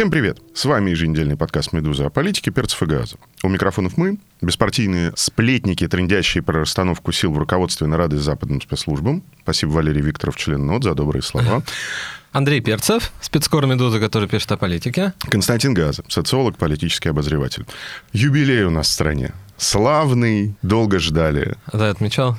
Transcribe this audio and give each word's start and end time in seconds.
Всем 0.00 0.10
привет! 0.10 0.38
С 0.54 0.64
вами 0.64 0.92
еженедельный 0.92 1.36
подкаст 1.36 1.74
«Медуза» 1.74 2.06
о 2.06 2.08
политике, 2.08 2.50
перцев 2.50 2.82
и 2.82 2.86
газа. 2.86 3.16
У 3.42 3.50
микрофонов 3.50 3.98
мы, 3.98 4.16
беспартийные 4.40 5.12
сплетники, 5.14 5.86
трендящие 5.86 6.42
про 6.42 6.60
расстановку 6.60 7.12
сил 7.12 7.32
в 7.32 7.36
руководстве 7.36 7.86
на 7.86 7.98
радость 7.98 8.22
западным 8.22 8.62
спецслужбам. 8.62 9.22
Спасибо 9.42 9.72
Валерий 9.72 10.00
Викторов, 10.00 10.36
член 10.36 10.64
НОТ, 10.64 10.84
за 10.84 10.94
добрые 10.94 11.20
слова. 11.20 11.62
Андрей 12.32 12.62
Перцев, 12.62 13.12
спецкор 13.20 13.66
«Медуза», 13.66 14.00
который 14.00 14.26
пишет 14.26 14.50
о 14.52 14.56
политике. 14.56 15.12
Константин 15.28 15.74
Газа, 15.74 16.02
социолог, 16.08 16.56
политический 16.56 17.10
обозреватель. 17.10 17.66
Юбилей 18.14 18.62
у 18.62 18.70
нас 18.70 18.88
в 18.88 18.92
стране. 18.92 19.34
Славный, 19.58 20.54
долго 20.62 20.98
ждали. 20.98 21.58
Да, 21.74 21.90
отмечал. 21.90 22.38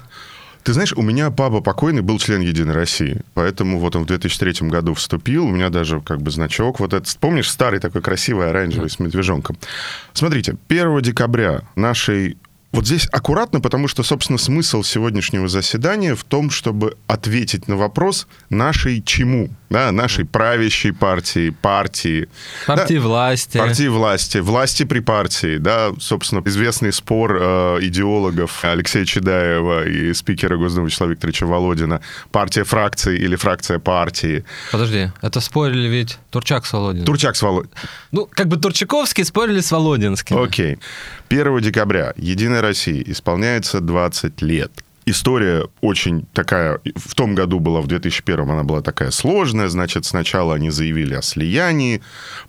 Ты 0.64 0.74
знаешь, 0.74 0.94
у 0.94 1.02
меня 1.02 1.32
папа 1.32 1.62
покойный 1.62 2.02
был 2.02 2.20
член 2.20 2.42
Единой 2.42 2.74
России, 2.74 3.22
поэтому 3.34 3.80
вот 3.80 3.96
он 3.96 4.04
в 4.04 4.08
2003 4.08 4.68
году 4.70 4.94
вступил, 4.94 5.46
у 5.46 5.50
меня 5.50 5.70
даже 5.70 6.02
как 6.02 6.22
бы 6.22 6.30
значок 6.30 6.80
вот 6.80 6.94
этот, 6.94 7.18
помнишь, 7.20 7.50
старый 7.50 7.80
такой 7.80 8.02
красивый 8.02 8.50
оранжевый 8.50 8.90
с 8.90 9.00
медвежонком. 9.00 9.58
Смотрите, 10.14 10.56
1 10.68 11.02
декабря 11.02 11.62
нашей 11.76 12.38
вот 12.72 12.86
здесь 12.86 13.08
аккуратно, 13.12 13.60
потому 13.60 13.88
что, 13.88 14.02
собственно, 14.02 14.38
смысл 14.38 14.82
сегодняшнего 14.84 15.48
заседания 15.50 16.16
в 16.16 16.24
том, 16.24 16.50
чтобы 16.50 16.96
ответить 17.06 17.68
на 17.68 17.76
вопрос 17.76 18.28
нашей 18.50 19.02
чему, 19.02 19.50
да, 19.72 19.92
нашей 19.92 20.26
правящей 20.26 20.92
партии, 20.92 21.50
партии. 21.50 22.28
Партии 22.68 22.96
да, 22.96 23.02
власти. 23.02 23.58
Партии 23.58 23.88
власти, 23.88 24.38
власти 24.40 24.84
при 24.84 25.00
партии, 25.00 25.58
да, 25.58 25.92
собственно, 26.00 26.42
известный 26.46 26.92
спор 26.92 27.38
э, 27.42 27.78
идеологов 27.82 28.64
Алексея 28.66 29.06
Чедаева 29.06 29.88
и 29.88 30.14
спикера 30.14 30.58
Госдумы 30.58 30.88
Вячеслава 30.88 31.12
Викторовича 31.12 31.46
Володина, 31.46 32.02
партия 32.32 32.66
фракции 32.66 33.18
или 33.18 33.38
фракция 33.38 33.80
партии. 33.80 34.44
Подожди, 34.72 35.10
это 35.22 35.40
спорили 35.40 35.88
ведь 35.88 36.20
Турчак 36.30 36.66
с 36.66 36.74
Володиным. 36.74 37.06
Турчак 37.06 37.36
с 37.38 37.42
Володиным. 37.42 37.74
Ну, 38.12 38.30
как 38.30 38.50
бы 38.50 38.58
Турчаковские 38.58 39.26
спорили 39.26 39.62
с 39.62 39.72
Володинским. 39.72 40.38
Окей. 40.38 40.80
1 41.30 41.60
декабря 41.62 42.14
Единая 42.18 42.62
России 42.62 43.02
исполняется 43.08 43.80
20 43.80 44.42
лет 44.42 44.72
история 45.06 45.68
очень 45.82 46.26
такая, 46.34 46.80
в 46.96 47.16
том 47.16 47.36
году 47.36 47.60
была, 47.60 47.82
в 47.82 47.88
2001 47.88 48.50
она 48.50 48.64
была 48.64 48.82
такая 48.82 49.12
сложная, 49.12 49.68
значит, 49.68 50.06
сначала 50.06 50.56
они 50.56 50.70
заявили 50.70 51.14
о 51.14 51.22
слиянии, 51.22 52.02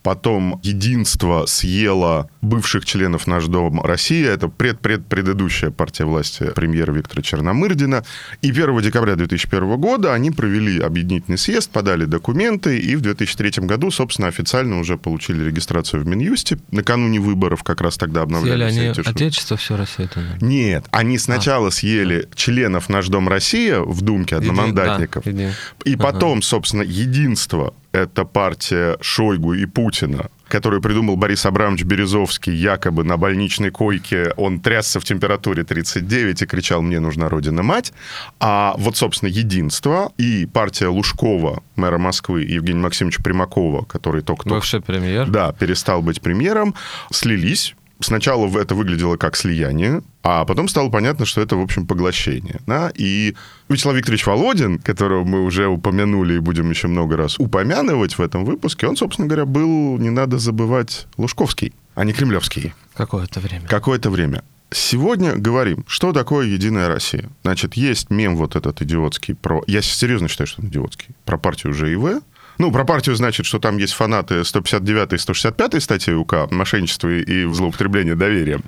потом 0.02 0.60
единство 0.62 1.46
съело 1.46 2.30
бывших 2.40 2.84
членов 2.84 3.26
«Наш 3.26 3.46
дом 3.46 3.80
Россия», 3.82 4.30
это 4.30 4.48
пред-пред-предыдущая 4.48 5.70
партия 5.70 6.04
власти 6.04 6.50
премьера 6.54 6.92
Виктора 6.92 7.22
Черномырдина, 7.22 8.04
и 8.42 8.50
1 8.50 8.80
декабря 8.80 9.16
2001 9.16 9.80
года 9.80 10.12
они 10.12 10.30
провели 10.30 10.80
объединительный 10.80 11.38
съезд, 11.38 11.70
подали 11.70 12.04
документы, 12.04 12.78
и 12.78 12.96
в 12.96 13.00
2003 13.00 13.66
году, 13.66 13.90
собственно, 13.90 14.28
официально 14.28 14.78
уже 14.78 14.96
получили 14.96 15.44
регистрацию 15.44 16.02
в 16.02 16.06
Минюсте, 16.06 16.58
накануне 16.70 17.20
выборов 17.20 17.62
как 17.62 17.80
раз 17.80 17.96
тогда 17.96 18.22
обновляли 18.22 18.70
Съели 18.70 18.88
они 18.88 19.00
отечество, 19.08 19.56
все 19.56 19.76
Россия? 19.76 20.08
Нет, 20.40 20.86
они 20.90 21.18
сначала 21.18 21.68
а. 21.68 21.70
съели 21.70 22.28
членов 22.42 22.88
«Наш 22.88 23.06
дом 23.06 23.28
Россия» 23.28 23.80
в 23.80 24.00
Думке 24.00 24.34
одномандатников. 24.36 25.24
Един, 25.26 25.50
да, 25.50 25.90
и 25.90 25.94
потом, 25.94 26.38
ага. 26.38 26.42
собственно, 26.42 26.82
единство— 26.82 27.72
это 27.92 28.24
партия 28.24 28.96
Шойгу 29.00 29.54
и 29.54 29.64
Путина, 29.66 30.26
которую 30.48 30.82
придумал 30.82 31.14
Борис 31.14 31.46
Абрамович 31.46 31.84
Березовский, 31.84 32.52
якобы 32.52 33.04
на 33.04 33.16
больничной 33.16 33.70
койке. 33.70 34.32
Он 34.36 34.58
трясся 34.58 34.98
в 34.98 35.04
температуре 35.04 35.62
39 35.62 36.42
и 36.42 36.46
кричал 36.46 36.82
«Мне 36.82 36.98
нужна 36.98 37.28
Родина-мать». 37.28 37.92
А 38.40 38.74
вот, 38.76 38.96
собственно, 38.96 39.30
единство 39.30 40.10
и 40.18 40.46
партия 40.46 40.88
Лужкова, 40.88 41.62
мэра 41.76 41.98
Москвы, 41.98 42.42
и 42.42 42.54
Евгения 42.54 42.80
Максимовича 42.80 43.22
Примакова, 43.22 43.84
который 43.84 44.22
только... 44.22 44.48
Бывший 44.48 44.80
премьер. 44.80 45.28
Да, 45.28 45.52
перестал 45.52 46.02
быть 46.02 46.20
премьером, 46.20 46.74
слились 47.12 47.76
сначала 48.04 48.46
это 48.58 48.74
выглядело 48.74 49.16
как 49.16 49.36
слияние, 49.36 50.02
а 50.22 50.44
потом 50.44 50.68
стало 50.68 50.88
понятно, 50.88 51.26
что 51.26 51.40
это, 51.40 51.56
в 51.56 51.60
общем, 51.60 51.86
поглощение. 51.86 52.60
Да? 52.66 52.92
И 52.94 53.34
Вячеслав 53.68 53.96
Викторович 53.96 54.26
Володин, 54.26 54.78
которого 54.78 55.24
мы 55.24 55.42
уже 55.42 55.66
упомянули 55.66 56.34
и 56.34 56.38
будем 56.38 56.70
еще 56.70 56.88
много 56.88 57.16
раз 57.16 57.38
упомянывать 57.38 58.18
в 58.18 58.20
этом 58.20 58.44
выпуске, 58.44 58.86
он, 58.86 58.96
собственно 58.96 59.28
говоря, 59.28 59.46
был, 59.46 59.98
не 59.98 60.10
надо 60.10 60.38
забывать, 60.38 61.06
Лужковский, 61.16 61.72
а 61.94 62.04
не 62.04 62.12
Кремлевский. 62.12 62.74
Какое-то 62.94 63.40
время. 63.40 63.66
Какое-то 63.66 64.10
время. 64.10 64.44
Сегодня 64.70 65.36
говорим, 65.36 65.84
что 65.86 66.12
такое 66.12 66.46
Единая 66.46 66.88
Россия. 66.88 67.28
Значит, 67.42 67.74
есть 67.74 68.08
мем 68.08 68.36
вот 68.36 68.56
этот 68.56 68.80
идиотский 68.80 69.34
про... 69.34 69.62
Я 69.66 69.82
серьезно 69.82 70.28
считаю, 70.28 70.46
что 70.46 70.62
он 70.62 70.68
идиотский. 70.68 71.08
Про 71.26 71.36
партию 71.36 71.74
ЖИВ, 71.74 72.22
ну, 72.58 72.70
про 72.70 72.84
партию 72.84 73.16
значит, 73.16 73.46
что 73.46 73.58
там 73.58 73.78
есть 73.78 73.92
фанаты 73.92 74.44
159 74.44 75.12
и 75.14 75.18
165 75.18 75.82
статьи 75.82 76.14
УК 76.14 76.50
«Мошенничество 76.50 77.08
и 77.08 77.52
злоупотребление 77.52 78.14
доверием». 78.14 78.62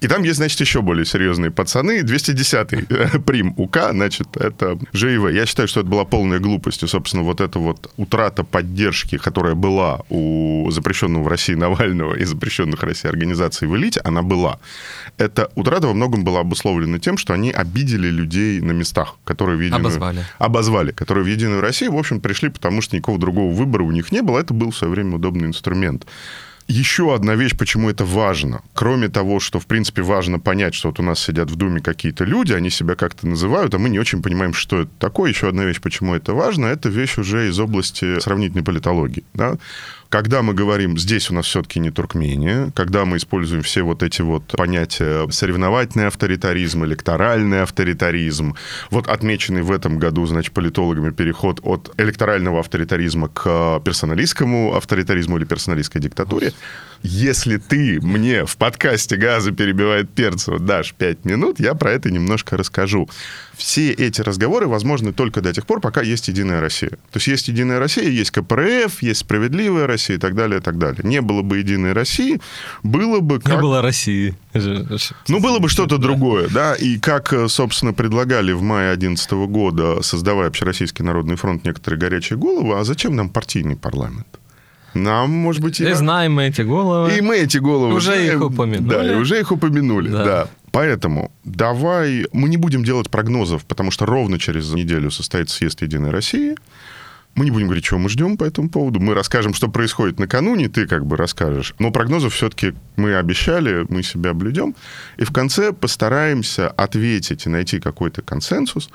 И 0.00 0.08
там 0.08 0.22
есть, 0.22 0.36
значит, 0.36 0.60
еще 0.60 0.82
более 0.82 1.04
серьезные 1.04 1.50
пацаны. 1.50 2.00
210-й 2.00 2.86
э, 2.88 3.18
прим 3.20 3.54
УК, 3.56 3.90
значит, 3.92 4.36
это 4.36 4.78
ЖИВ. 4.92 5.30
Я 5.32 5.46
считаю, 5.46 5.68
что 5.68 5.80
это 5.80 5.88
была 5.88 6.04
полная 6.04 6.38
глупость. 6.38 6.82
И, 6.82 6.86
собственно, 6.86 7.22
вот 7.22 7.40
эта 7.40 7.58
вот 7.58 7.90
утрата 7.96 8.44
поддержки, 8.44 9.18
которая 9.18 9.54
была 9.54 10.00
у 10.08 10.70
запрещенного 10.70 11.22
в 11.22 11.28
России 11.28 11.54
Навального 11.54 12.14
и 12.14 12.24
запрещенных 12.24 12.80
в 12.80 12.84
России 12.84 13.08
организаций 13.08 13.68
в 13.68 13.76
элите, 13.76 14.00
она 14.04 14.22
была. 14.22 14.58
Эта 15.16 15.50
утрата 15.54 15.86
во 15.86 15.94
многом 15.94 16.24
была 16.24 16.40
обусловлена 16.40 16.98
тем, 16.98 17.18
что 17.18 17.34
они 17.34 17.50
обидели 17.50 18.08
людей 18.08 18.60
на 18.60 18.72
местах, 18.72 19.16
которые 19.24 19.56
в 19.56 19.60
единую... 19.60 19.80
Обозвали. 19.80 20.24
Обозвали, 20.38 20.92
которые 20.92 21.24
в 21.24 21.26
Единую 21.28 21.60
Россию, 21.60 21.92
в 21.92 21.98
общем, 21.98 22.20
пришли, 22.20 22.48
потому 22.48 22.82
что 22.82 22.96
никакого 22.96 23.18
другого 23.28 23.52
выбора 23.52 23.82
у 23.84 23.90
них 23.90 24.12
не 24.12 24.22
было, 24.22 24.38
это 24.38 24.54
был 24.54 24.70
в 24.70 24.76
свое 24.76 24.92
время 24.92 25.16
удобный 25.16 25.46
инструмент. 25.46 26.06
Еще 26.70 27.14
одна 27.14 27.34
вещь, 27.34 27.56
почему 27.56 27.88
это 27.88 28.04
важно. 28.04 28.60
Кроме 28.74 29.08
того, 29.08 29.40
что, 29.40 29.58
в 29.58 29.66
принципе, 29.66 30.02
важно 30.02 30.38
понять, 30.38 30.74
что 30.74 30.88
вот 30.88 31.00
у 31.00 31.02
нас 31.02 31.18
сидят 31.18 31.50
в 31.50 31.56
Думе 31.56 31.80
какие-то 31.80 32.24
люди, 32.24 32.52
они 32.52 32.68
себя 32.68 32.94
как-то 32.94 33.26
называют, 33.26 33.74
а 33.74 33.78
мы 33.78 33.88
не 33.88 33.98
очень 33.98 34.22
понимаем, 34.22 34.52
что 34.52 34.80
это 34.80 34.90
такое. 34.98 35.30
Еще 35.30 35.48
одна 35.48 35.64
вещь, 35.64 35.80
почему 35.80 36.14
это 36.14 36.34
важно, 36.34 36.66
это 36.66 36.90
вещь 36.90 37.16
уже 37.18 37.48
из 37.48 37.58
области 37.58 38.20
сравнительной 38.20 38.64
политологии. 38.64 39.24
Да? 39.32 39.56
Когда 40.08 40.40
мы 40.40 40.54
говорим, 40.54 40.96
здесь 40.96 41.30
у 41.30 41.34
нас 41.34 41.44
все-таки 41.44 41.80
не 41.80 41.90
Туркмения, 41.90 42.72
когда 42.74 43.04
мы 43.04 43.18
используем 43.18 43.62
все 43.62 43.82
вот 43.82 44.02
эти 44.02 44.22
вот 44.22 44.42
понятия 44.56 45.28
соревновательный 45.30 46.06
авторитаризм, 46.06 46.82
электоральный 46.86 47.62
авторитаризм, 47.62 48.54
вот 48.90 49.06
отмеченный 49.06 49.60
в 49.60 49.70
этом 49.70 49.98
году, 49.98 50.24
значит, 50.24 50.54
политологами 50.54 51.10
переход 51.10 51.60
от 51.62 51.92
электорального 51.98 52.60
авторитаризма 52.60 53.28
к 53.28 53.80
персоналистскому 53.80 54.74
авторитаризму 54.74 55.36
или 55.36 55.44
персоналистской 55.44 56.00
диктатуре, 56.00 56.54
если 57.02 57.56
ты 57.56 58.00
мне 58.00 58.44
в 58.44 58.56
подкасте 58.56 59.16
«Газа 59.16 59.52
перебивает 59.52 60.10
Перцева» 60.10 60.58
дашь 60.58 60.94
пять 60.94 61.24
минут, 61.24 61.60
я 61.60 61.74
про 61.74 61.92
это 61.92 62.10
немножко 62.10 62.56
расскажу. 62.56 63.08
Все 63.56 63.90
эти 63.90 64.20
разговоры 64.20 64.68
возможны 64.68 65.12
только 65.12 65.40
до 65.40 65.52
тех 65.52 65.66
пор, 65.66 65.80
пока 65.80 66.00
есть 66.02 66.28
«Единая 66.28 66.60
Россия». 66.60 66.90
То 66.90 67.16
есть 67.16 67.26
есть 67.26 67.48
«Единая 67.48 67.78
Россия», 67.78 68.08
есть 68.08 68.30
КПРФ, 68.30 69.02
есть 69.02 69.20
«Справедливая 69.20 69.86
Россия» 69.86 70.16
и 70.16 70.20
так 70.20 70.34
далее, 70.34 70.60
и 70.60 70.62
так 70.62 70.78
далее. 70.78 71.00
Не 71.02 71.20
было 71.20 71.42
бы 71.42 71.58
«Единой 71.58 71.92
России», 71.92 72.40
было 72.82 73.20
бы... 73.20 73.40
Как... 73.40 73.54
Не 73.54 73.60
было 73.60 73.82
России. 73.82 74.36
Ну, 74.54 75.40
было 75.40 75.58
бы 75.58 75.68
что-то 75.68 75.98
другое, 75.98 76.48
да, 76.48 76.74
и 76.74 76.98
как, 76.98 77.34
собственно, 77.48 77.92
предлагали 77.92 78.52
в 78.52 78.62
мае 78.62 78.96
2011 78.96 79.32
года, 79.50 80.02
создавая 80.02 80.48
Общероссийский 80.48 81.04
народный 81.04 81.36
фронт, 81.36 81.64
некоторые 81.64 81.98
горячие 81.98 82.38
головы, 82.38 82.78
а 82.78 82.84
зачем 82.84 83.16
нам 83.16 83.28
партийный 83.28 83.76
парламент? 83.76 84.37
Нам, 85.02 85.30
может 85.30 85.62
быть, 85.62 85.80
и... 85.80 85.88
И 85.88 85.92
знаем 85.92 86.34
мы 86.34 86.48
эти 86.48 86.62
головы. 86.62 87.16
И 87.16 87.20
мы 87.20 87.36
эти 87.38 87.58
головы 87.58 87.94
Уже 87.94 88.14
знаем. 88.14 88.36
их 88.38 88.42
упомянули. 88.42 88.88
Да, 88.88 89.12
и 89.12 89.14
уже 89.14 89.40
их 89.40 89.52
упомянули, 89.52 90.08
да. 90.10 90.24
да. 90.24 90.48
Поэтому 90.70 91.32
давай... 91.44 92.26
Мы 92.32 92.48
не 92.48 92.56
будем 92.56 92.84
делать 92.84 93.10
прогнозов, 93.10 93.64
потому 93.64 93.90
что 93.90 94.06
ровно 94.06 94.38
через 94.38 94.72
неделю 94.72 95.10
состоится 95.10 95.56
съезд 95.56 95.82
Единой 95.82 96.10
России. 96.10 96.56
Мы 97.34 97.44
не 97.44 97.50
будем 97.52 97.66
говорить, 97.66 97.84
чего 97.84 98.00
мы 98.00 98.08
ждем 98.08 98.36
по 98.36 98.44
этому 98.44 98.68
поводу. 98.68 98.98
Мы 98.98 99.14
расскажем, 99.14 99.54
что 99.54 99.68
происходит 99.68 100.18
накануне, 100.18 100.68
ты 100.68 100.86
как 100.86 101.06
бы 101.06 101.16
расскажешь. 101.16 101.74
Но 101.78 101.92
прогнозов 101.92 102.34
все-таки 102.34 102.74
мы 102.96 103.14
обещали, 103.14 103.86
мы 103.88 104.02
себя 104.02 104.34
блюдем. 104.34 104.74
И 105.18 105.24
в 105.24 105.30
конце 105.30 105.72
постараемся 105.72 106.68
ответить 106.68 107.46
и 107.46 107.48
найти 107.48 107.78
какой-то 107.78 108.22
консенсус 108.22 108.90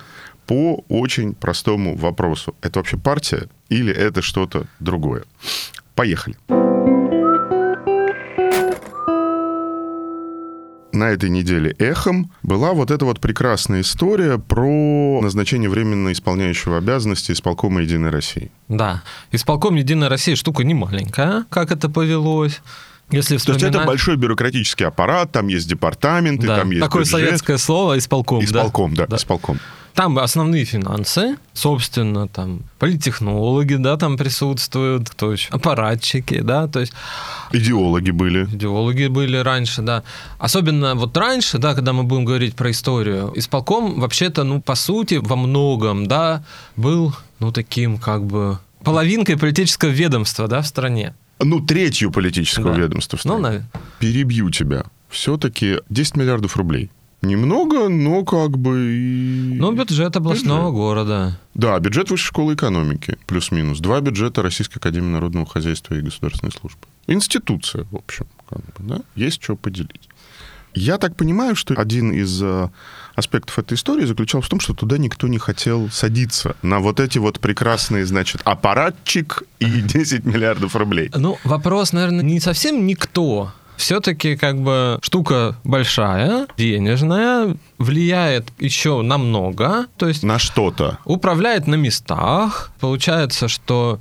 по 0.46 0.84
очень 0.90 1.34
простому 1.36 1.96
вопросу. 1.96 2.54
Это 2.62 2.80
вообще 2.80 2.98
партия 2.98 3.48
или 3.70 3.94
это 3.94 4.22
что-то 4.22 4.66
другое? 4.80 5.24
Поехали. 5.96 6.36
на 10.92 11.06
этой 11.10 11.30
неделе 11.32 11.72
эхом 11.80 12.32
была 12.44 12.74
вот 12.74 12.92
эта 12.92 13.04
вот 13.04 13.20
прекрасная 13.20 13.82
история 13.82 14.38
про 14.38 15.20
назначение 15.22 15.68
временно 15.68 16.12
исполняющего 16.12 16.78
обязанности 16.78 17.32
исполкома 17.32 17.82
«Единой 17.82 18.12
России». 18.12 18.52
Да. 18.68 19.02
Исполком 19.32 19.74
«Единой 19.76 20.08
России» 20.08 20.36
штука 20.36 20.64
не 20.64 20.76
маленькая, 20.76 21.46
как 21.50 21.72
это 21.72 21.90
повелось. 21.90 22.62
Если 23.10 23.38
То 23.38 23.54
есть 23.54 23.64
это 23.64 23.84
большой 23.86 24.18
бюрократический 24.18 24.86
аппарат, 24.86 25.32
там 25.32 25.48
есть 25.48 25.68
департаменты, 25.68 26.46
Да. 26.46 26.58
там 26.60 26.70
есть 26.70 26.84
Такое 26.84 27.02
бюджет. 27.04 27.12
советское 27.20 27.58
слово 27.58 27.98
исполком. 27.98 28.40
да. 28.40 28.46
Исполком, 28.46 28.94
да, 28.94 29.08
Да. 29.08 29.16
исполком. 29.18 29.60
Там 29.94 30.18
основные 30.18 30.66
финансы, 30.66 31.38
собственно, 31.54 32.28
там 32.28 32.62
политтехнологи, 32.80 33.76
да, 33.76 33.96
там 33.98 34.18
присутствуют, 34.18 35.10
кто 35.10 35.32
еще, 35.32 35.50
аппаратчики, 35.52 36.40
да, 36.42 36.68
то 36.68 36.80
есть 36.80 36.94
Идеологи 37.52 38.10
были. 38.12 38.46
идеологи 38.46 39.06
были 39.08 39.38
раньше, 39.38 39.84
да. 39.84 40.04
Особенно 40.40 40.96
вот 40.96 41.16
раньше, 41.16 41.60
да, 41.60 41.76
когда 41.76 41.94
мы 41.94 42.04
будем 42.04 42.26
говорить 42.26 42.56
про 42.56 42.72
историю, 42.72 43.32
исполком 43.36 44.00
вообще-то, 44.00 44.44
ну, 44.44 44.62
по 44.62 44.74
сути, 44.76 45.20
во 45.22 45.36
многом, 45.36 46.08
да, 46.08 46.44
был, 46.76 47.14
ну, 47.40 47.52
таким 47.52 47.98
как 48.00 48.26
бы 48.26 48.58
половинкой 48.84 49.38
политического 49.38 49.90
ведомства, 49.90 50.48
да, 50.48 50.62
в 50.62 50.68
стране. 50.68 51.14
Ну, 51.40 51.60
третью 51.60 52.10
политического 52.12 52.74
Да. 52.74 52.80
ведомства. 52.82 53.18
в 53.20 53.26
Ну, 53.26 53.38
стране. 53.40 53.58
наве- 53.60 53.82
Перебью 54.00 54.50
тебя. 54.50 54.86
Все-таки 55.10 55.78
10 55.90 56.16
миллиардов 56.18 56.58
рублей. 56.58 56.90
Немного, 57.24 57.88
но 57.88 58.26
как 58.26 58.58
бы... 58.58 58.78
и- 58.92 59.56
ну, 59.58 59.72
бюджет 59.72 60.16
областного 60.18 60.64
Бюджет. 60.70 60.74
города. 60.76 61.40
Да, 61.54 61.80
бюджет 61.80 62.12
Высшей 62.12 62.28
школы 62.28 62.54
экономики, 62.54 63.18
плюс-минус. 63.26 63.80
Два 63.80 64.02
бюджета 64.02 64.42
Российской 64.42 64.78
Академии 64.80 65.08
Народного 65.08 65.46
Хозяйства 65.46 65.96
и 65.96 66.02
Государственной 66.02 66.52
службы. 66.52 66.82
Институция, 67.08 67.86
в 67.92 67.96
общем, 67.96 68.26
как 68.50 68.60
бы, 68.60 68.74
да? 68.80 69.02
Есть 69.16 69.42
что 69.42 69.56
поделить. 69.56 70.10
Я 70.76 70.98
так 70.98 71.16
понимаю, 71.16 71.56
что 71.56 71.76
один 71.76 72.12
из 72.12 72.42
э, 72.42 72.70
аспектов 73.16 73.58
этой 73.60 73.76
истории 73.76 74.06
заключался 74.06 74.48
в 74.48 74.50
том, 74.50 74.60
что 74.60 74.74
туда 74.74 74.98
никто 74.98 75.28
не 75.28 75.38
хотел 75.38 75.90
садиться 75.92 76.56
на 76.62 76.80
вот 76.80 77.00
эти 77.00 77.20
вот 77.20 77.40
прекрасные, 77.40 78.06
значит, 78.06 78.42
аппаратчик 78.44 79.44
и 79.60 79.66
10 79.82 80.26
миллиардов 80.26 80.76
рублей. 80.76 81.10
Ну, 81.16 81.38
вопрос, 81.44 81.94
наверное, 81.94 82.24
не 82.24 82.40
совсем 82.40 82.86
никто. 82.86 83.54
Все-таки 83.78 84.36
как 84.36 84.62
бы 84.62 85.00
штука 85.02 85.56
большая, 85.64 86.48
денежная, 86.58 87.56
влияет 87.78 88.50
еще 88.60 89.02
намного, 89.02 89.88
то 89.98 90.08
есть 90.08 90.24
На 90.24 90.40
что-то. 90.40 91.00
управляет 91.06 91.68
на 91.68 91.76
местах. 91.76 92.72
Получается, 92.80 93.48
что 93.48 94.00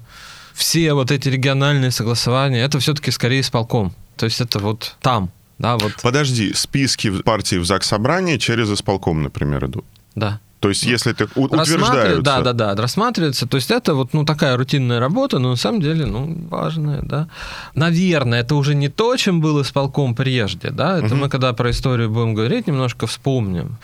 все 0.55 0.93
вот 0.95 1.11
эти 1.11 1.29
региональные 1.29 1.91
согласования, 1.91 2.63
это 2.63 2.79
все-таки 2.79 3.11
скорее 3.11 3.41
исполком. 3.41 3.93
То 4.17 4.27
есть 4.27 4.41
это 4.41 4.59
вот 4.59 4.97
там, 5.01 5.31
да, 5.59 5.77
вот, 5.79 5.93
Подожди, 6.03 6.53
списки 6.55 7.11
партий 7.23 7.59
в 7.59 7.65
ЗАГС 7.65 7.87
Собрания 7.89 8.39
через 8.39 8.71
исполком, 8.71 9.23
например, 9.23 9.65
идут. 9.67 9.85
да. 10.15 10.41
То 10.63 10.69
есть, 10.69 10.85
если 10.85 11.13
ты 11.13 11.25
у- 11.35 11.49
Рассматривается- 11.49 11.75
утверждаются... 11.75 12.23
Да, 12.23 12.41
да, 12.41 12.53
да, 12.53 12.83
рассматривается. 12.83 13.47
То 13.49 13.57
есть 13.57 13.73
это 13.73 13.95
вот 13.95 14.15
ну, 14.15 14.25
такая 14.25 14.57
рутинная 14.57 15.01
работа, 15.01 15.41
но 15.41 15.51
на 15.51 15.57
самом 15.57 15.81
деле 15.81 16.07
ну, 16.07 16.37
важная, 16.51 17.03
да. 17.03 17.27
Наверное, 17.75 18.43
это 18.43 18.55
уже 18.55 18.77
не 18.77 18.89
то, 18.89 19.17
чем 19.17 19.41
был 19.41 19.61
исполком 19.61 20.15
прежде, 20.15 20.71
да. 20.71 20.99
Это 20.99 21.17
мы 21.17 21.29
когда 21.29 21.53
про 21.53 21.71
историю 21.71 22.11
будем 22.11 22.35
говорить, 22.35 22.69
немножко 22.69 23.07
вспомним. 23.09 23.77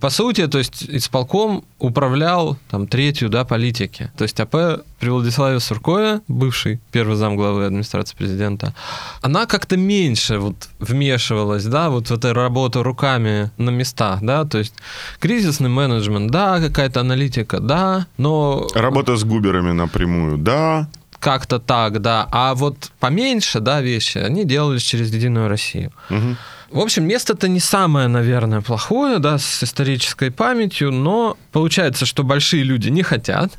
По 0.00 0.10
сути, 0.10 0.46
то 0.46 0.58
есть 0.58 0.84
исполком 0.88 1.64
управлял 1.78 2.56
там 2.70 2.86
третью, 2.86 3.28
да, 3.28 3.44
политики. 3.44 4.10
То 4.16 4.24
есть 4.24 4.38
АП 4.40 4.82
при 4.98 5.08
Владиславе 5.08 5.60
Суркове, 5.60 6.20
бывший 6.28 6.80
первый 6.92 7.16
зам 7.16 7.36
главы 7.36 7.66
администрации 7.66 8.16
президента, 8.16 8.74
она 9.22 9.46
как-то 9.46 9.76
меньше 9.76 10.38
вот 10.38 10.68
вмешивалась, 10.78 11.64
да, 11.64 11.90
вот 11.90 12.08
в 12.08 12.12
эту 12.12 12.32
работу 12.32 12.82
руками 12.82 13.50
на 13.58 13.70
местах, 13.70 14.20
да, 14.22 14.44
то 14.44 14.58
есть 14.58 14.74
кризисный 15.20 15.68
менеджмент, 15.68 16.30
да, 16.30 16.60
какая-то 16.60 17.00
аналитика, 17.00 17.60
да, 17.60 18.06
но 18.18 18.66
Работа 18.74 19.16
с 19.16 19.24
губерами 19.24 19.72
напрямую, 19.72 20.38
да. 20.38 20.88
как-то 21.18 21.58
так, 21.58 22.00
да, 22.00 22.28
а 22.30 22.54
вот 22.54 22.90
поменьше, 23.00 23.60
да, 23.60 23.80
вещи, 23.80 24.18
они 24.18 24.44
делались 24.44 24.82
через 24.82 25.12
Единую 25.12 25.48
Россию. 25.48 25.92
Мгм. 26.10 26.36
В 26.76 26.80
общем, 26.80 27.04
место-то 27.08 27.48
не 27.48 27.58
самое, 27.58 28.06
наверное, 28.06 28.60
плохое, 28.60 29.18
да, 29.18 29.38
с 29.38 29.62
исторической 29.62 30.30
памятью, 30.30 30.92
но 30.92 31.38
получается, 31.50 32.04
что 32.04 32.22
большие 32.22 32.64
люди 32.64 32.90
не 32.90 33.02
хотят. 33.02 33.52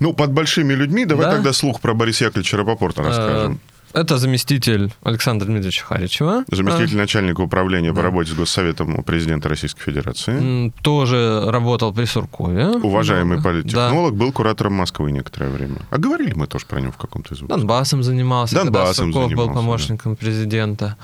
Ну, 0.00 0.14
под 0.14 0.32
большими 0.32 0.72
людьми 0.72 1.04
давай 1.04 1.26
Да. 1.26 1.32
тогда 1.32 1.52
слух 1.52 1.80
про 1.82 1.92
Бориса 1.92 2.24
Яковлевича 2.24 2.56
Рапопорта 2.56 3.02
расскажем. 3.02 3.60
Это 3.94 4.16
заместитель 4.16 4.90
Александра 5.02 5.46
Дмитриевича 5.46 5.84
Харичева. 5.84 6.44
Заместитель 6.50 6.96
начальника 6.96 7.42
управления 7.42 7.90
по 7.90 7.96
Да. 7.96 8.02
работе 8.02 8.30
с 8.30 8.34
Госсоветом 8.34 8.98
у 8.98 9.02
президента 9.02 9.48
Российской 9.50 9.82
Федерации. 9.82 10.72
Тоже 10.82 11.42
работал 11.50 11.92
при 11.92 12.06
Суркове. 12.06 12.68
Уважаемый 12.68 13.36
Да. 13.36 13.42
политтехнолог, 13.42 14.14
был 14.14 14.32
куратором 14.32 14.74
Москвы 14.74 15.12
некоторое 15.12 15.50
время. 15.50 15.76
А 15.90 15.98
говорили 15.98 16.32
мы 16.34 16.46
тоже 16.46 16.64
про 16.66 16.80
него 16.80 16.92
в 16.92 16.96
каком-то 16.96 17.34
из 17.34 17.38
Да. 17.38 17.42
выпусков. 17.42 17.60
Донбассом 17.60 18.02
занимался, 18.02 18.56
когда 18.56 18.70
Донбассом 18.72 19.12
Сурков 19.12 19.22
был 19.30 19.36
занимался, 19.44 19.54
помощником 19.60 20.16
президента. 20.16 20.96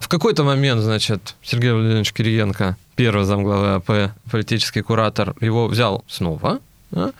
В 0.00 0.06
какой-то 0.08 0.44
момент, 0.44 0.80
значит, 0.80 1.34
Сергей 1.42 1.72
Владимирович 1.72 2.12
Кириенко, 2.12 2.76
первый 2.94 3.24
замглавы 3.24 3.74
АП, 3.74 4.12
политический 4.30 4.82
куратор, 4.82 5.34
его 5.40 5.66
взял 5.66 6.04
снова. 6.06 6.60
да, 6.90 7.12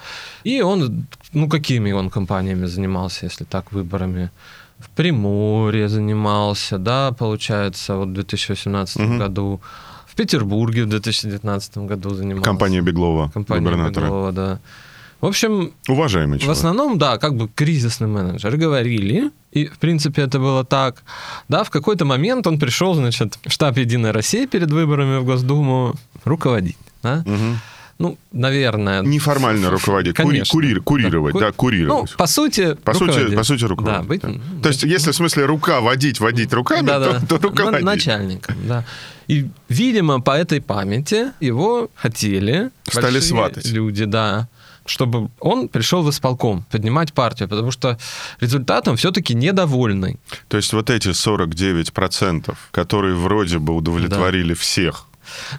и 0.44 0.62
он, 0.62 1.06
ну, 1.35 1.49
какими 1.49 1.93
он 1.93 2.09
компаниями 2.09 2.65
занимался, 2.67 3.26
если 3.26 3.44
так, 3.44 3.70
выборами? 3.73 4.31
В 4.78 4.88
Приморье 4.90 5.88
занимался, 5.88 6.78
да, 6.78 7.12
получается, 7.12 7.96
вот 7.96 8.08
в 8.08 8.12
2018 8.12 8.98
Мгм. 8.98 9.19
году. 9.19 9.60
В 10.06 10.14
Петербурге 10.14 10.84
в 10.84 10.88
2019 10.88 11.78
году 11.86 12.10
занимался. 12.10 12.44
Компания 12.44 12.80
Беглова, 12.80 13.30
Компания 13.34 13.60
губернатора. 13.64 14.04
Беглова, 14.06 14.32
да. 14.32 14.58
В 15.20 15.26
общем, 15.26 15.72
Уважаемый 15.88 16.38
в 16.38 16.42
человек. 16.42 16.56
основном, 16.58 16.96
да, 16.98 17.19
как 17.19 17.34
бы 17.36 17.48
кризисный 17.48 18.06
менеджер. 18.06 18.56
Говорили, 18.56 19.30
и, 19.50 19.66
в 19.66 19.78
принципе, 19.78 20.22
это 20.22 20.38
было 20.38 20.64
так. 20.64 21.02
Да, 21.48 21.64
в 21.64 21.70
какой-то 21.70 22.04
момент 22.04 22.46
он 22.46 22.58
пришел, 22.60 22.94
значит, 22.94 23.36
в 23.44 23.50
штаб 23.50 23.76
«Единой 23.78 24.12
России» 24.12 24.46
перед 24.46 24.70
выборами 24.70 25.19
в 25.19 25.24
Госдуму 25.24 25.94
руководить. 26.24 26.78
Да? 27.02 27.24
Мгм. 27.26 27.58
Ну, 27.98 28.16
наверное. 28.32 29.02
Неформально 29.02 29.70
руководить, 29.70 30.14
Конечно. 30.14 30.52
кури- 30.56 30.80
курировать, 30.80 31.32
Ку- 31.32 31.40
да, 31.40 31.46
Ну, 31.48 31.52
курировать. 31.52 32.16
по 32.16 32.26
сути, 32.28 32.74
По 32.84 32.94
сути, 32.94 33.34
по 33.34 33.42
сути, 33.42 33.64
руководить. 33.64 34.00
Да, 34.00 34.06
быть, 34.06 34.20
да. 34.20 34.28
ну, 34.28 34.62
То 34.62 34.68
есть, 34.68 34.84
если 34.84 35.10
в 35.10 35.16
смысле 35.16 35.46
рука 35.46 35.80
водить, 35.80 36.20
водить 36.20 36.52
руками, 36.52 36.86
да-да, 36.86 37.20
то, 37.20 37.26
то 37.38 37.48
руководить. 37.48 37.80
на- 37.84 37.92
начальником, 37.92 38.54
да. 38.68 38.84
И, 39.26 39.48
видимо, 39.68 40.20
по 40.20 40.30
этой 40.30 40.60
памяти 40.60 41.32
его 41.40 41.90
хотели 41.96 42.70
Стали 42.88 43.19
сватать. 43.20 43.67
люди, 43.67 44.05
да, 44.05 44.48
чтобы 44.86 45.28
он 45.40 45.69
пришел 45.69 46.02
в 46.02 46.08
исполком 46.10 46.64
поднимать 46.70 47.12
партию, 47.12 47.48
потому 47.48 47.72
что 47.72 47.98
результатом 48.40 48.96
все-таки 48.96 49.34
недовольный. 49.34 50.19
То 50.48 50.56
есть 50.56 50.72
вот 50.72 50.88
эти 50.88 51.08
49%, 51.12 52.55
которые 52.70 53.14
вроде 53.17 53.58
бы 53.58 53.74
удовлетворили 53.74 54.55
всех, 54.55 55.05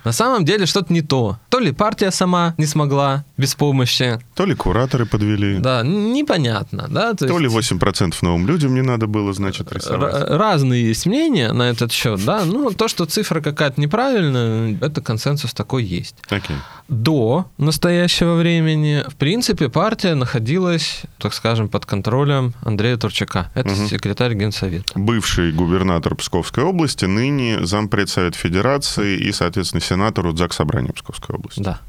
На 0.04 0.12
самом 0.12 0.46
деле 0.46 0.66
что-то 0.66 0.92
не 0.94 1.02
то. 1.02 1.38
То 1.50 1.60
ли 1.60 1.72
партия 1.72 2.12
сама 2.12 2.54
не 2.58 2.66
смогла 2.66 3.24
без 3.38 3.56
помощи, 3.56 4.20
то 4.36 4.46
ли 4.46 4.56
кураторы 4.56 5.06
подвели, 5.06 5.58
да, 5.60 5.84
непонятно, 5.84 6.88
да. 6.90 7.14
То, 7.14 7.28
то 7.28 7.38
ли 7.40 7.50
есть 7.52 7.72
8% 7.72 8.14
новым 8.22 8.48
людям 8.48 8.74
не 8.74 8.82
надо 8.82 9.08
было, 9.08 9.34
значит, 9.34 9.72
рисовать. 9.72 10.14
р- 10.14 10.38
разные 10.38 10.88
есть 10.88 11.06
мнения 11.06 11.52
на 11.54 11.70
этот 11.70 11.92
счет, 11.92 12.24
да. 12.26 12.44
Ну, 12.46 12.72
то, 12.72 12.88
что 12.88 13.06
цифра 13.06 13.42
какая-то 13.42 13.80
неправильная, 13.82 14.78
это 14.82 15.02
консенсус 15.02 15.54
такой 15.54 15.84
есть. 15.84 16.16
Окей. 16.30 16.56
До 16.88 17.46
настоящего 17.58 18.34
времени, 18.36 19.04
в 19.08 19.16
принципе, 19.16 19.70
партия 19.70 20.16
находилась, 20.16 21.04
так 21.20 21.34
скажем, 21.34 21.70
под 21.70 21.86
контролем 21.86 22.54
Андрея 22.64 22.98
Турчака. 22.98 23.52
Это 23.54 23.70
Мгм. 23.70 23.88
секретарь 23.88 24.34
Генсовета. 24.34 24.92
Бывший 24.96 25.52
губернатор 25.52 26.16
Псковской 26.16 26.64
области, 26.64 27.06
ныне 27.06 27.66
зампред 27.66 28.10
Совет 28.10 28.36
Федерации 28.36 29.18
и, 29.18 29.32
соответственно, 29.32 29.59
сенатор 29.64 30.26
УДЗАК 30.28 30.54
Собрания 30.54 30.92
Псковской 30.94 31.36
области. 31.36 31.62
Да. 31.62 31.80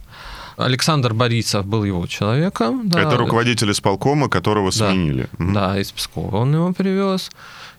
Александр 0.57 1.15
Борисов 1.15 1.65
был 1.65 1.85
его 1.85 2.07
человеком. 2.07 2.89
да. 2.89 3.01
Это 3.01 3.17
руководитель 3.17 3.71
исполкома, 3.73 4.29
которого 4.29 4.71
Да. 4.71 4.91
сменили. 4.91 5.29
Мгм. 5.39 5.55
Да, 5.55 5.79
из 5.79 5.91
Пскова 5.91 6.37
он 6.37 6.55
его 6.55 6.73
привез. 6.73 7.31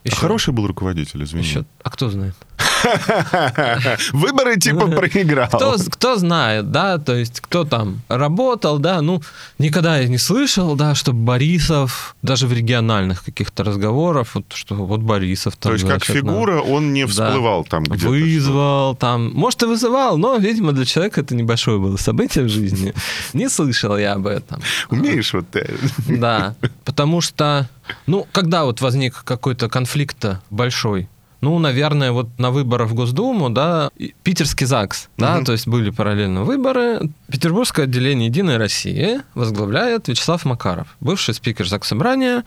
А 0.10 0.16
Хороший 0.16 0.54
был 0.54 0.66
руководитель, 0.68 1.24
извини. 1.24 1.44
Еще, 1.44 1.66
а 1.84 1.90
кто 1.90 2.10
знает? 2.10 2.36
Выборы 4.14 4.58
типа 4.58 4.88
проиграл. 4.92 5.48
Кто, 5.48 5.76
кто 5.90 6.16
знает, 6.18 6.72
да, 6.72 6.98
то 6.98 7.16
есть 7.16 7.40
кто 7.42 7.64
там 7.64 8.02
работал, 8.08 8.80
да, 8.80 9.02
ну, 9.02 9.22
никогда 9.60 9.98
я 10.00 10.08
не 10.08 10.18
слышал, 10.18 10.76
да, 10.76 10.96
что 10.96 11.14
Борисов, 11.14 12.16
даже 12.22 12.48
в 12.48 12.54
региональных 12.54 13.24
каких-то 13.24 13.64
разговорах, 13.64 14.28
вот 14.34 14.46
что 14.54 14.76
вот 14.76 15.02
Борисов 15.02 15.56
там, 15.58 15.72
То 15.72 15.74
есть 15.74 15.86
как 15.88 16.04
значит, 16.06 16.24
на- 16.24 16.32
фигура 16.32 16.62
он 16.62 16.94
не 16.94 17.06
Да. 17.06 17.12
всплывал 17.28 17.64
там 17.66 17.84
где-то. 17.84 18.10
Вызвал 18.10 18.96
там, 18.96 19.32
может 19.34 19.62
и 19.64 19.66
вызывал, 19.66 20.18
но, 20.18 20.38
видимо, 20.38 20.72
для 20.72 20.86
человека 20.86 21.22
это 21.22 21.36
небольшое 21.36 21.80
было 21.80 21.98
событие 21.98 22.44
в 22.46 22.50
жизни. 22.50 22.94
Не 23.34 23.50
слышал 23.50 23.98
я 23.98 24.14
об 24.14 24.28
этом. 24.28 24.62
Умеешь 24.90 25.34
вот 25.34 25.50
ты. 25.50 25.70
Да, 26.08 26.56
потому 26.86 27.22
что, 27.22 27.70
ну, 28.08 28.28
когда 28.32 28.66
вот 28.66 28.82
возник 28.82 29.24
какой-то 29.24 29.70
конфликт 29.70 30.26
большой 30.50 31.10
ну, 31.42 31.58
наверное, 31.58 32.12
вот 32.12 32.28
на 32.38 32.52
выборах 32.52 32.90
в 32.90 32.94
Госдуму, 32.94 33.50
да, 33.50 33.90
питерский 34.24 34.68
ЗАГС, 34.68 35.10
да, 35.18 35.38
угу. 35.38 35.46
то 35.46 35.52
есть 35.52 35.68
были 35.68 35.90
параллельно 35.90 36.44
выборы. 36.44 37.02
Петербургское 37.28 37.86
отделение 37.86 38.28
«Единой 38.28 38.58
России» 38.58 39.22
возглавляет 39.34 40.08
Вячеслав 40.08 40.46
Макаров, 40.46 40.96
бывший 41.00 41.34
спикер 41.34 41.68
ЗАГС 41.68 41.88
Собрания, 41.88 42.44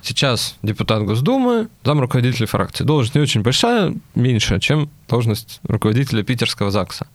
сейчас 0.00 0.54
депутат 0.62 1.02
Госдумы, 1.02 1.68
зам 1.84 2.00
руководителя 2.00 2.46
фракции. 2.46 2.84
Должность 2.84 3.16
не 3.16 3.20
очень 3.20 3.42
большая, 3.42 3.94
меньше, 4.14 4.60
чем 4.60 4.88
должность 5.08 5.60
руководителя 5.64 6.22
питерского 6.22 6.70
ЗАГСа. 6.70 7.08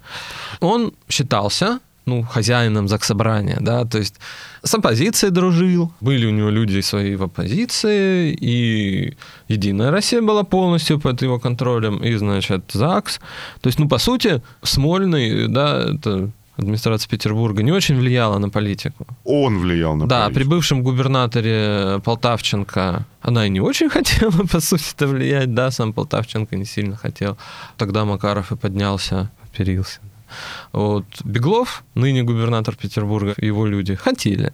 Он 0.59 0.93
считался 1.07 1.79
ну, 2.05 2.23
хозяином 2.23 2.87
заксобрания, 2.87 3.57
да, 3.61 3.85
то 3.85 3.99
есть 3.99 4.15
с 4.63 4.73
оппозицией 4.73 5.31
дружил, 5.31 5.91
были 6.01 6.25
у 6.25 6.31
него 6.31 6.49
люди 6.49 6.81
свои 6.81 7.15
в 7.15 7.23
оппозиции, 7.23 8.35
и 8.39 9.13
Единая 9.47 9.91
Россия 9.91 10.21
была 10.21 10.43
полностью 10.43 10.99
под 10.99 11.21
его 11.21 11.39
контролем, 11.39 11.97
и, 11.97 12.15
значит, 12.15 12.71
ЗАГС. 12.73 13.19
То 13.61 13.67
есть, 13.67 13.79
ну, 13.79 13.87
по 13.87 13.97
сути, 13.97 14.41
Смольный, 14.63 15.47
да, 15.47 15.95
это 15.95 16.31
администрация 16.57 17.09
Петербурга 17.09 17.63
не 17.63 17.71
очень 17.71 17.97
влияла 17.97 18.37
на 18.37 18.49
политику. 18.49 19.05
Он 19.23 19.59
влиял 19.59 19.95
на 19.95 20.07
да, 20.07 20.25
политику. 20.25 20.29
Да, 20.29 20.39
при 20.39 20.43
бывшем 20.49 20.83
губернаторе 20.83 21.99
Полтавченко 22.03 23.05
она 23.21 23.45
и 23.45 23.49
не 23.49 23.61
очень 23.61 23.89
хотела, 23.95 24.31
по 24.31 24.59
сути-то, 24.59 25.07
влиять, 25.07 25.53
да, 25.53 25.71
сам 25.71 25.93
Полтавченко 25.93 26.55
не 26.55 26.65
сильно 26.65 26.95
хотел. 26.95 27.37
Тогда 27.77 28.05
Макаров 28.05 28.51
и 28.51 28.55
поднялся, 28.55 29.29
оперился. 29.43 29.99
Вот. 30.71 31.05
Беглов, 31.23 31.83
ныне 31.95 32.23
губернатор 32.23 32.75
Петербурга, 32.75 33.33
его 33.37 33.65
люди 33.65 33.95
хотели. 33.95 34.53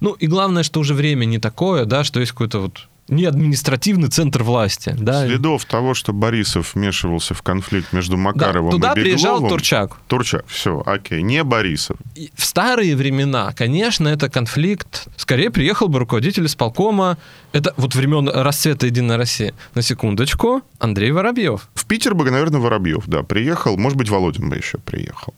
Ну 0.00 0.12
и 0.12 0.26
главное, 0.26 0.62
что 0.62 0.80
уже 0.80 0.94
время 0.94 1.24
не 1.24 1.38
такое, 1.38 1.84
да, 1.84 2.04
что 2.04 2.20
есть 2.20 2.32
какой-то 2.32 2.60
вот 2.60 2.88
не 3.08 3.24
административный 3.24 4.08
центр 4.08 4.42
власти. 4.42 4.94
Да. 4.98 5.26
Следов 5.26 5.64
того, 5.64 5.94
что 5.94 6.12
Борисов 6.12 6.74
вмешивался 6.74 7.34
в 7.34 7.42
конфликт 7.42 7.92
между 7.92 8.16
Макаровым 8.16 8.78
да, 8.78 8.92
туда 8.92 9.00
и 9.00 9.04
Бегловым... 9.04 9.04
приезжал 9.04 9.48
Турчак. 9.48 9.96
Турчак, 10.06 10.44
все, 10.46 10.82
окей, 10.84 11.22
не 11.22 11.42
Борисов. 11.42 11.96
И 12.14 12.30
в 12.34 12.44
старые 12.44 12.96
времена, 12.96 13.52
конечно, 13.56 14.08
это 14.08 14.28
конфликт. 14.28 15.08
Скорее 15.16 15.50
приехал 15.50 15.88
бы 15.88 15.98
руководитель 15.98 16.46
исполкома. 16.46 17.18
Это 17.52 17.72
вот 17.76 17.94
времен 17.94 18.28
расцвета 18.28 18.86
Единой 18.86 19.16
России. 19.16 19.54
На 19.74 19.82
секундочку, 19.82 20.62
Андрей 20.78 21.10
Воробьев. 21.10 21.68
В 21.74 21.86
Питер 21.86 22.14
бы, 22.14 22.30
наверное, 22.30 22.60
Воробьев, 22.60 23.04
да, 23.06 23.22
приехал. 23.22 23.76
Может 23.76 23.96
быть, 23.96 24.08
Володин 24.08 24.50
бы 24.50 24.56
еще 24.56 24.78
приехал. 24.78 25.34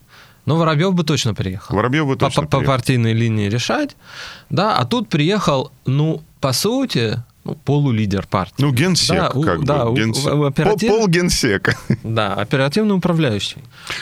Но 0.47 0.57
Воробьев 0.57 0.95
бы 0.95 1.05
точно 1.05 1.35
приехал. 1.35 1.77
Воробьев 1.77 2.07
бы 2.07 2.17
точно 2.17 2.43
по, 2.43 2.49
приехал. 2.49 2.67
По 2.67 2.77
партийной 2.77 3.13
линии 3.13 3.49
решать. 3.49 3.97
Да, 4.49 4.77
а 4.77 4.85
тут 4.85 5.09
приехал, 5.09 5.71
ну, 5.87 6.23
по 6.41 6.53
сути, 6.53 7.23
полулидер 7.65 8.27
партии. 8.27 8.55
Ну, 8.59 8.73
генсек, 8.73 9.17
да, 9.17 9.31
у, 9.31 9.43
как 9.43 9.65
да, 9.65 9.87
бы. 9.87 9.99
Генс... 9.99 10.27
У, 10.27 10.45
оператив... 10.45 10.89
Пол, 10.89 11.09
генсека. 11.09 11.77
Да, 12.03 12.35
оперативно 12.35 12.95
управляющий. 12.95 13.59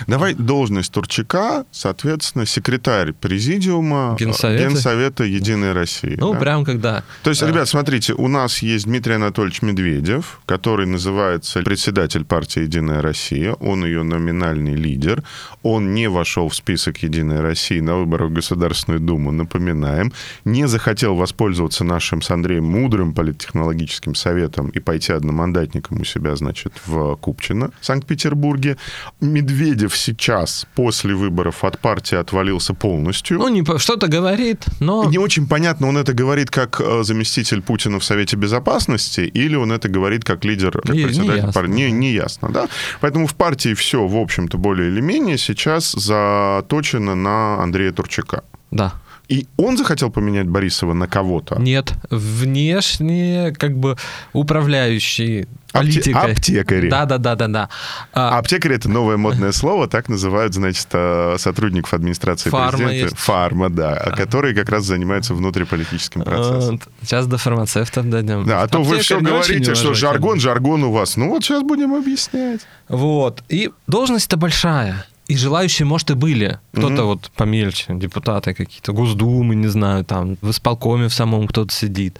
Давай 0.07 0.35
должность 0.35 0.93
Турчака, 0.93 1.64
соответственно, 1.71 2.47
секретарь 2.47 3.12
президиума 3.12 4.17
Генсовета, 4.19 4.69
Генсовета 4.69 5.25
Единой 5.25 5.73
России. 5.73 6.17
Ну, 6.19 6.33
да? 6.33 6.38
прям 6.38 6.64
когда. 6.64 7.02
То 7.23 7.31
есть, 7.31 7.43
ребят, 7.43 7.69
смотрите, 7.69 8.14
у 8.14 8.28
нас 8.28 8.62
есть 8.62 8.87
Дмитрий 8.87 9.14
Анатольевич 9.14 9.62
Медведев, 9.62 10.40
который 10.47 10.87
называется 10.87 11.61
председатель 11.62 12.25
партии 12.25 12.62
Единая 12.62 13.02
Россия. 13.02 13.52
Он 13.55 13.85
ее 13.85 14.02
номинальный 14.02 14.75
лидер. 14.75 15.23
Он 15.62 15.95
не 15.95 16.09
вошел 16.09 16.49
в 16.49 16.55
список 16.55 16.99
Единой 17.02 17.40
России 17.40 17.81
на 17.81 17.97
выборах 17.97 18.31
в 18.31 18.33
Государственную 18.33 19.00
Думу, 19.00 19.33
напоминаем. 19.33 20.12
Не 20.45 20.67
захотел 20.69 21.14
воспользоваться 21.14 21.85
нашим 21.85 22.23
с 22.23 22.31
Андреем 22.31 22.64
мудрым 22.64 23.14
политическим 23.14 23.38
политтехнологическим 23.38 24.14
советом 24.14 24.68
и 24.71 24.80
пойти 24.80 25.12
одномандатником 25.12 26.00
у 26.00 26.04
себя, 26.04 26.37
значит, 26.37 26.73
в 26.87 27.16
Купчино, 27.16 27.71
Санкт-Петербурге. 27.80 28.76
Медведев 29.21 29.97
сейчас 29.97 30.66
после 30.75 31.14
выборов 31.14 31.64
от 31.64 31.78
партии 31.78 32.16
отвалился 32.16 32.75
полностью. 32.75 33.38
Ну, 33.38 33.49
не, 33.49 33.64
что-то 33.78 34.09
говорит, 34.09 34.64
но... 34.80 35.04
Не 35.04 35.18
очень 35.18 35.47
понятно, 35.47 35.88
он 35.88 35.97
это 35.97 36.12
говорит 36.12 36.50
как 36.50 36.80
э, 36.80 37.02
заместитель 37.02 37.62
Путина 37.62 37.99
в 37.99 38.04
Совете 38.04 38.37
Безопасности 38.37 39.21
или 39.21 39.57
он 39.57 39.73
это 39.73 39.88
говорит 39.88 40.25
как 40.25 40.45
лидер, 40.45 40.73
как 40.73 40.95
не, 40.95 41.04
председатель 41.04 41.47
не 41.47 41.52
партии. 41.52 41.71
Не, 41.71 41.90
не 41.90 42.12
ясно, 42.12 42.50
да? 42.50 42.68
Поэтому 43.00 43.26
в 43.26 43.35
партии 43.35 43.75
все, 43.75 44.07
в 44.07 44.16
общем-то, 44.16 44.59
более 44.59 44.88
или 44.88 45.00
менее 45.00 45.38
сейчас 45.38 45.92
заточено 45.92 47.14
на 47.14 47.62
Андрея 47.62 47.92
Турчака. 47.92 48.42
Да. 48.71 48.92
И 49.28 49.47
он 49.58 49.76
захотел 49.76 50.11
поменять 50.11 50.47
Борисова 50.47 50.94
на 50.94 51.06
кого-то? 51.06 51.56
Нет, 51.61 51.92
внешне 52.08 53.52
как 53.58 53.76
бы 53.76 53.97
управляющий 54.32 55.47
политикой. 55.73 56.32
Аптекари. 56.32 56.88
Да, 56.88 57.04
да, 57.04 57.18
да, 57.18 57.35
да, 57.35 57.47
да. 57.47 57.68
А... 58.14 58.38
Аптекари 58.38 58.76
это 58.76 58.88
новое 58.88 59.18
модное 59.18 59.52
слово, 59.52 59.87
так 59.87 60.08
называют, 60.08 60.54
значит, 60.54 60.88
э, 60.92 61.37
сотрудников 61.38 61.92
администрации 61.92 62.49
Фарма 62.49 62.70
президента. 62.70 63.04
Есть. 63.04 63.18
Фарма, 63.18 63.68
да, 63.68 63.94
а. 63.94 64.16
которые 64.16 64.54
как 64.54 64.70
раз 64.70 64.85
занимаются 64.85 65.35
внутриполитическим 65.35 66.23
процессом. 66.23 66.80
Сейчас 67.02 67.26
до 67.26 67.37
фармацевта 67.37 68.02
дойдем. 68.02 68.47
Да, 68.47 68.62
а 68.62 68.68
то 68.68 68.82
вы 68.82 68.99
все 69.00 69.20
говорите, 69.20 69.75
что 69.75 69.92
жаргон, 69.92 70.40
жаргон 70.40 70.85
у 70.85 70.92
вас. 70.92 71.16
Ну 71.16 71.28
вот 71.28 71.44
сейчас 71.44 71.62
будем 71.62 71.94
объяснять. 71.94 72.62
Вот. 72.88 73.42
И 73.50 73.70
должность-то 73.87 74.38
большая. 74.38 75.04
И 75.28 75.37
желающие, 75.37 75.87
может, 75.87 76.11
и 76.11 76.14
были. 76.14 76.58
Кто-то 76.73 77.02
угу. 77.02 77.12
вот 77.12 77.30
помельче, 77.37 77.85
депутаты 77.90 78.54
какие-то, 78.54 78.92
Госдумы, 78.92 79.54
не 79.54 79.68
знаю, 79.68 80.04
там, 80.04 80.38
в 80.40 80.50
исполкоме 80.50 81.08
в 81.08 81.14
самом 81.14 81.47
кто-то 81.47 81.73
сидит. 81.73 82.18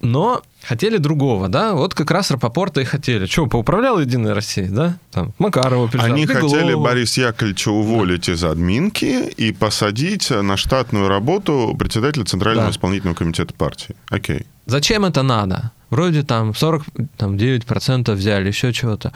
Но 0.00 0.42
хотели 0.62 0.98
другого, 0.98 1.48
да? 1.48 1.74
Вот 1.74 1.94
как 1.94 2.10
раз 2.10 2.30
Рапопорта 2.30 2.80
и 2.80 2.84
хотели. 2.84 3.26
Что, 3.26 3.46
поуправлял 3.46 3.98
Единая 3.98 4.34
Россия, 4.34 4.68
да? 4.68 4.98
Там, 5.10 5.32
Макарова 5.38 5.86
прижал, 5.86 6.06
Они 6.06 6.26
Беглова. 6.26 6.54
хотели 6.54 6.74
Бориса 6.74 7.20
Яковлевича 7.22 7.70
уволить 7.70 8.26
да. 8.26 8.32
из 8.32 8.44
админки 8.44 9.28
и 9.30 9.52
посадить 9.52 10.30
на 10.30 10.56
штатную 10.56 11.08
работу 11.08 11.74
председателя 11.78 12.24
Центрального 12.24 12.68
да. 12.68 12.72
исполнительного 12.72 13.16
комитета 13.16 13.54
партии. 13.54 13.94
Окей. 14.08 14.46
Зачем 14.66 15.04
это 15.04 15.22
надо? 15.22 15.72
Вроде 15.90 16.24
там 16.24 16.50
49% 16.50 18.12
взяли, 18.12 18.48
еще 18.48 18.72
чего-то 18.72 19.12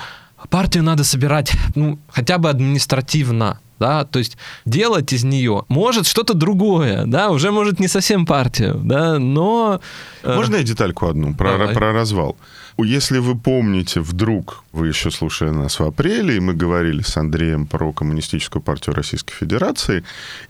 партию 0.48 0.82
надо 0.82 1.04
собирать, 1.04 1.52
ну, 1.74 1.98
хотя 2.08 2.38
бы 2.38 2.48
административно, 2.48 3.60
да, 3.78 4.04
то 4.04 4.18
есть 4.18 4.36
делать 4.64 5.12
из 5.12 5.24
нее 5.24 5.64
может 5.68 6.06
что-то 6.06 6.34
другое, 6.34 7.04
да, 7.06 7.30
уже 7.30 7.50
может 7.50 7.80
не 7.80 7.88
совсем 7.88 8.26
партию, 8.26 8.80
да, 8.84 9.18
но... 9.18 9.80
Э, 10.22 10.36
Можно 10.36 10.56
я 10.56 10.62
детальку 10.62 11.06
одну 11.06 11.34
про, 11.34 11.68
про 11.68 11.92
развал? 11.92 12.36
Если 12.78 13.18
вы 13.18 13.36
помните, 13.36 14.00
вдруг 14.00 14.64
вы 14.72 14.88
еще 14.88 15.10
слушали 15.10 15.50
нас 15.50 15.78
в 15.80 15.84
апреле, 15.84 16.36
и 16.36 16.40
мы 16.40 16.54
говорили 16.54 17.02
с 17.02 17.16
Андреем 17.16 17.66
про 17.66 17.92
Коммунистическую 17.92 18.62
партию 18.62 18.94
Российской 18.94 19.34
Федерации, 19.34 20.04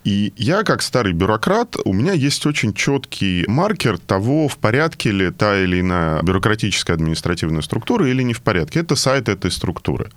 и 0.04 0.32
я, 0.36 0.62
как 0.62 0.82
старый 0.82 1.12
бюрократ, 1.12 1.76
у 1.84 1.92
меня 1.92 2.12
есть 2.12 2.46
очень 2.46 2.74
четкий 2.74 3.44
маркер 3.48 3.98
того, 3.98 4.48
в 4.48 4.58
порядке 4.58 5.10
ли 5.10 5.30
та 5.30 5.58
или 5.58 5.80
иная 5.80 6.22
бюрократическая 6.22 6.94
административная 6.94 7.62
структура 7.62 8.08
или 8.08 8.22
не 8.22 8.34
в 8.34 8.42
порядке. 8.42 8.80
Это 8.80 8.96
сайт 8.96 9.28
этой 9.28 9.50
структуры. 9.50 10.10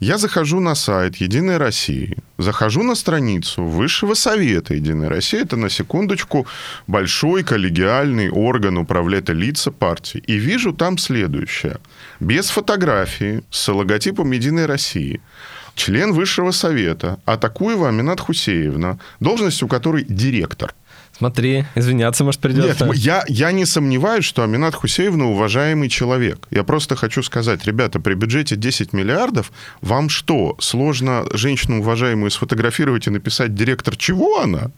Я 0.00 0.16
захожу 0.18 0.60
на 0.60 0.76
сайт 0.76 1.16
Единой 1.16 1.56
России, 1.56 2.16
захожу 2.38 2.84
на 2.84 2.94
страницу 2.94 3.64
Высшего 3.64 4.14
Совета 4.14 4.74
Единой 4.74 5.08
России, 5.08 5.42
это 5.42 5.56
на 5.56 5.68
секундочку 5.68 6.46
большой 6.86 7.42
коллегиальный 7.42 8.30
орган 8.30 8.78
управляет 8.78 9.28
лица 9.30 9.72
партии, 9.72 10.22
и 10.28 10.34
вижу 10.34 10.72
там 10.72 10.98
следующее. 10.98 11.78
Без 12.20 12.50
фотографии, 12.50 13.42
с 13.50 13.68
логотипом 13.72 14.30
Единой 14.30 14.66
России, 14.66 15.20
член 15.74 16.12
Высшего 16.12 16.52
Совета, 16.52 17.18
Атакуева 17.24 17.88
Аминат 17.88 18.20
Хусеевна, 18.20 18.98
должность 19.18 19.64
у 19.64 19.68
которой 19.68 20.04
директор– 20.04 20.74
Смотри, 21.18 21.64
извиняться, 21.74 22.22
может, 22.22 22.40
придется. 22.40 22.86
Нет, 22.86 22.96
я, 22.96 23.24
я 23.26 23.50
не 23.50 23.64
сомневаюсь, 23.64 24.24
что 24.24 24.44
Аминат 24.44 24.76
Хусеевна 24.76 25.26
уважаемый 25.26 25.88
человек. 25.88 26.46
Я 26.50 26.62
просто 26.62 26.94
хочу 26.94 27.24
сказать, 27.24 27.64
ребята, 27.64 27.98
при 27.98 28.14
бюджете 28.14 28.54
10 28.54 28.92
миллиардов 28.92 29.50
вам 29.80 30.08
что, 30.10 30.54
сложно 30.60 31.24
женщину 31.32 31.80
уважаемую 31.80 32.30
сфотографировать 32.30 33.08
и 33.08 33.10
написать 33.10 33.54
директор 33.54 33.96
чего 33.96 34.40
она? 34.40 34.70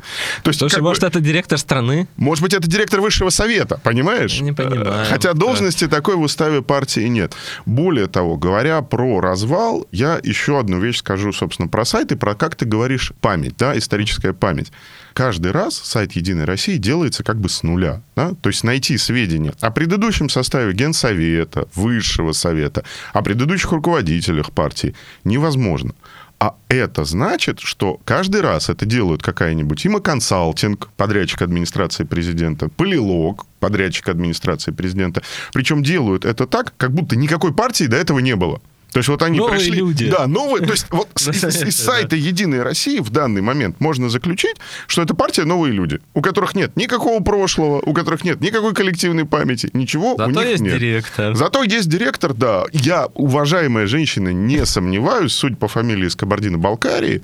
То 0.43 0.49
есть, 0.49 0.61
Слушай, 0.61 0.81
может, 0.81 1.03
бы, 1.03 1.09
это 1.09 1.21
директор 1.21 1.59
страны? 1.59 2.09
Может 2.17 2.43
быть, 2.43 2.55
это 2.55 2.67
директор 2.67 3.03
высшего 3.03 3.29
совета, 3.29 3.79
понимаешь? 3.83 4.41
Не 4.41 4.53
понимаю. 4.53 5.07
Хотя 5.11 5.35
должности 5.35 5.85
да. 5.85 5.97
такой 5.97 6.17
в 6.17 6.23
уставе 6.23 6.63
партии 6.63 7.07
нет. 7.07 7.35
Более 7.67 8.07
того, 8.07 8.39
говоря 8.39 8.81
про 8.81 9.21
развал, 9.21 9.87
я 9.93 10.19
еще 10.23 10.59
одну 10.59 10.81
вещь 10.81 10.99
скажу, 10.99 11.35
собственно, 11.35 11.69
про 11.69 11.85
сайт 11.85 12.13
и 12.13 12.17
про, 12.17 12.35
как 12.35 12.55
ты 12.57 12.65
говоришь, 12.65 13.13
память, 13.21 13.59
да, 13.59 13.77
историческая 13.77 14.33
память 14.33 14.73
каждый 15.21 15.53
раз 15.53 15.75
сайт 15.75 16.13
«Единой 16.13 16.47
России» 16.47 16.79
делается 16.79 17.23
как 17.23 17.39
бы 17.39 17.51
с 17.51 17.63
нуля. 17.63 18.01
Да? 18.17 18.33
То 18.41 18.49
есть 18.49 18.65
найти 18.65 18.97
сведения 18.97 19.53
о 19.61 19.71
предыдущем 19.71 20.31
составе 20.31 20.73
Генсовета, 20.73 21.69
Высшего 21.75 22.33
Совета, 22.33 22.85
о 23.13 23.21
предыдущих 23.21 23.71
руководителях 23.71 24.51
партии 24.51 24.95
невозможно. 25.25 25.93
А 26.39 26.55
это 26.69 27.05
значит, 27.05 27.61
что 27.61 28.01
каждый 28.07 28.41
раз 28.41 28.71
это 28.71 28.87
делают 28.87 29.23
какая-нибудь 29.23 29.87
ИМА 29.87 30.01
Консалтинг, 30.01 30.89
подрядчик 30.97 31.43
администрации 31.43 32.05
президента, 32.05 32.71
Полилог, 32.71 33.45
подрядчик 33.59 34.09
администрации 34.09 34.71
президента. 34.71 35.21
Причем 35.53 35.83
делают 35.83 36.25
это 36.25 36.47
так, 36.47 36.73
как 36.79 36.93
будто 36.93 37.15
никакой 37.15 37.53
партии 37.53 37.85
до 37.85 37.99
этого 37.99 38.21
не 38.21 38.37
было. 38.37 38.63
То 38.93 38.99
есть 38.99 39.09
вот 39.09 39.23
они 39.23 39.39
Новые 39.39 39.59
пришли... 39.59 39.79
люди. 39.79 40.11
Да, 40.11 40.27
новые. 40.27 40.65
То 40.65 40.73
есть 40.73 40.87
вот 40.91 41.09
с- 41.15 41.29
из, 41.29 41.77
сайта 41.77 42.17
«Единой 42.17 42.63
России» 42.63 42.99
в 42.99 43.11
данный 43.11 43.41
момент 43.41 43.81
можно 43.81 44.09
заключить, 44.09 44.57
что 44.87 45.03
это 45.03 45.15
партия 45.15 45.45
«Новые 45.45 45.73
люди», 45.73 46.01
у 46.15 46.23
которых 46.23 46.55
нет 46.55 46.77
никакого 46.77 47.23
прошлого, 47.23 47.81
у 47.85 47.93
которых 47.93 48.25
нет 48.25 48.41
никакой 48.41 48.75
коллективной 48.75 49.25
памяти, 49.25 49.71
ничего 49.73 50.15
у 50.15 50.19
Зато 50.19 50.31
них 50.31 50.45
есть 50.51 50.63
нет. 50.63 50.79
директор. 50.79 51.35
Зато 51.35 51.63
есть 51.63 51.89
директор, 51.89 52.35
да. 52.35 52.65
Я, 52.73 53.07
уважаемая 53.15 53.87
женщина, 53.87 54.31
не 54.33 54.65
сомневаюсь, 54.67 55.33
судя 55.33 55.57
по 55.57 55.69
фамилии 55.69 56.07
из 56.07 56.17
Кабардино-Балкарии, 56.17 57.23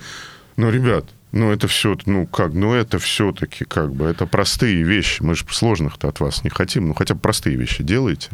но, 0.57 0.71
ребят, 0.71 1.05
ну 1.33 1.53
это 1.53 1.69
все, 1.69 1.97
ну 2.07 2.27
как, 2.27 2.55
ну 2.55 2.73
это 2.73 2.99
все-таки 2.99 3.65
как 3.65 3.93
бы, 3.93 4.07
это 4.07 4.27
простые 4.27 4.83
вещи. 4.83 5.23
Мы 5.23 5.35
же 5.35 5.45
сложных-то 5.51 6.09
от 6.09 6.21
вас 6.21 6.45
не 6.45 6.51
хотим, 6.51 6.89
ну 6.89 6.95
хотя 6.95 7.15
бы 7.15 7.21
простые 7.21 7.57
вещи 7.57 7.83
делайте. 7.83 8.31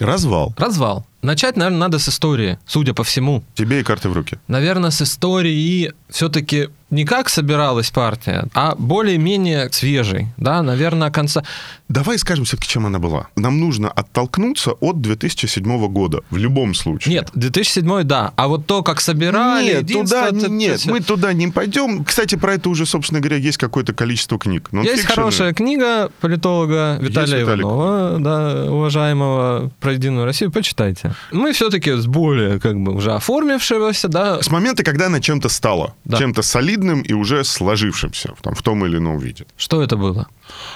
Развал. 0.00 0.52
Развал. 0.56 1.04
Начать, 1.28 1.58
наверное, 1.58 1.80
надо 1.80 1.98
с 1.98 2.08
истории, 2.08 2.58
судя 2.66 2.94
по 2.94 3.04
всему. 3.04 3.44
Тебе 3.54 3.80
и 3.80 3.82
карты 3.82 4.08
в 4.08 4.14
руки. 4.14 4.38
Наверное, 4.48 4.88
с 4.90 5.02
истории 5.02 5.92
все-таки 6.08 6.70
не 6.90 7.04
как 7.04 7.28
собиралась 7.28 7.90
партия, 7.90 8.46
а 8.54 8.74
более-менее 8.74 9.70
свежей, 9.70 10.28
да, 10.38 10.62
наверное, 10.62 11.10
конца... 11.10 11.42
Давай 11.88 12.18
скажем 12.18 12.46
все-таки, 12.46 12.68
чем 12.68 12.86
она 12.86 12.98
была. 12.98 13.26
Нам 13.36 13.60
нужно 13.60 13.90
оттолкнуться 13.90 14.72
от 14.72 15.02
2007 15.02 15.86
года 15.88 16.22
в 16.30 16.38
любом 16.38 16.74
случае. 16.74 17.16
Нет, 17.16 17.30
2007 17.34 18.04
да, 18.04 18.32
а 18.36 18.48
вот 18.48 18.64
то, 18.66 18.82
как 18.82 19.02
собирали... 19.02 19.82
Нет, 19.82 19.92
туда, 19.92 20.28
это- 20.28 20.50
нет, 20.50 20.80
это- 20.80 20.90
мы 20.90 21.00
туда 21.00 21.34
не 21.34 21.48
пойдем. 21.48 22.04
Кстати, 22.04 22.36
про 22.36 22.54
это 22.54 22.70
уже, 22.70 22.86
собственно 22.86 23.20
говоря, 23.20 23.36
есть 23.36 23.58
какое-то 23.58 23.92
количество 23.92 24.38
книг. 24.38 24.70
Есть 24.72 25.04
хорошая 25.04 25.52
книга 25.52 26.10
политолога 26.20 26.96
Виталия 27.02 27.40
Виталик. 27.40 27.64
Иванова, 27.64 28.18
да, 28.18 28.72
уважаемого 28.72 29.70
про 29.80 29.92
Единую 29.92 30.24
Россию, 30.24 30.50
почитайте. 30.52 31.12
Мы 31.32 31.52
все-таки 31.52 31.92
с 31.92 32.06
более 32.06 32.58
как 32.60 32.76
бы 32.80 32.94
уже 32.94 33.12
оформившегося, 33.12 34.08
да, 34.08 34.42
С 34.42 34.50
момента, 34.50 34.82
когда 34.82 35.06
она 35.06 35.20
чем-то 35.20 35.48
стала, 35.48 35.94
Да. 36.04 36.18
чем-то 36.18 36.42
солидным 36.42 37.02
и 37.02 37.12
уже 37.12 37.44
сложившимся 37.44 38.34
там, 38.42 38.54
в 38.54 38.62
том 38.62 38.84
или 38.86 38.96
ином 38.98 39.18
виде. 39.18 39.46
что 39.56 39.82
это 39.82 39.96
было? 39.96 40.26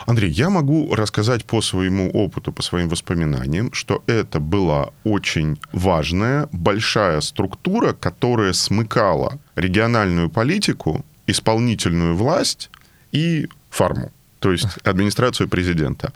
Андрей, 0.06 0.30
я 0.30 0.50
могу 0.50 0.94
рассказать 0.94 1.44
по 1.44 1.62
своему 1.62 2.10
опыту, 2.10 2.52
по 2.52 2.62
своим 2.62 2.88
воспоминаниям, 2.88 3.72
что 3.72 4.02
это 4.06 4.40
была 4.40 4.90
очень 5.04 5.58
важная, 5.72 6.48
большая 6.52 7.20
структура, 7.20 7.92
которая 7.92 8.52
смыкала 8.52 9.38
региональную 9.56 10.28
политику, 10.30 11.04
исполнительную 11.26 12.14
власть 12.16 12.70
и 13.12 13.48
фарму, 13.70 14.10
то 14.40 14.52
есть 14.52 14.66
администрацию 14.84 15.48
президента. 15.48 16.12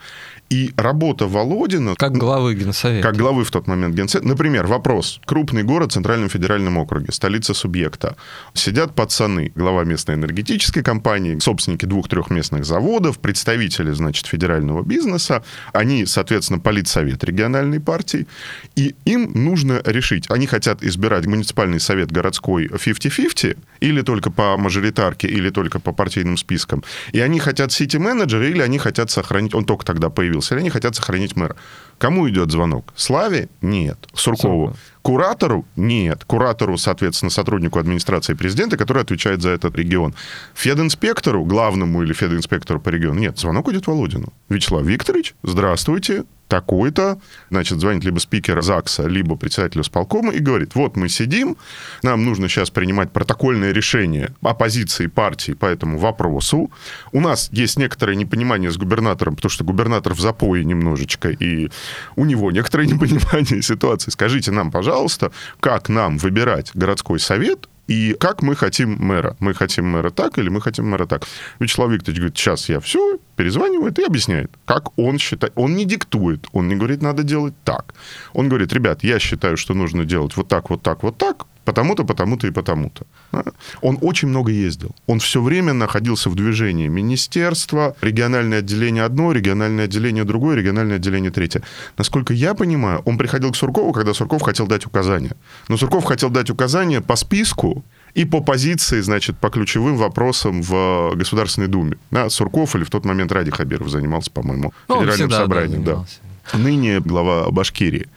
И 0.49 0.73
работа 0.76 1.26
Володина... 1.26 1.95
Как 1.97 2.12
главы 2.12 2.55
Генсовета. 2.55 3.07
Как 3.07 3.17
главы 3.17 3.45
в 3.45 3.50
тот 3.50 3.67
момент 3.67 3.95
Генсек. 3.97 4.23
Например, 4.23 4.67
вопрос. 4.67 5.21
Крупный 5.25 5.65
город 5.65 5.91
в 5.91 5.95
Центральном 5.95 6.29
федеральном 6.29 6.79
округе, 6.79 7.12
столица 7.12 7.53
субъекта. 7.53 8.17
Сидят 8.55 8.95
пацаны, 8.95 9.50
глава 9.57 9.85
местной 9.85 10.15
энергетической 10.15 10.83
компании, 10.83 11.38
собственники 11.41 11.85
двух-трех 11.85 12.31
местных 12.31 12.65
заводов, 12.65 13.19
представители, 13.19 13.91
значит, 13.91 14.26
федерального 14.26 14.83
бизнеса. 14.83 15.43
Они, 15.73 16.07
соответственно, 16.07 16.61
политсовет 16.61 17.25
региональной 17.25 17.81
партии. 17.81 18.29
И 18.76 18.95
им 19.05 19.33
нужно 19.35 19.83
решить, 19.85 20.31
они 20.31 20.47
хотят 20.47 20.83
избирать 20.85 21.26
муниципальный 21.26 21.81
совет 21.81 22.12
городской 22.12 22.67
50-50, 22.67 23.57
или 23.81 24.03
только 24.03 24.31
по 24.31 24.57
мажоритарке, 24.57 25.26
или 25.26 25.50
только 25.50 25.81
по 25.81 25.93
партийным 25.93 26.37
спискам. 26.37 26.85
И 27.12 27.21
они 27.21 27.41
хотят 27.41 27.73
сити-менеджера, 27.73 28.49
или 28.49 28.61
они 28.61 28.79
хотят 28.79 29.11
сохранить... 29.11 29.55
Он 29.55 29.65
только 29.65 29.85
тогда 29.85 30.09
появился. 30.09 30.36
Или 30.52 30.61
они 30.61 30.71
хотят 30.71 30.95
сохранить 30.95 31.37
мэра. 31.37 31.57
Кому 31.99 32.28
идет 32.28 32.50
звонок? 32.50 32.93
Славе? 32.97 33.49
Нет. 33.62 33.99
Суркову? 34.14 34.66
Суркову. 34.69 34.76
Куратору? 35.02 35.64
Нет. 35.76 36.25
Куратору, 36.25 36.76
соответственно, 36.76 37.31
сотруднику 37.31 37.78
администрации 37.78 38.35
президента, 38.35 38.77
который 38.77 39.03
отвечает 39.03 39.40
за 39.40 39.51
этот 39.51 39.77
регион. 39.77 40.14
Фединспектору, 40.55 41.44
главному 41.44 42.03
или 42.03 42.12
фединспектору 42.12 42.81
по 42.81 42.90
региону? 42.90 43.20
Нет. 43.20 43.38
Звонок 43.38 43.68
идет 43.70 43.87
Володину. 43.87 44.33
Вячеслав 44.49 44.85
Викторович, 44.85 45.35
здравствуйте. 45.42 46.25
Такой-то, 46.48 47.18
значит, 47.50 47.80
звонит 47.80 48.04
либо 48.04 48.18
спикер 48.20 48.62
ЗАГСа, 48.62 49.06
либо 49.06 49.37
председателю 49.37 49.82
сполкома 49.82 50.32
и 50.32 50.38
говорит, 50.38 50.74
вот 50.74 50.96
мы 50.96 51.09
сидим, 51.09 51.56
нам 52.02 52.24
нужно 52.24 52.48
сейчас 52.48 52.70
принимать 52.70 53.11
протокольное 53.11 53.72
решение 53.72 54.32
оппозиции 54.42 55.09
партии 55.09 55.52
по 55.52 55.66
этому 55.66 55.98
вопросу. 55.98 56.70
У 57.12 57.20
нас 57.20 57.48
есть 57.50 57.78
некоторое 57.78 58.14
непонимание 58.14 58.70
с 58.70 58.76
губернатором, 58.76 59.35
потому 59.35 59.50
что 59.50 59.64
губернатор 59.64 60.14
в 60.14 60.20
запое 60.20 60.62
немножечко, 60.62 61.30
и 61.30 61.70
у 62.14 62.24
него 62.24 62.52
некоторое 62.52 62.87
непонимание 62.87 63.61
ситуации. 63.62 64.11
Скажите 64.11 64.52
нам, 64.52 64.70
пожалуйста, 64.70 65.32
как 65.61 65.88
нам 65.88 66.18
выбирать 66.18 66.70
городской 66.74 67.18
совет, 67.18 67.68
и 67.87 68.16
как 68.18 68.42
мы 68.42 68.57
хотим 68.57 68.96
мэра. 68.99 69.37
Мы 69.38 69.55
хотим 69.55 69.87
мэра 69.87 70.11
так 70.11 70.38
или 70.38 70.49
мы 70.49 70.61
хотим 70.61 70.88
мэра 70.88 71.07
так. 71.07 71.25
Вячеслав 71.61 71.90
Викторович 71.90 72.18
говорит, 72.18 72.37
сейчас 72.37 72.68
я 72.68 72.81
все, 72.81 73.18
перезванивает 73.37 73.99
и 73.99 74.05
объясняет, 74.05 74.51
как 74.64 74.99
он 74.99 75.18
считает. 75.18 75.53
Он 75.57 75.77
не 75.77 75.85
диктует, 75.85 76.46
он 76.53 76.68
не 76.68 76.77
говорит, 76.77 77.03
надо 77.03 77.22
делать 77.22 77.55
так. 77.64 77.94
Он 78.33 78.49
говорит, 78.49 78.72
ребят, 78.72 79.05
я 79.05 79.18
считаю, 79.18 79.57
что 79.57 79.75
нужно 79.75 80.05
делать 80.05 80.37
вот 80.37 80.49
так, 80.49 80.70
вот 80.70 80.83
так, 80.83 81.03
вот 81.03 81.16
так, 81.16 81.46
потому-то, 81.66 82.05
потому-то 82.05 82.46
и 82.46 82.50
потому-то. 82.50 83.05
Да? 83.33 83.44
Он 83.83 83.98
очень 84.00 84.29
много 84.29 84.50
ездил. 84.50 84.94
Он 85.07 85.18
все 85.18 85.42
время 85.42 85.74
находился 85.74 86.31
в 86.31 86.35
движении. 86.35 86.88
Министерство, 86.88 87.94
региональное 88.00 88.61
отделение 88.61 89.05
одно, 89.05 89.33
региональное 89.33 89.85
отделение 89.85 90.24
другое, 90.24 90.57
региональное 90.57 90.96
отделение 90.96 91.31
третье. 91.31 91.62
Насколько 91.98 92.33
я 92.33 92.55
понимаю, 92.55 93.02
он 93.05 93.18
приходил 93.18 93.52
к 93.52 93.57
Суркову, 93.57 93.92
когда 93.92 94.14
Сурков 94.14 94.42
хотел 94.42 94.66
дать 94.66 94.87
указания. 94.87 95.33
Но 95.68 95.76
Сурков 95.76 96.05
хотел 96.05 96.31
дать 96.31 96.48
указания 96.48 97.02
по 97.02 97.16
списку, 97.16 97.85
и 98.14 98.24
по 98.24 98.40
позиции, 98.40 99.02
значит, 99.02 99.37
по 99.37 99.50
ключевым 99.50 99.96
вопросам 99.98 100.62
в 100.62 101.12
Государственной 101.16 101.68
Думе. 101.68 101.98
Да, 102.11 102.31
Сурков 102.31 102.74
или 102.74 102.83
в 102.83 102.88
тот 102.88 103.05
момент 103.05 103.31
Ради 103.31 103.50
Хабиров 103.50 103.90
занимался, 103.90 104.31
по-моему, 104.31 104.72
Ну, 104.88 104.94
федеральным 104.94 105.29
всегда, 105.29 105.37
да, 105.37 105.42
собранием. 105.42 105.85
Да, 105.85 105.90
занимался. 105.92 106.18
Ныне 106.55 107.00
глава 107.00 107.50
Башкирии. 107.50 108.09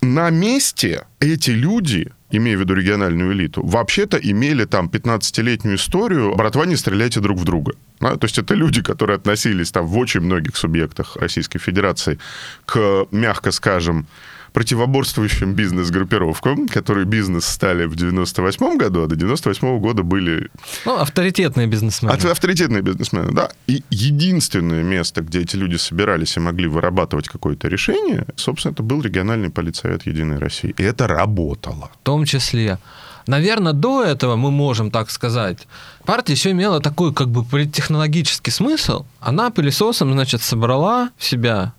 На 0.00 0.30
месте 0.30 1.06
эти 1.18 1.50
люди, 1.50 2.12
имея 2.30 2.56
в 2.56 2.60
виду 2.60 2.74
региональную 2.74 3.32
элиту, 3.32 3.66
вообще-то 3.66 4.16
имели 4.16 4.64
там 4.64 4.86
15-летнюю 4.86 5.76
историю 5.76 6.34
«братва, 6.36 6.66
не 6.66 6.76
стреляйте 6.76 7.20
друг 7.20 7.38
в 7.38 7.44
друга». 7.44 7.72
Да, 8.00 8.16
то 8.16 8.26
есть 8.26 8.38
это 8.38 8.54
люди, 8.54 8.80
которые 8.80 9.16
относились 9.16 9.72
там 9.72 9.86
в 9.86 9.98
очень 9.98 10.20
многих 10.20 10.56
субъектах 10.56 11.16
Российской 11.16 11.58
Федерации 11.58 12.18
к, 12.64 13.06
мягко 13.10 13.50
скажем, 13.50 14.06
противоборствующим 14.52 15.54
бизнес-группировкам, 15.54 16.68
которые 16.68 17.04
бизнес 17.06 17.46
стали 17.46 17.84
в 17.86 17.96
98 17.96 18.76
году, 18.78 19.02
а 19.02 19.06
до 19.06 19.16
98 19.16 19.78
года 19.78 20.02
были 20.02 20.50
Ну, 20.84 20.96
авторитетные 20.96 21.66
бизнесмены. 21.66 22.12
авторитетные 22.12 22.82
бизнесмены, 22.82 23.32
да. 23.32 23.50
И 23.66 23.82
единственное 23.90 24.82
место, 24.82 25.22
где 25.22 25.40
эти 25.40 25.56
люди 25.56 25.76
собирались 25.76 26.36
и 26.36 26.40
могли 26.40 26.68
вырабатывать 26.68 27.28
какое-то 27.28 27.68
решение, 27.68 28.26
собственно, 28.36 28.72
это 28.72 28.82
был 28.82 29.02
региональный 29.02 29.50
политсовет 29.50 30.06
Единой 30.06 30.38
России. 30.38 30.74
И 30.76 30.82
это 30.82 31.06
работало. 31.06 31.90
В 32.02 32.04
том 32.04 32.24
числе. 32.24 32.78
Наверное, 33.26 33.74
до 33.74 34.02
этого 34.02 34.36
мы 34.36 34.50
можем 34.50 34.90
так 34.90 35.10
сказать. 35.10 35.66
Партия 36.06 36.32
еще 36.32 36.50
имела 36.52 36.80
такой 36.80 37.12
как 37.12 37.28
бы 37.28 37.44
политтехнологический 37.44 38.50
смысл. 38.50 39.04
Она 39.20 39.50
пылесосом, 39.50 40.12
значит, 40.12 40.40
собрала 40.42 41.10
в 41.18 41.24
себя 41.24 41.74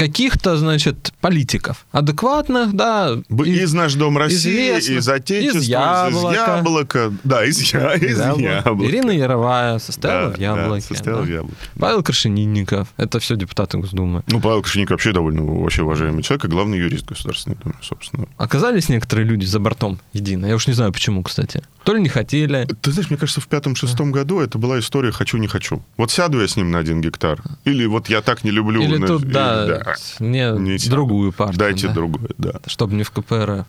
каких-то, 0.00 0.56
значит, 0.56 1.12
политиков. 1.20 1.84
Адекватных, 1.92 2.72
да. 2.74 3.18
Из 3.44 3.72
«Наш 3.74 3.94
дом 3.94 4.16
России», 4.16 4.70
известных. 4.78 4.98
из 4.98 5.08
«Отечества», 5.08 5.58
Из 5.58 5.62
из 5.64 5.68
«Яблока». 5.68 6.34
«Яблока». 6.56 7.12
Да, 7.22 7.44
из, 7.44 7.72
я- 7.72 7.94
из 7.94 8.18
Яблоко. 8.18 8.40
«Яблока». 8.42 8.90
Ирина 8.90 9.10
Яровая 9.10 9.78
состояла 9.78 10.30
Да, 10.30 10.34
в 10.34 10.38
да, 10.38 10.42
Яблоке. 10.44 10.86
состояла 10.86 11.20
да. 11.20 11.26
в 11.26 11.30
«Яблоке». 11.30 11.56
Павел 11.78 12.02
Крашенинников. 12.02 12.88
Это 12.96 13.20
все 13.20 13.36
депутаты 13.36 13.76
Госдумы. 13.76 14.22
Ну, 14.28 14.40
Павел 14.40 14.62
Кошельник 14.62 14.90
вообще 14.90 15.12
довольно 15.12 15.42
вообще 15.42 15.82
уважаемый 15.82 16.22
человек 16.22 16.46
и 16.46 16.48
главный 16.48 16.78
юрист 16.78 17.06
Государственной 17.06 17.56
Думы, 17.62 17.74
собственно. 17.82 18.26
Оказались 18.38 18.88
некоторые 18.88 19.26
люди 19.26 19.44
за 19.44 19.58
бортом 19.60 20.00
едино. 20.14 20.46
Я 20.46 20.54
уж 20.56 20.66
не 20.66 20.72
знаю, 20.72 20.92
почему, 20.92 21.22
кстати. 21.22 21.62
То 21.84 21.94
ли 21.94 22.00
не 22.02 22.08
хотели. 22.08 22.66
Ты 22.82 22.92
знаешь, 22.92 23.10
мне 23.10 23.18
кажется, 23.18 23.40
в 23.40 23.48
пятом-шестом 23.48 24.12
году 24.12 24.40
это 24.40 24.56
была 24.58 24.78
история 24.78 25.12
«хочу, 25.12 25.36
не 25.38 25.46
хочу». 25.46 25.82
Вот 25.96 26.10
сяду 26.10 26.40
я 26.40 26.48
с 26.48 26.56
ним 26.56 26.70
на 26.70 26.78
один 26.78 27.00
гектар, 27.00 27.42
или 27.64 27.84
вот 27.86 28.08
я 28.08 28.20
так 28.22 28.44
не 28.44 28.50
люблю... 28.50 28.82
Или 28.82 28.96
на- 28.98 29.06
тут, 29.06 29.24
или- 29.24 29.32
да, 29.32 29.66
мне 30.18 30.50
Не 30.52 30.78
другую 30.88 31.32
партию. 31.32 31.58
Дайте 31.58 31.86
да. 31.88 31.94
другое, 31.94 32.30
да. 32.38 32.52
чтобы 32.66 32.94
не 32.94 33.02
в 33.02 33.10
КПРФ. 33.10 33.64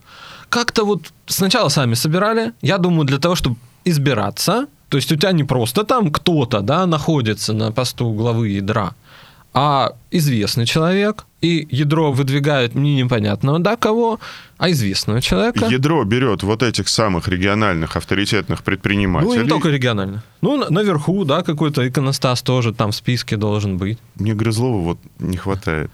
Как-то 0.48 0.84
вот 0.84 1.12
сначала 1.26 1.68
сами 1.68 1.94
собирали, 1.94 2.52
я 2.60 2.78
думаю, 2.78 3.04
для 3.06 3.18
того, 3.18 3.34
чтобы 3.34 3.56
избираться, 3.84 4.66
то 4.88 4.96
есть 4.98 5.10
у 5.12 5.16
тебя 5.16 5.32
не 5.32 5.44
просто 5.44 5.84
там 5.84 6.10
кто-то, 6.12 6.60
да, 6.60 6.86
находится 6.86 7.52
на 7.52 7.72
посту 7.72 8.12
главы 8.12 8.48
ядра, 8.50 8.94
а 9.54 9.92
известный 10.10 10.66
человек, 10.66 11.24
и 11.42 11.66
ядро 11.70 12.12
выдвигает 12.12 12.74
не 12.74 12.96
непонятного, 12.96 13.58
да, 13.58 13.76
кого, 13.76 14.18
а 14.58 14.70
известного 14.70 15.20
человека. 15.20 15.66
Ядро 15.66 16.04
берет 16.04 16.42
вот 16.42 16.62
этих 16.62 16.88
самых 16.88 17.28
региональных 17.28 17.96
авторитетных 17.96 18.60
Ну, 18.60 18.64
предпринимателей. 18.64 19.40
и 19.40 19.42
не 19.42 19.48
только 19.48 19.68
регионально. 19.68 20.22
Ну, 20.40 20.56
на- 20.56 20.70
наверху, 20.70 21.24
да, 21.24 21.42
какой-то 21.42 21.86
иконостас 21.86 22.42
тоже 22.42 22.72
там 22.72 22.92
в 22.92 22.94
списке 22.94 23.36
должен 23.36 23.76
быть. 23.76 23.98
Мне 24.14 24.34
Грызлова 24.34 24.78
вот 24.80 24.98
не 25.18 25.36
хватает. 25.36 25.90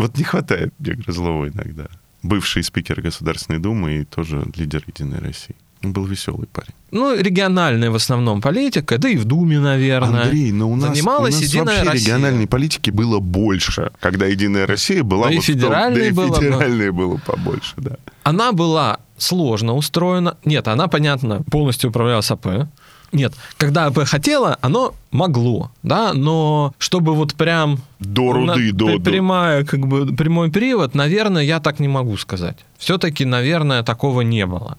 Вот 0.00 0.16
не 0.16 0.24
хватает 0.24 0.72
мне 0.78 0.94
Грызлова 0.94 1.48
иногда. 1.48 1.86
Бывший 2.22 2.62
спикер 2.62 3.02
Государственной 3.02 3.58
Думы 3.58 3.98
и 3.98 4.04
тоже 4.04 4.44
лидер 4.56 4.82
«Единой 4.86 5.18
России». 5.18 5.54
Он 5.82 5.92
был 5.92 6.04
веселый 6.04 6.46
парень. 6.46 6.74
Ну, 6.90 7.16
региональная 7.16 7.90
в 7.90 7.94
основном 7.94 8.40
политика, 8.42 8.98
да 8.98 9.08
и 9.08 9.16
в 9.16 9.24
Думе, 9.24 9.58
наверное. 9.60 10.24
Андрей, 10.24 10.52
но 10.52 10.70
у 10.70 10.76
нас, 10.76 10.90
Занималась 10.94 11.34
у 11.34 11.38
нас 11.38 11.42
Единая 11.46 11.64
вообще 11.66 11.82
Россия. 11.90 12.00
региональной 12.06 12.46
политики 12.46 12.90
было 12.90 13.18
больше, 13.18 13.90
когда 14.00 14.26
Единая 14.26 14.66
Россия 14.66 15.02
была... 15.02 15.28
Да 15.28 15.32
и 15.32 15.36
вот 15.36 15.46
том- 15.46 15.54
федеральной 15.54 16.00
да 16.00 16.06
и 16.06 16.10
было, 16.10 16.26
но- 16.28 16.34
федеральной 16.34 16.90
было 16.90 17.16
побольше, 17.18 17.74
да. 17.78 17.96
Она 18.22 18.52
была 18.52 19.00
сложно 19.16 19.74
устроена. 19.74 20.36
Нет, 20.44 20.68
она, 20.68 20.86
понятно, 20.88 21.42
полностью 21.50 21.90
управлялась 21.90 22.30
АП. 22.30 22.68
Нет, 23.12 23.34
когда 23.56 23.86
АП 23.86 24.04
хотела, 24.04 24.56
оно 24.60 24.94
могло, 25.10 25.72
да, 25.82 26.12
но 26.12 26.74
чтобы 26.78 27.14
вот 27.14 27.34
прям... 27.34 27.80
До 27.98 28.32
руды, 28.32 28.46
на- 28.46 28.72
до- 28.72 28.86
при- 28.86 28.98
до. 28.98 29.02
Прямая, 29.10 29.64
как 29.64 29.80
бы, 29.86 30.06
прямой 30.14 30.50
привод, 30.50 30.94
наверное, 30.94 31.42
я 31.42 31.58
так 31.60 31.80
не 31.80 31.88
могу 31.88 32.16
сказать. 32.16 32.56
Все-таки, 32.78 33.24
наверное, 33.24 33.82
такого 33.82 34.20
не 34.20 34.46
было. 34.46 34.78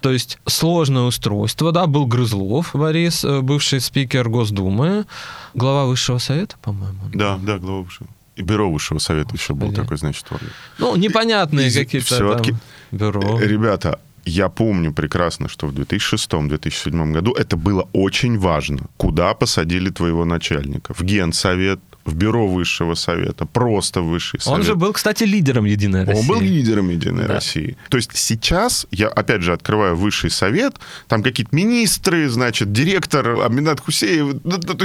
То 0.00 0.12
есть 0.12 0.38
сложное 0.46 1.04
устройство, 1.04 1.72
да, 1.72 1.86
был 1.86 2.06
Грызлов 2.06 2.70
Борис, 2.74 3.24
э, 3.24 3.40
бывший 3.40 3.80
спикер 3.80 4.28
Госдумы, 4.28 5.06
глава 5.54 5.86
Высшего 5.86 6.18
Совета, 6.18 6.56
по-моему. 6.62 6.98
Да, 7.12 7.38
да, 7.42 7.58
глава 7.58 7.80
высшего. 7.80 8.08
И 8.36 8.42
бюро 8.42 8.70
высшего 8.70 8.98
совета 8.98 9.34
еще 9.34 9.54
был 9.54 9.68
Господи. 9.68 9.80
такой, 9.82 9.96
значит, 9.96 10.26
орган. 10.30 10.48
Ну, 10.78 10.96
непонятные 10.96 11.72
какие-то 11.72 12.18
там 12.36 12.60
бюро. 12.90 13.38
Э, 13.40 13.46
Ребята, 13.46 13.98
я 14.26 14.48
помню 14.48 14.92
прекрасно, 14.92 15.48
что 15.48 15.66
в 15.66 15.74
2006-2007 15.74 17.12
году 17.12 17.32
это 17.32 17.56
было 17.56 17.88
очень 17.92 18.38
важно. 18.38 18.86
Куда 18.96 19.34
посадили 19.34 19.90
твоего 19.90 20.24
начальника? 20.24 20.94
В 20.94 21.02
Генсовет, 21.02 21.80
в 22.04 22.14
бюро 22.14 22.46
высшего 22.46 22.94
совета, 22.94 23.46
просто 23.46 24.02
высший 24.02 24.40
совет. 24.40 24.58
Он 24.58 24.64
же 24.64 24.74
был, 24.74 24.92
кстати, 24.92 25.24
лидером 25.24 25.64
Единой 25.64 26.04
России. 26.04 26.20
Он 26.20 26.26
был 26.26 26.40
лидером 26.40 26.90
Единой 26.90 27.26
Да. 27.26 27.34
России. 27.34 27.76
То 27.88 27.96
есть 27.96 28.10
сейчас, 28.14 28.86
я 28.90 29.08
опять 29.08 29.42
же 29.42 29.52
открываю 29.52 29.96
высший 29.96 30.30
совет, 30.30 30.74
там 31.08 31.22
какие-то 31.22 31.54
министры, 31.54 32.28
значит, 32.28 32.72
директор 32.72 33.40
Аминат 33.44 33.80
Хусеев. 33.80 34.40
Ну, 34.44 34.60
ну, 34.62 34.78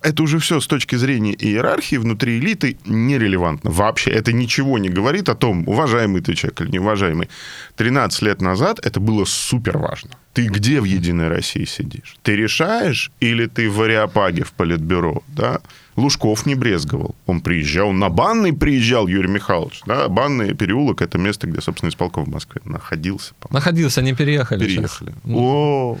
Это 0.00 0.22
уже 0.22 0.38
все 0.38 0.60
с 0.60 0.66
точки 0.66 0.96
зрения 0.96 1.34
иерархии 1.34 1.96
внутри 1.96 2.38
элиты 2.38 2.78
нерелевантно. 2.86 3.70
Вообще 3.70 4.10
это 4.10 4.32
ничего 4.32 4.78
не 4.78 4.88
говорит 4.88 5.28
о 5.28 5.34
том, 5.34 5.68
уважаемый 5.68 6.22
ты 6.22 6.34
человек 6.34 6.60
или 6.62 6.70
неуважаемый. 6.70 7.28
13 7.76 8.22
лет 8.22 8.40
назад 8.40 8.78
это 8.82 9.00
было 9.00 9.24
супер 9.24 9.78
важно. 9.78 10.10
Ты 10.32 10.46
где 10.46 10.80
в 10.80 10.84
Единой 10.84 11.28
России 11.28 11.66
сидишь? 11.66 12.16
Ты 12.22 12.36
решаешь 12.36 13.10
или 13.20 13.46
ты 13.46 13.68
в 13.68 13.82
Ариапаге 13.82 14.44
в 14.44 14.52
политбюро? 14.52 15.22
Да? 15.28 15.60
Лужков 15.96 16.46
не 16.46 16.54
брезговал. 16.54 17.14
Он 17.26 17.40
приезжал, 17.40 17.92
на 17.92 18.08
Банный 18.08 18.52
приезжал, 18.52 19.06
Юрий 19.08 19.28
Михайлович. 19.28 19.80
Да? 19.86 20.08
Банный 20.08 20.54
переулок– 20.54 21.00
это 21.02 21.18
место, 21.18 21.46
где, 21.46 21.60
собственно, 21.60 21.90
исполком 21.90 22.24
в 22.24 22.28
Москве 22.28 22.62
находился. 22.64 23.34
по-моему. 23.40 23.54
Находился, 23.58 24.00
они 24.00 24.14
переехали. 24.14 24.66
сейчас. 24.68 24.98
Переехали. 24.98 25.14
Ну, 25.24 25.38
О, 25.38 25.98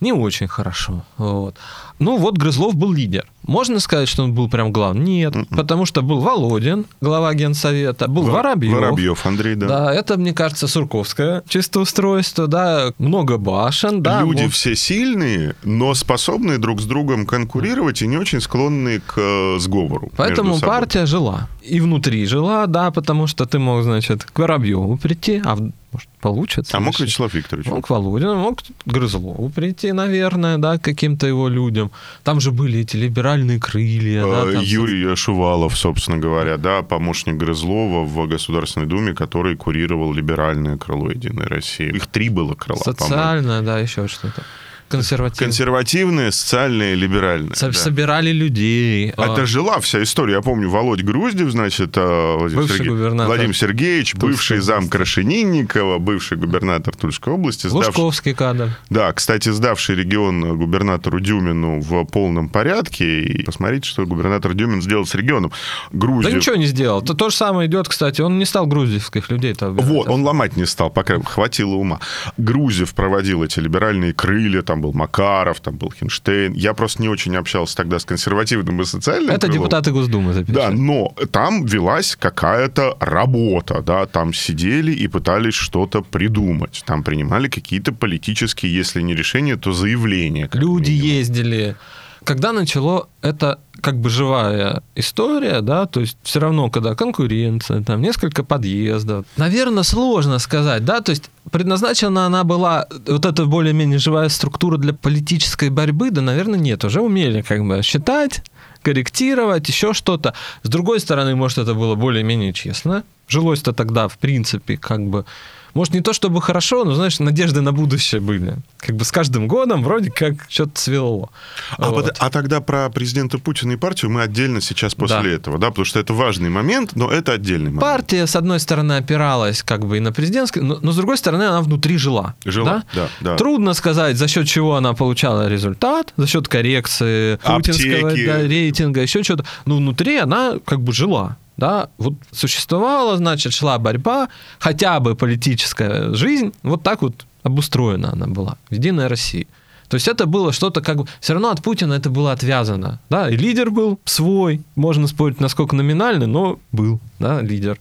Не 0.00 0.12
очень 0.12 0.48
хорошо. 0.48 1.04
Вот. 1.16 1.56
Ну, 1.98 2.16
вот 2.16 2.38
Грызлов 2.38 2.74
был 2.74 2.92
лидер. 2.92 3.26
Можно 3.46 3.80
сказать, 3.80 4.08
что 4.08 4.22
он 4.24 4.32
был 4.34 4.48
прям 4.48 4.72
главным? 4.72 5.04
Нет, 5.04 5.34
потому 5.50 5.86
что 5.86 6.02
был 6.02 6.20
Володин, 6.20 6.84
глава 7.00 7.32
Генсовета, 7.34 8.06
был 8.08 8.22
Во- 8.24 8.32
Воробьев. 8.32 8.74
Воробьев 8.74 9.26
Андрей, 9.26 9.54
да. 9.54 9.66
Да, 9.66 9.94
это, 9.94 10.18
мне 10.18 10.32
кажется, 10.34 10.68
Сурковское 10.68 11.42
чисто 11.48 11.80
устройство, 11.80 12.46
да, 12.46 12.92
много 12.98 13.38
башен, 13.38 14.02
да. 14.02 14.20
Люди 14.20 14.42
мог- 14.42 14.52
все 14.52 14.76
сильные, 14.76 15.54
но 15.64 15.94
способные 15.94 16.58
друг 16.58 16.80
с 16.80 16.84
другом 16.84 17.26
конкурировать 17.26 18.02
и 18.02 18.06
не 18.06 18.18
очень 18.18 18.40
склонные 18.40 19.00
к 19.00 19.14
э, 19.16 19.56
сговору. 19.58 20.10
Поэтому 20.16 20.58
партия 20.60 21.06
жила. 21.06 21.48
И 21.62 21.80
внутри 21.80 22.24
жила, 22.26 22.66
да, 22.66 22.90
потому 22.90 23.26
что 23.26 23.44
ты 23.44 23.58
мог, 23.58 23.82
значит, 23.82 24.24
к 24.24 24.38
Воробьеву 24.38 24.96
прийти, 24.96 25.42
а 25.44 25.56
может, 25.92 26.08
получится. 26.20 26.76
А 26.76 26.80
мог. 26.80 26.98
Вячеслав 27.00 27.32
Викторович. 27.34 27.66
Мог 27.66 27.86
к 27.86 27.90
Володину, 27.90 28.36
мог 28.36 28.60
к 28.62 28.64
Грызлову 28.86 29.50
прийти, 29.50 29.92
наверное, 29.92 30.58
да, 30.58 30.78
к 30.78 30.82
каким-то 30.82 31.26
его 31.26 31.48
людям. 31.48 31.87
Там 32.24 32.40
же 32.40 32.50
были 32.50 32.80
эти 32.80 32.96
либеральные 32.96 33.60
крылья. 33.60 34.22
да, 34.24 34.50
Э, 34.50 34.52
там 34.54 34.62
Юрий 34.62 35.14
Шувалов, 35.16 35.76
собственно 35.76 36.18
говоря, 36.18 36.56
да, 36.56 36.82
помощник 36.82 37.36
Грызлова 37.36 38.04
в 38.04 38.26
Государственной 38.28 38.86
Думе, 38.86 39.14
который 39.14 39.56
курировал 39.56 40.12
либеральное 40.12 40.76
крыло 40.76 41.10
Единой 41.10 41.46
России. 41.46 41.88
Их 41.94 42.06
три 42.06 42.28
было 42.28 42.54
крыла, 42.54 42.78
по-моему. 42.80 42.98
Социальное, 42.98 43.62
да, 43.62 43.78
еще 43.78 44.08
что-то. 44.08 44.42
Консервативное. 44.88 45.46
Консервативное, 45.46 46.30
социальное, 46.30 46.94
либеральное. 46.94 47.54
Со- 47.54 47.66
да. 47.66 47.72
Собирали 47.72 48.30
людей. 48.32 49.10
Это 49.10 49.42
А, 49.42 49.46
жила 49.46 49.80
вся 49.80 50.02
история. 50.02 50.34
Я 50.34 50.40
помню, 50.40 50.68
Володь 50.70 51.02
Груздев, 51.02 51.50
значит, 51.50 51.96
э, 51.96 52.36
Владимир, 52.38 52.62
Бывший 52.62 52.76
Сергеевич- 52.78 52.90
губернатор 52.98 53.26
Владимир 53.26 53.56
Сергеевич, 53.56 54.10
Тульской 54.12 54.30
бывший 54.30 54.58
зам 54.60 54.76
области. 54.78 54.92
Крашенинникова, 54.92 55.98
бывший 55.98 56.36
губернатор 56.38 56.94
Тульской 56.96 57.32
области, 57.34 57.66
сдавший- 57.66 57.86
Лужковский 57.86 58.34
кадр. 58.34 58.70
Да, 58.90 59.12
кстати, 59.12 59.50
сдавший 59.50 59.96
регион 59.96 60.56
губернатору 60.58 61.20
Дюмину 61.20 61.80
в 61.80 62.04
полном 62.06 62.48
порядке. 62.48 63.22
И 63.22 63.42
посмотрите, 63.44 63.88
что 63.88 64.06
губернатор 64.06 64.54
Дюмин 64.54 64.80
сделал 64.82 65.04
с 65.06 65.14
регионом. 65.14 65.52
Да 65.92 65.98
Грузию. 65.98 66.36
ничего 66.36 66.56
не 66.56 66.66
сделал. 66.66 67.02
То, 67.02 67.14
то 67.14 67.30
же 67.30 67.36
самое 67.36 67.68
идет, 67.68 67.88
кстати. 67.88 68.20
Он 68.20 68.38
не 68.38 68.44
стал 68.44 68.66
грузинских 68.66 69.30
людей. 69.30 69.54
Вот, 69.60 70.08
он 70.08 70.22
ломать 70.24 70.56
не 70.56 70.66
стал, 70.66 70.90
пока 70.90 71.20
хватило 71.22 71.74
ума. 71.74 72.00
Грузев 72.36 72.94
проводил 72.94 73.42
эти 73.42 73.60
либеральные 73.60 74.12
крылья, 74.14 74.62
там 74.62 74.77
был 74.80 74.92
Макаров, 74.92 75.60
там 75.60 75.76
был 75.76 75.92
Хинштейн. 75.92 76.52
Я 76.54 76.74
просто 76.74 77.02
не 77.02 77.08
очень 77.08 77.36
общался 77.36 77.76
тогда 77.76 77.98
с 77.98 78.04
консервативным 78.04 78.80
и 78.80 78.84
социальным 78.84 79.30
Это 79.30 79.46
крылом. 79.46 79.54
депутаты 79.54 79.92
Госдумы 79.92 80.32
запишут. 80.32 80.54
Да, 80.54 80.70
но 80.70 81.14
там 81.30 81.64
велась 81.64 82.16
какая-то 82.16 82.96
работа, 83.00 83.82
да, 83.82 84.06
там 84.06 84.32
сидели 84.32 84.92
и 84.92 85.08
пытались 85.08 85.54
что-то 85.54 86.02
придумать. 86.02 86.82
Там 86.86 87.02
принимали 87.02 87.48
какие-то 87.48 87.92
политические, 87.92 88.74
если 88.74 89.02
не 89.02 89.14
решения, 89.14 89.56
то 89.56 89.72
заявления. 89.72 90.48
Люди 90.52 90.90
минимум. 90.90 91.08
ездили. 91.08 91.76
Когда 92.24 92.52
начало 92.52 93.08
это 93.22 93.60
как 93.80 93.98
бы 93.98 94.10
живая 94.10 94.82
история, 94.94 95.60
да, 95.60 95.86
то 95.86 96.00
есть 96.00 96.16
все 96.22 96.40
равно, 96.40 96.70
когда 96.70 96.94
конкуренция, 96.94 97.82
там 97.82 98.02
несколько 98.02 98.44
подъездов. 98.44 99.26
Наверное, 99.36 99.82
сложно 99.82 100.38
сказать, 100.38 100.84
да, 100.84 101.00
то 101.00 101.10
есть 101.10 101.30
предназначена 101.50 102.26
она 102.26 102.44
была, 102.44 102.86
вот 103.06 103.24
эта 103.24 103.46
более-менее 103.46 103.98
живая 103.98 104.28
структура 104.28 104.76
для 104.76 104.92
политической 104.92 105.70
борьбы, 105.70 106.10
да, 106.10 106.20
наверное, 106.20 106.58
нет, 106.58 106.84
уже 106.84 107.00
умели 107.00 107.42
как 107.42 107.64
бы 107.66 107.82
считать, 107.82 108.42
корректировать, 108.82 109.68
еще 109.68 109.92
что-то. 109.92 110.34
С 110.62 110.68
другой 110.68 111.00
стороны, 111.00 111.34
может, 111.34 111.58
это 111.58 111.74
было 111.74 111.94
более-менее 111.94 112.52
честно. 112.52 113.04
Жилось-то 113.28 113.72
тогда, 113.72 114.08
в 114.08 114.18
принципе, 114.18 114.76
как 114.76 115.06
бы 115.06 115.24
может, 115.74 115.94
не 115.94 116.00
то 116.00 116.12
чтобы 116.12 116.40
хорошо, 116.42 116.84
но, 116.84 116.94
знаешь, 116.94 117.18
надежды 117.20 117.60
на 117.60 117.72
будущее 117.72 118.20
были. 118.20 118.56
Как 118.78 118.96
бы 118.96 119.04
с 119.04 119.12
каждым 119.12 119.48
годом 119.48 119.82
вроде 119.82 120.10
как 120.10 120.34
что-то 120.48 120.72
цвело. 120.74 121.30
А, 121.76 121.90
Вот. 121.90 122.04
под- 122.06 122.16
а 122.18 122.30
тогда 122.30 122.60
про 122.60 122.88
президента 122.90 123.38
Путина 123.38 123.72
и 123.72 123.76
партию 123.76 124.10
мы 124.10 124.22
отдельно 124.22 124.60
сейчас 124.60 124.94
после 124.94 125.22
Да. 125.22 125.28
этого, 125.28 125.58
да, 125.58 125.70
потому 125.70 125.84
что 125.84 125.98
это 126.00 126.12
важный 126.14 126.50
момент, 126.50 126.92
но 126.94 127.10
это 127.10 127.32
отдельный 127.32 127.66
момент. 127.70 127.80
Партия, 127.80 128.26
с 128.26 128.36
одной 128.36 128.60
стороны, 128.60 128.94
опиралась 128.96 129.62
как 129.62 129.86
бы 129.86 129.96
и 129.96 130.00
на 130.00 130.12
президентской, 130.12 130.60
но, 130.60 130.78
но 130.80 130.92
с 130.92 130.96
другой 130.96 131.16
стороны, 131.18 131.42
она 131.44 131.60
внутри 131.60 131.98
жила. 131.98 132.34
Жила, 132.44 132.84
да? 132.94 133.08
да, 133.20 133.30
да. 133.32 133.36
Трудно 133.36 133.74
сказать, 133.74 134.16
за 134.16 134.28
счет 134.28 134.46
чего 134.46 134.76
она 134.76 134.94
получала 134.94 135.48
результат, 135.48 136.12
за 136.16 136.26
счет 136.26 136.48
коррекции 136.48 137.36
путинского 137.36 138.08
Аптеки. 138.08 138.26
да, 138.26 138.42
рейтинга, 138.42 139.00
еще 139.02 139.22
что-то. 139.22 139.44
Но 139.66 139.76
внутри 139.76 140.16
она 140.18 140.54
как 140.64 140.80
бы 140.80 140.92
жила. 140.92 141.36
Да, 141.58 141.90
вот 141.98 142.14
существовала, 142.30 143.16
значит, 143.16 143.52
шла 143.52 143.78
борьба, 143.78 144.28
хотя 144.60 145.00
бы 145.00 145.16
политическая 145.16 146.14
жизнь, 146.14 146.52
вот 146.62 146.82
так 146.84 147.02
вот 147.02 147.26
обустроена 147.42 148.12
она 148.12 148.28
была, 148.28 148.56
в 148.70 148.74
Единой 148.74 149.08
России. 149.08 149.46
То 149.88 149.96
есть 149.96 150.06
это 150.06 150.26
было 150.26 150.52
что-то 150.52 150.80
как 150.80 150.98
бы... 150.98 151.06
Все 151.20 151.32
равно 151.32 151.50
от 151.50 151.62
Путина 151.62 151.94
это 151.94 152.10
было 152.10 152.32
отвязано. 152.32 153.00
Да, 153.10 153.28
и 153.30 153.36
лидер 153.36 153.70
был 153.70 153.98
свой. 154.04 154.62
Можно 154.76 155.08
спорить, 155.08 155.40
насколько 155.40 155.74
номинальный, 155.74 156.26
но 156.26 156.58
был, 156.72 157.00
да, 157.18 157.40
лидер. 157.40 157.78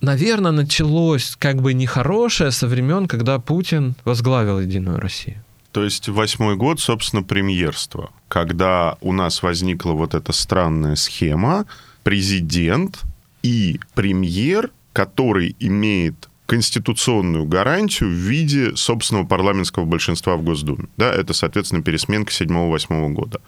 Наверное, 0.00 0.50
началось 0.50 1.36
как 1.38 1.60
бы 1.60 1.74
нехорошее 1.74 2.50
со 2.50 2.66
времен, 2.66 3.06
когда 3.06 3.38
Путин 3.38 3.94
возглавил 4.04 4.60
Единую 4.60 4.98
Россию. 4.98 5.44
То 5.72 5.84
есть 5.84 6.08
восьмой 6.08 6.56
год, 6.56 6.80
собственно, 6.80 7.22
премьерства, 7.22 8.10
когда 8.28 8.96
у 9.00 9.12
нас 9.12 9.42
возникла 9.42 9.92
вот 9.92 10.14
эта 10.14 10.32
странная 10.32 10.96
схема, 10.96 11.66
президент 12.02 13.02
и 13.42 13.80
премьер, 13.94 14.70
который 14.92 15.56
имеет 15.58 16.28
конституционную 16.46 17.46
гарантию 17.46 18.10
в 18.10 18.12
виде 18.12 18.76
собственного 18.76 19.24
парламентского 19.24 19.86
большинства 19.86 20.36
в 20.36 20.42
Госдуме. 20.42 20.86
Да, 20.98 21.10
это, 21.10 21.32
соответственно, 21.32 21.82
пересменка 21.82 22.30
7-8 22.30 23.08
года. 23.14 23.40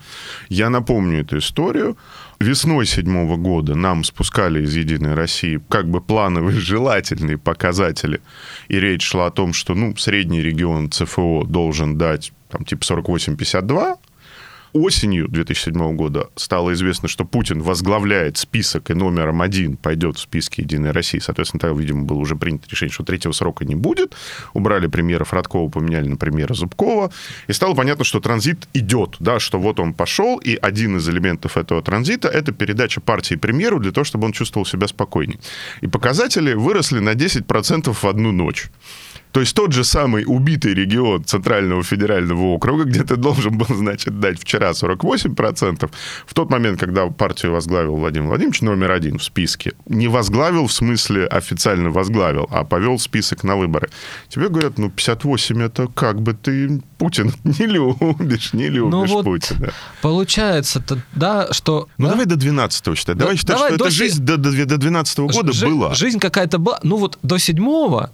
Я 0.48 0.70
напомню 0.70 1.20
эту 1.20 1.36
историю. 1.36 1.98
Весной 2.40 2.86
седьмого 2.86 3.36
года 3.36 3.74
нам 3.74 4.04
спускали 4.04 4.62
из 4.64 4.74
«Единой 4.74 5.12
России» 5.12 5.60
как 5.68 5.86
бы 5.88 6.00
плановые 6.00 6.58
желательные 6.58 7.36
показатели. 7.36 8.22
И 8.68 8.80
речь 8.80 9.02
шла 9.02 9.26
о 9.26 9.30
том, 9.30 9.52
что 9.52 9.74
ну, 9.74 9.94
средний 9.96 10.40
регион 10.40 10.90
ЦФО 10.90 11.44
должен 11.44 11.98
дать 11.98 12.32
там, 12.48 12.64
типа 12.64 12.84
48-52, 12.84 13.96
осенью 14.74 15.28
2007 15.28 15.96
года 15.96 16.28
стало 16.34 16.74
известно, 16.74 17.08
что 17.08 17.24
Путин 17.24 17.62
возглавляет 17.62 18.36
список 18.36 18.90
и 18.90 18.94
номером 18.94 19.40
один 19.40 19.76
пойдет 19.76 20.16
в 20.16 20.20
списке 20.20 20.62
«Единой 20.62 20.90
России». 20.90 21.20
Соответственно, 21.20 21.60
тогда, 21.60 21.80
видимо, 21.80 22.02
было 22.02 22.18
уже 22.18 22.36
принято 22.36 22.68
решение, 22.68 22.92
что 22.92 23.04
третьего 23.04 23.32
срока 23.32 23.64
не 23.64 23.76
будет. 23.76 24.14
Убрали 24.52 24.88
премьера 24.88 25.24
Фродкова, 25.24 25.70
поменяли 25.70 26.08
на 26.08 26.16
премьера 26.16 26.52
Зубкова. 26.54 27.12
И 27.46 27.52
стало 27.52 27.74
понятно, 27.74 28.04
что 28.04 28.20
транзит 28.20 28.68
идет, 28.74 29.16
да, 29.20 29.38
что 29.38 29.58
вот 29.58 29.78
он 29.80 29.94
пошел, 29.94 30.38
и 30.38 30.56
один 30.60 30.96
из 30.96 31.08
элементов 31.08 31.56
этого 31.56 31.80
транзита– 31.80 32.28
это 32.34 32.52
передача 32.52 33.00
партии 33.00 33.36
премьеру 33.36 33.78
для 33.78 33.92
того, 33.92 34.04
чтобы 34.04 34.26
он 34.26 34.32
чувствовал 34.32 34.66
себя 34.66 34.88
спокойнее. 34.88 35.38
И 35.80 35.86
показатели 35.86 36.52
выросли 36.52 36.98
на 36.98 37.14
10% 37.14 37.92
в 37.92 38.04
одну 38.04 38.32
ночь. 38.32 38.70
То 39.34 39.40
есть 39.40 39.56
тот 39.56 39.72
же 39.72 39.82
самый 39.82 40.22
убитый 40.24 40.74
регион 40.74 41.24
Центрального 41.24 41.82
федерального 41.82 42.54
округа, 42.54 42.84
где 42.84 43.02
ты 43.02 43.16
должен 43.16 43.58
был, 43.58 43.66
значит, 43.76 44.20
дать 44.20 44.40
вчера 44.40 44.70
48%, 44.70 45.90
в 46.24 46.34
тот 46.34 46.50
момент, 46.50 46.78
когда 46.78 47.08
партию 47.08 47.50
возглавил 47.50 47.96
Владимир 47.96 48.28
Владимирович, 48.28 48.62
номер 48.62 48.92
один 48.92 49.18
в 49.18 49.24
списке, 49.24 49.72
не 49.86 50.06
возглавил 50.06 50.68
в 50.68 50.72
смысле 50.72 51.26
официально 51.26 51.90
возглавил, 51.90 52.46
а 52.48 52.62
повел 52.62 52.96
список 53.00 53.42
на 53.42 53.56
выборы. 53.56 53.88
Тебе 54.28 54.48
говорят, 54.48 54.78
ну, 54.78 54.88
58 54.88 55.62
это 55.62 55.88
как 55.88 56.22
бы 56.22 56.34
ты 56.34 56.80
Путин 56.98 57.32
не 57.44 57.66
любишь, 57.66 58.52
не 58.52 58.68
любишь 58.68 58.92
ну, 58.92 59.06
вот 59.06 59.24
Путина. 59.24 59.72
Получается, 60.02 60.82
да, 61.12 61.52
что... 61.52 61.88
Ну, 61.98 62.06
да? 62.06 62.12
давай 62.12 62.26
до 62.26 62.36
12 62.36 62.98
считать. 62.98 63.16
Давай 63.16 63.36
считать, 63.36 63.56
давай 63.56 63.74
что 63.74 63.84
эта 63.84 63.90
жизнь 63.90 64.22
до, 64.24 64.36
до, 64.36 64.50
до 64.66 64.78
12 64.78 65.18
года 65.18 65.52
Жи- 65.52 65.66
была. 65.66 65.94
Жизнь 65.94 66.18
какая-то 66.18 66.58
была. 66.58 66.80
Ну, 66.82 66.96
вот 66.96 67.18
до 67.22 67.38
7 67.38 67.54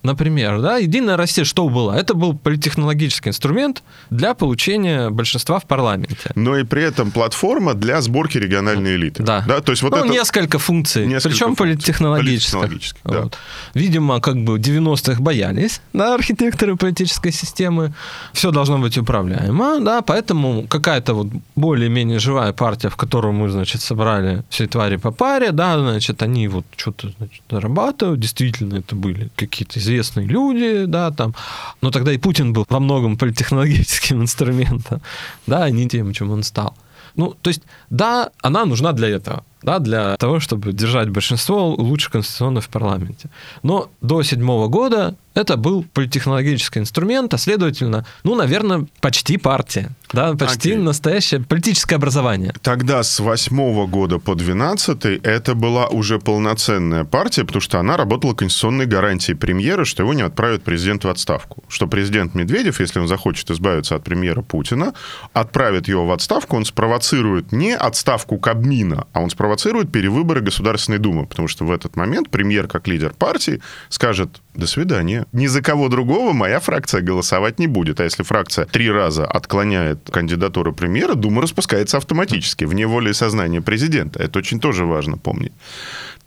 например, 0.02 0.60
да, 0.60 0.76
единая 0.78 1.16
Россия 1.16 1.44
что 1.44 1.68
было? 1.68 1.92
Это 1.92 2.14
был 2.14 2.36
политтехнологический 2.36 3.30
инструмент 3.30 3.82
для 4.10 4.34
получения 4.34 5.10
большинства 5.10 5.58
в 5.58 5.66
парламенте. 5.66 6.30
Но 6.34 6.56
и 6.56 6.64
при 6.64 6.82
этом 6.82 7.10
платформа 7.10 7.74
для 7.74 8.00
сборки 8.00 8.38
региональной 8.38 8.96
элиты. 8.96 9.22
Да. 9.22 9.44
да? 9.46 9.60
То 9.60 9.72
есть 9.72 9.82
вот 9.82 9.92
ну, 9.92 10.04
это... 10.04 10.08
несколько 10.08 10.58
функций, 10.58 11.06
несколько 11.06 11.30
причем 11.30 11.56
политтехнологических. 11.56 12.60
политтехнологических 12.60 13.00
да. 13.04 13.20
вот. 13.22 13.38
Видимо, 13.74 14.20
как 14.20 14.42
бы 14.42 14.58
90-х 14.58 15.20
боялись, 15.20 15.80
да, 15.92 16.14
архитекторы 16.14 16.76
политической 16.76 17.32
системы. 17.32 17.92
Все 18.32 18.50
должно 18.50 18.78
быть 18.80 18.98
управляемо, 18.98 19.80
да, 19.80 20.00
поэтому 20.02 20.66
какая-то 20.68 21.14
вот 21.14 21.28
более-менее 21.56 22.18
живая 22.18 22.52
партия, 22.52 22.88
в 22.88 22.96
которую 22.96 23.32
мы, 23.32 23.48
значит, 23.50 23.80
собрали 23.80 24.42
все 24.48 24.66
твари 24.66 24.96
по 24.96 25.10
паре, 25.10 25.52
да, 25.52 25.78
значит, 25.78 26.22
они 26.22 26.48
вот 26.48 26.64
что-то, 26.76 27.10
значит, 27.18 27.42
зарабатывают, 27.50 28.20
действительно 28.20 28.78
это 28.78 28.96
были 28.96 29.30
какие-то 29.36 29.78
известные 29.78 30.26
люди, 30.26 30.84
да, 30.86 31.10
там. 31.10 31.34
Но 31.82 31.90
тогда 31.90 32.12
и 32.12 32.18
Путин 32.18 32.52
был 32.52 32.66
во 32.68 32.80
многом 32.80 33.16
политтехнологическим 33.16 34.22
инструментом, 34.22 35.00
да, 35.46 35.64
а 35.64 35.70
не 35.70 35.88
тем, 35.88 36.12
чем 36.12 36.30
он 36.30 36.42
стал. 36.42 36.74
Ну, 37.16 37.34
то 37.42 37.48
есть, 37.50 37.62
да, 37.90 38.30
она 38.42 38.64
нужна 38.64 38.92
для 38.92 39.08
этого 39.08 39.44
да, 39.62 39.78
для 39.78 40.16
того, 40.16 40.40
чтобы 40.40 40.72
держать 40.72 41.10
большинство 41.10 41.74
лучше 41.74 42.10
конституционно 42.10 42.60
в 42.60 42.68
парламенте. 42.68 43.28
Но 43.62 43.90
до 44.00 44.22
седьмого 44.22 44.68
года 44.68 45.16
это 45.34 45.56
был 45.56 45.84
политтехнологический 45.94 46.80
инструмент, 46.80 47.32
а 47.32 47.38
следовательно, 47.38 48.04
ну, 48.24 48.34
наверное, 48.34 48.86
почти 49.00 49.36
партия. 49.36 49.90
Да, 50.12 50.34
почти 50.34 50.72
okay. 50.72 50.78
настоящее 50.78 51.40
политическое 51.40 51.94
образование. 51.94 52.52
Тогда 52.62 53.04
с 53.04 53.20
восьмого 53.20 53.86
года 53.86 54.18
по 54.18 54.34
двенадцатый 54.34 55.18
это 55.18 55.54
была 55.54 55.86
уже 55.86 56.18
полноценная 56.18 57.04
партия, 57.04 57.44
потому 57.44 57.60
что 57.60 57.78
она 57.78 57.96
работала 57.96 58.34
конституционной 58.34 58.86
гарантией 58.86 59.36
премьера, 59.36 59.84
что 59.84 60.02
его 60.02 60.14
не 60.14 60.22
отправят 60.22 60.64
президент 60.64 61.04
в 61.04 61.08
отставку. 61.08 61.62
Что 61.68 61.86
президент 61.86 62.34
Медведев, 62.34 62.80
если 62.80 62.98
он 62.98 63.06
захочет 63.06 63.50
избавиться 63.52 63.94
от 63.94 64.02
премьера 64.02 64.42
Путина, 64.42 64.94
отправит 65.32 65.86
его 65.86 66.06
в 66.06 66.10
отставку, 66.10 66.56
он 66.56 66.64
спровоцирует 66.64 67.52
не 67.52 67.76
отставку 67.76 68.38
Кабмина, 68.38 69.06
а 69.12 69.20
он 69.20 69.30
спровоцирует 69.30 69.49
спровоцирует 69.50 69.90
перевыборы 69.90 70.42
Государственной 70.42 70.98
Думы, 70.98 71.26
потому 71.26 71.48
что 71.48 71.64
в 71.64 71.72
этот 71.72 71.96
момент 71.96 72.30
премьер, 72.30 72.68
как 72.68 72.86
лидер 72.86 73.12
партии, 73.12 73.60
скажет 73.88 74.40
«до 74.54 74.68
свидания». 74.68 75.26
Ни 75.32 75.48
за 75.48 75.60
кого 75.60 75.88
другого 75.88 76.32
моя 76.32 76.60
фракция 76.60 77.00
голосовать 77.00 77.58
не 77.58 77.66
будет. 77.66 77.98
А 77.98 78.04
если 78.04 78.22
фракция 78.22 78.64
три 78.64 78.88
раза 78.88 79.26
отклоняет 79.26 80.08
кандидатуру 80.12 80.72
премьера, 80.72 81.14
Дума 81.14 81.42
распускается 81.42 81.96
автоматически, 81.96 82.64
вне 82.64 82.86
воли 82.86 83.10
и 83.10 83.12
сознания 83.12 83.60
президента. 83.60 84.22
Это 84.22 84.38
очень 84.38 84.60
тоже 84.60 84.84
важно 84.84 85.18
помнить. 85.18 85.52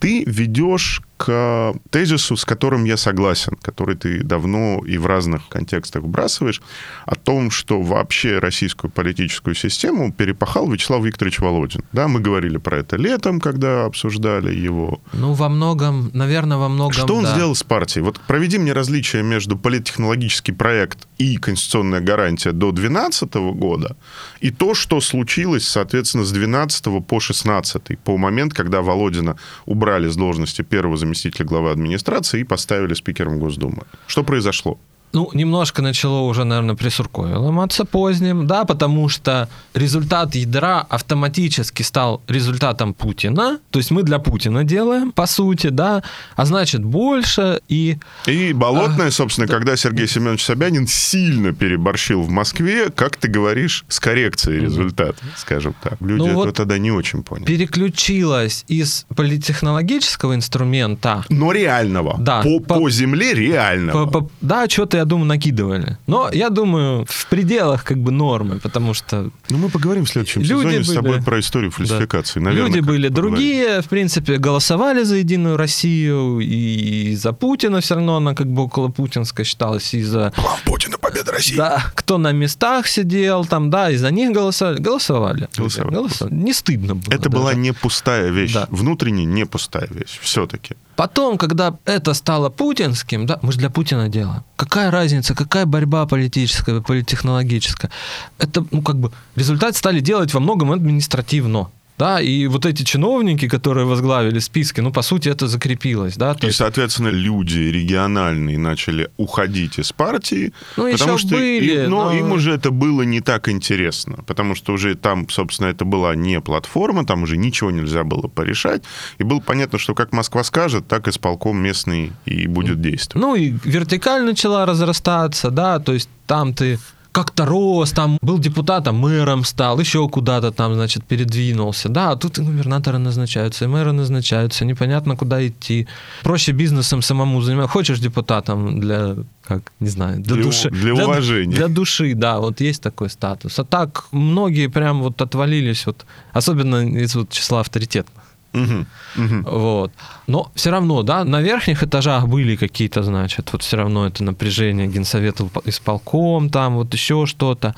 Ты 0.04 0.26
ведешь 0.26 1.02
к 1.24 1.74
тезису, 1.90 2.36
с 2.36 2.44
которым 2.44 2.84
я 2.84 2.98
согласен, 2.98 3.56
который 3.62 3.96
ты 3.96 4.24
давно 4.24 4.82
и 4.86 4.98
в 4.98 5.06
разных 5.06 5.48
контекстах 5.48 6.04
вбрасываешь, 6.04 6.62
о 7.06 7.16
том, 7.16 7.50
что 7.50 7.82
вообще 7.82 8.40
российскую 8.40 8.92
политическую 8.92 9.56
систему 9.56 10.12
перепахал 10.12 10.70
Вячеслав 10.70 11.02
Викторович 11.02 11.40
Володин. 11.40 11.86
Да, 11.94 12.10
мы 12.10 12.20
говорили 12.20 12.58
про 12.58 12.80
это 12.80 12.98
летом, 12.98 13.40
когда 13.40 13.86
обсуждали 13.86 14.54
его. 14.54 15.00
Ну, 15.14 15.32
во 15.32 15.48
многом, 15.48 16.10
наверное, 16.14 16.58
во 16.58 16.68
многом, 16.68 16.92
Что 16.92 17.16
он 17.16 17.24
да. 17.24 17.34
сделал 17.34 17.56
с 17.56 17.64
партией? 17.64 18.04
Вот 18.04 18.20
проведи 18.28 18.58
мне 18.58 18.74
различие 18.74 19.24
между 19.24 19.58
политтехнологический 19.58 20.54
проект 20.54 21.08
и 21.18 21.38
конституционная 21.38 22.02
гарантия 22.02 22.52
до 22.52 22.74
2012 22.74 23.34
года 23.56 23.96
и 24.42 24.52
то, 24.52 24.74
что 24.74 25.00
случилось, 25.00 25.66
соответственно, 25.66 26.26
с 26.26 26.32
12 26.34 27.06
по 27.08 27.20
16 27.22 27.98
по 28.00 28.18
момент, 28.18 28.54
когда 28.54 28.82
Володина 28.82 29.38
убрали 29.66 29.93
с 30.08 30.16
должности 30.16 30.62
первого 30.62 30.98
заместителя 30.98 31.46
главы 31.46 31.72
администрации 31.72 32.42
и 32.42 32.44
поставили 32.44 32.94
спикером 32.94 33.40
Госдумы. 33.40 33.84
Что 34.08 34.24
произошло? 34.24 34.80
Ну, 35.14 35.30
немножко 35.34 35.84
начало 35.84 36.22
уже, 36.22 36.44
наверное, 36.44 36.76
при 36.76 36.90
Суркове 36.90 37.36
ломаться 37.36 37.86
поздним, 37.86 38.48
да, 38.48 38.66
потому 38.66 39.10
что 39.10 39.48
результат 39.76 40.34
ядра 40.34 40.80
автоматически 40.90 41.84
стал 41.84 42.24
результатом 42.28 42.96
Путина, 42.96 43.60
то 43.70 43.78
есть 43.78 43.92
мы 43.92 44.02
для 44.02 44.18
Путина 44.18 44.64
делаем, 44.64 45.12
по 45.12 45.28
сути, 45.28 45.68
да, 45.68 46.02
а 46.36 46.46
значит 46.46 46.84
больше 46.84 47.62
и... 47.70 48.00
И 48.26 48.54
болотное, 48.54 49.10
а, 49.10 49.12
собственно, 49.12 49.46
да. 49.46 49.54
когда 49.54 49.76
Сергей 49.76 50.08
Семенович 50.08 50.44
Собянин 50.44 50.88
сильно 50.88 51.54
переборщил 51.54 52.24
в 52.24 52.30
Москве, 52.30 52.90
как 52.90 53.18
ты 53.18 53.28
говоришь, 53.28 53.86
с 53.90 54.00
коррекцией 54.00 54.62
результата, 54.62 55.22
скажем 55.38 55.76
так. 55.84 56.02
Люди 56.02 56.28
ну, 56.28 56.34
вот 56.34 56.56
тогда 56.56 56.80
не 56.80 56.90
очень 56.90 57.22
поняли. 57.22 57.46
Переключилась 57.46 58.66
из 58.68 59.06
политтехнологического 59.16 60.34
инструмента... 60.34 61.24
Но 61.30 61.52
реального. 61.52 62.16
Да. 62.18 62.42
По, 62.42 62.60
по, 62.60 62.80
по 62.80 62.90
земле 62.90 63.36
реального. 63.36 64.08
По, 64.08 64.22
по, 64.22 64.30
да, 64.42 64.68
что-то 64.68 65.03
я 65.04 65.06
думаю, 65.06 65.28
накидывали. 65.28 65.98
Но 66.08 66.30
я 66.32 66.50
думаю, 66.50 67.06
в 67.08 67.28
пределах 67.28 67.84
как 67.84 67.98
бы 67.98 68.12
нормы, 68.12 68.60
потому 68.60 68.94
что... 68.94 69.30
Ну, 69.50 69.58
мы 69.58 69.70
поговорим 69.70 70.06
в 70.06 70.10
следующем 70.10 70.42
люди 70.42 70.50
сезоне 70.52 70.78
были... 70.78 70.84
с 70.84 70.94
тобой 70.94 71.22
про 71.22 71.40
историю 71.40 71.72
фальсификации. 71.72 72.40
Да. 72.40 72.46
Наверное, 72.46 72.68
люди 72.68 72.80
были 72.80 73.08
другие, 73.10 73.82
в 73.82 73.88
принципе, 73.88 74.38
голосовали 74.38 75.04
за 75.04 75.16
Единую 75.16 75.58
Россию, 75.58 76.40
и 76.40 77.16
за 77.16 77.34
Путина 77.34 77.82
все 77.82 77.96
равно 77.96 78.18
она 78.18 78.34
как 78.34 78.48
бы 78.48 78.64
около 78.64 78.90
путинской 78.90 79.46
считалась, 79.46 79.94
и 79.94 80.04
за... 80.04 80.32
План 80.36 80.60
Путина, 80.66 80.98
победа 80.98 81.23
России. 81.34 81.58
Да, 81.58 81.84
кто 81.96 82.18
на 82.18 82.32
местах 82.32 82.88
сидел 82.88 83.46
там, 83.46 83.70
да, 83.70 83.92
и 83.92 83.98
за 83.98 84.12
них 84.12 84.32
голосовали. 84.32 84.80
Голосовали. 84.80 85.50
Голосовали. 85.58 85.96
голосовали. 85.96 86.34
Не 86.34 86.54
стыдно 86.54 86.96
было. 86.96 87.14
Это 87.14 87.30
даже. 87.30 87.36
была 87.36 87.54
не 87.54 87.74
пустая 87.74 88.30
вещь. 88.30 88.54
Да. 88.54 88.68
Внутренне 88.70 89.26
не 89.26 89.46
пустая 89.46 89.88
вещь. 89.90 90.20
Все-таки. 90.22 90.76
Потом, 90.96 91.38
когда 91.38 91.78
это 91.86 92.14
стало 92.14 92.50
путинским, 92.50 93.26
да, 93.26 93.40
мы 93.42 93.52
же 93.52 93.58
для 93.58 93.70
Путина 93.70 94.10
делаем. 94.10 94.44
Какая 94.56 94.92
разница, 94.92 95.34
какая 95.34 95.66
борьба 95.66 96.06
политическая, 96.06 96.82
политтехнологическая? 96.82 97.90
Это, 98.38 98.66
ну, 98.72 98.82
как 98.82 98.98
бы, 98.98 99.12
результат 99.36 99.76
стали 99.76 100.00
делать 100.00 100.34
во 100.34 100.40
многом 100.40 100.72
административно. 100.72 101.70
Да, 101.98 102.20
и 102.20 102.48
вот 102.48 102.66
эти 102.66 102.84
чиновники, 102.84 103.48
которые 103.48 103.86
возглавили 103.86 104.40
списки, 104.40 104.82
ну, 104.82 104.92
по 104.92 105.04
сути, 105.04 105.30
это 105.30 105.48
закрепилось, 105.48 106.16
да. 106.18 106.34
То 106.34 106.48
и, 106.48 106.50
есть... 106.50 106.58
соответственно, 106.58 107.10
люди 107.10 107.60
региональные 107.60 108.58
начали 108.58 109.10
уходить 109.18 109.78
из 109.78 109.92
партии, 109.92 110.54
ну, 110.76 110.92
потому 110.92 111.18
что 111.20 111.36
были, 111.36 111.84
им, 111.84 111.92
но, 111.92 112.06
но 112.06 112.18
им 112.18 112.32
уже 112.32 112.54
это 112.54 112.72
было 112.72 113.04
не 113.04 113.22
так 113.22 113.48
интересно, 113.48 114.24
потому 114.26 114.56
что 114.56 114.74
уже 114.74 114.96
там, 114.96 115.30
собственно, 115.30 115.68
это 115.68 115.86
была 115.86 116.16
не 116.16 116.42
платформа, 116.42 117.06
там 117.06 117.24
уже 117.24 117.38
ничего 117.38 117.70
нельзя 117.70 118.04
было 118.04 118.28
порешать, 118.28 118.84
и 119.20 119.24
было 119.24 119.40
понятно, 119.40 119.78
что 119.78 119.94
как 119.94 120.14
Москва 120.14 120.44
скажет, 120.44 120.88
так 120.88 121.08
исполком 121.08 121.58
местный 121.58 122.12
и 122.26 122.48
будет 122.48 122.82
действовать. 122.82 123.22
Ну, 123.22 123.36
и 123.36 123.54
вертикаль 123.64 124.24
начала 124.24 124.66
разрастаться, 124.66 125.52
да, 125.52 125.80
то 125.80 125.94
есть 125.94 126.10
там 126.26 126.56
ты 126.56 126.80
как-то 127.14 127.46
рос, 127.46 127.92
там 127.92 128.18
был 128.22 128.40
депутатом, 128.40 128.96
мэром 128.96 129.46
стал, 129.46 129.80
еще 129.80 130.10
куда-то 130.10 130.52
там, 130.52 130.74
значит, 130.74 131.04
передвинулся. 131.04 131.90
Да, 131.90 132.12
а 132.12 132.16
тут 132.16 132.40
и 132.40 132.42
губернаторы 132.42 132.98
назначаются, 132.98 133.66
и 133.66 133.68
мэры 133.68 133.92
назначаются, 133.92 134.66
непонятно, 134.66 135.16
куда 135.16 135.48
идти. 135.48 135.88
Проще 136.24 136.54
бизнесом 136.54 137.02
самому 137.02 137.42
заниматься. 137.42 137.72
Хочешь 137.72 138.00
депутатом 138.00 138.80
для, 138.80 139.16
как, 139.48 139.62
не 139.80 139.90
знаю, 139.90 140.22
для, 140.22 140.36
для 140.36 140.44
души. 140.44 140.70
Для, 140.70 140.94
для 140.96 141.06
уважения. 141.06 141.56
Для 141.56 141.68
души, 141.68 142.14
да, 142.16 142.40
вот 142.40 142.62
есть 142.62 142.82
такой 142.82 143.10
статус. 143.10 143.60
А 143.60 143.64
так 143.64 144.06
многие 144.12 144.68
прям 144.68 145.02
вот 145.04 145.22
отвалились, 145.22 145.86
вот, 145.86 146.06
особенно 146.34 147.04
из 147.04 147.16
вот 147.16 147.30
числа 147.30 147.60
авторитетных. 147.60 148.23
Угу, 148.54 148.86
угу. 149.18 149.50
Вот. 149.50 149.92
Но 150.28 150.52
все 150.56 150.70
равно, 150.70 151.02
да, 151.04 151.24
на 151.24 151.42
верхних 151.42 151.84
этажах 151.84 152.28
были 152.28 152.56
какие-то, 152.56 153.04
значит, 153.04 153.50
вот 153.52 153.64
все 153.64 153.78
равно 153.78 154.06
это 154.08 154.24
напряжение 154.24 154.88
генсовета 154.88 155.48
исполком, 155.66 156.50
там 156.50 156.76
вот 156.76 156.94
еще 156.94 157.26
что-то. 157.26 157.76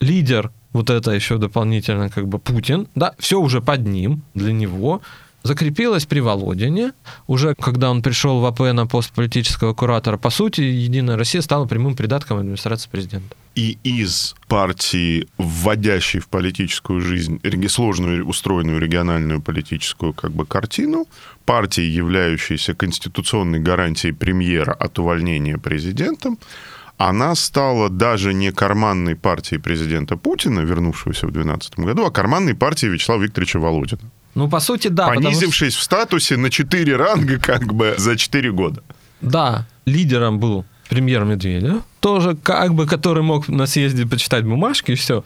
Лидер 0.00 0.50
вот 0.72 0.90
это 0.90 1.12
еще 1.12 1.38
дополнительно 1.38 2.08
как 2.08 2.28
бы 2.28 2.38
Путин, 2.38 2.88
да, 2.94 3.14
все 3.18 3.40
уже 3.40 3.60
под 3.60 3.86
ним, 3.86 4.22
для 4.34 4.52
него, 4.52 5.00
закрепилось 5.42 6.06
при 6.06 6.20
Володине. 6.20 6.92
Уже 7.26 7.54
когда 7.54 7.90
он 7.90 8.02
пришел 8.02 8.40
в 8.40 8.46
АП 8.46 8.60
на 8.72 8.86
пост 8.86 9.12
политического 9.12 9.74
куратора, 9.74 10.16
по 10.16 10.30
сути, 10.30 10.60
Единая 10.60 11.16
Россия 11.16 11.42
стала 11.42 11.66
прямым 11.66 11.96
придатком 11.96 12.38
администрации 12.38 12.88
президента. 12.90 13.34
И 13.58 13.76
из 13.82 14.36
партии, 14.46 15.26
вводящей 15.36 16.20
в 16.20 16.28
политическую 16.28 17.00
жизнь 17.00 17.40
сложную 17.68 18.24
устроенную 18.24 18.78
региональную 18.78 19.42
политическую 19.42 20.12
как 20.12 20.30
бы 20.30 20.46
картину, 20.46 21.08
партии, 21.44 21.82
являющейся 21.82 22.74
конституционной 22.74 23.58
гарантией 23.58 24.12
премьера 24.12 24.72
от 24.72 25.00
увольнения 25.00 25.58
президентом, 25.58 26.38
она 26.98 27.34
стала 27.34 27.88
даже 27.88 28.32
не 28.32 28.52
карманной 28.52 29.16
партией 29.16 29.60
президента 29.60 30.16
Путина, 30.16 30.60
вернувшегося 30.60 31.26
в 31.26 31.32
2012 31.32 31.80
году, 31.80 32.06
а 32.06 32.12
карманной 32.12 32.54
партией 32.54 32.92
Вячеслава 32.92 33.24
Викторовича 33.24 33.58
Володина. 33.58 34.02
Ну, 34.36 34.48
по 34.48 34.60
сути, 34.60 34.86
да. 34.86 35.08
Понизившись 35.08 35.72
что... 35.72 35.80
в 35.80 35.84
статусе 35.84 36.36
на 36.36 36.48
4 36.48 36.94
ранга 36.94 37.40
как 37.40 37.74
бы 37.74 37.96
за 37.98 38.16
4 38.16 38.52
года. 38.52 38.84
Да, 39.20 39.66
лидером 39.84 40.38
был 40.38 40.64
премьер 40.88 41.24
Медведев, 41.24 41.82
тоже 42.00 42.36
как 42.36 42.74
бы, 42.74 42.86
который 42.86 43.22
мог 43.22 43.48
на 43.48 43.66
съезде 43.66 44.06
почитать 44.06 44.44
бумажки 44.44 44.92
и 44.92 44.94
все. 44.94 45.24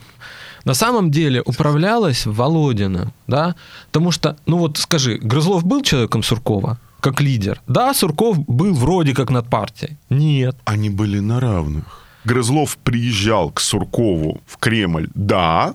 На 0.65 0.75
самом 0.75 1.11
деле 1.11 1.43
управлялась 1.45 2.27
Володина, 2.27 3.13
да, 3.27 3.55
потому 3.91 4.13
что, 4.13 4.37
ну 4.47 4.59
вот 4.59 4.79
скажи, 4.79 5.19
Грызлов 5.19 5.65
был 5.65 5.83
человеком 5.83 6.23
Суркова? 6.23 6.79
как 7.03 7.21
лидер. 7.21 7.61
Да, 7.67 7.93
Сурков 7.95 8.39
был 8.47 8.75
вроде 8.75 9.13
как 9.13 9.31
над 9.31 9.49
партией. 9.49 9.97
Нет. 10.09 10.57
Они 10.65 10.89
были 10.89 11.19
на 11.19 11.41
равных. 11.41 11.85
Грызлов 12.25 12.79
приезжал 12.79 13.51
к 13.51 13.61
Суркову 13.61 14.41
в 14.47 14.57
Кремль, 14.59 15.09
да, 15.15 15.75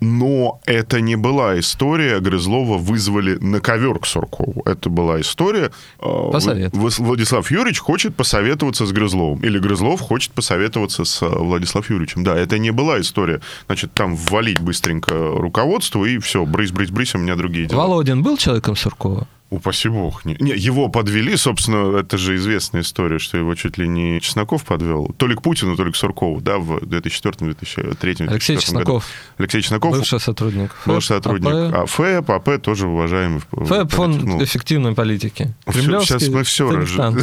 но 0.00 0.60
это 0.64 1.00
не 1.00 1.16
была 1.16 1.58
история, 1.58 2.20
Грызлова 2.20 2.78
вызвали 2.78 3.36
на 3.36 3.60
ковер 3.60 3.98
к 3.98 4.06
Суркову. 4.06 4.62
Это 4.64 4.88
была 4.88 5.20
история... 5.20 5.70
Э, 6.00 6.30
Посовет. 6.32 6.72
Владислав 6.74 7.50
Юрьевич 7.50 7.78
хочет 7.80 8.16
посоветоваться 8.16 8.86
с 8.86 8.92
Грызловым. 8.92 9.40
Или 9.40 9.58
Грызлов 9.58 10.00
хочет 10.00 10.32
посоветоваться 10.32 11.04
с 11.04 11.22
э, 11.22 11.28
Владиславом 11.28 11.86
Юрьевичем. 11.90 12.24
Да, 12.24 12.36
это 12.36 12.58
не 12.58 12.70
была 12.70 13.00
история. 13.00 13.40
Значит, 13.66 13.92
там 13.92 14.16
ввалить 14.16 14.60
быстренько 14.60 15.14
руководство 15.14 16.04
и 16.04 16.18
все, 16.18 16.44
брысь-брысь-брысь, 16.44 17.14
у 17.14 17.18
меня 17.18 17.36
другие 17.36 17.66
дела. 17.66 17.82
Володин 17.82 18.22
был 18.22 18.36
человеком 18.36 18.76
Суркова? 18.76 19.26
Упаси 19.50 19.88
бог. 19.88 20.24
Не, 20.24 20.36
не, 20.38 20.52
его 20.52 20.88
подвели, 20.88 21.36
собственно, 21.36 21.98
это 21.98 22.16
же 22.18 22.36
известная 22.36 22.82
история, 22.82 23.18
что 23.18 23.36
его 23.36 23.56
чуть 23.56 23.78
ли 23.78 23.88
не 23.88 24.20
Чесноков 24.20 24.64
подвел. 24.64 25.12
То 25.16 25.26
ли 25.26 25.34
к 25.34 25.42
Путину, 25.42 25.76
то 25.76 25.84
ли 25.84 25.90
к 25.90 25.96
Суркову, 25.96 26.40
да, 26.40 26.58
в 26.58 26.78
2004-2003 26.78 28.28
Алексей 28.28 28.56
Чесноков. 28.56 28.86
Году. 28.86 29.02
Алексей 29.38 29.62
Чесноков. 29.62 29.96
Бывший 29.96 30.20
сотрудник. 30.20 30.72
ФЭП, 30.72 30.94
бывший 30.94 31.08
сотрудник. 31.08 31.50
АП. 31.50 31.74
А 31.74 31.86
ФЭП, 31.86 32.30
АП 32.30 32.62
тоже 32.62 32.86
уважаемый. 32.86 33.42
ФЭП, 33.50 33.90
фонд 33.90 34.22
ну, 34.22 34.42
эффективной 34.42 34.94
политики. 34.94 35.52
Сейчас 35.66 36.28
мы 36.28 36.44
все 36.44 36.70
рожаем. 36.70 37.18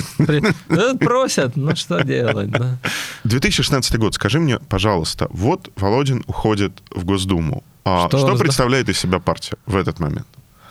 Просят, 1.00 1.56
ну 1.56 1.76
что 1.78 2.04
делать, 2.04 2.52
да. 2.52 2.78
2016 3.24 3.98
год. 3.98 4.16
Скажи 4.16 4.40
мне, 4.40 4.60
пожалуйста, 4.60 5.28
вот 5.30 5.72
Володин 5.78 6.26
уходит 6.28 6.84
в 6.92 7.06
Госдуму. 7.06 7.64
А 7.86 8.10
что, 8.10 8.18
что 8.18 8.36
представляет 8.36 8.90
из 8.90 9.00
себя 9.00 9.20
партия 9.20 9.56
в 9.66 9.78
этот 9.78 10.02
момент? 10.02 10.28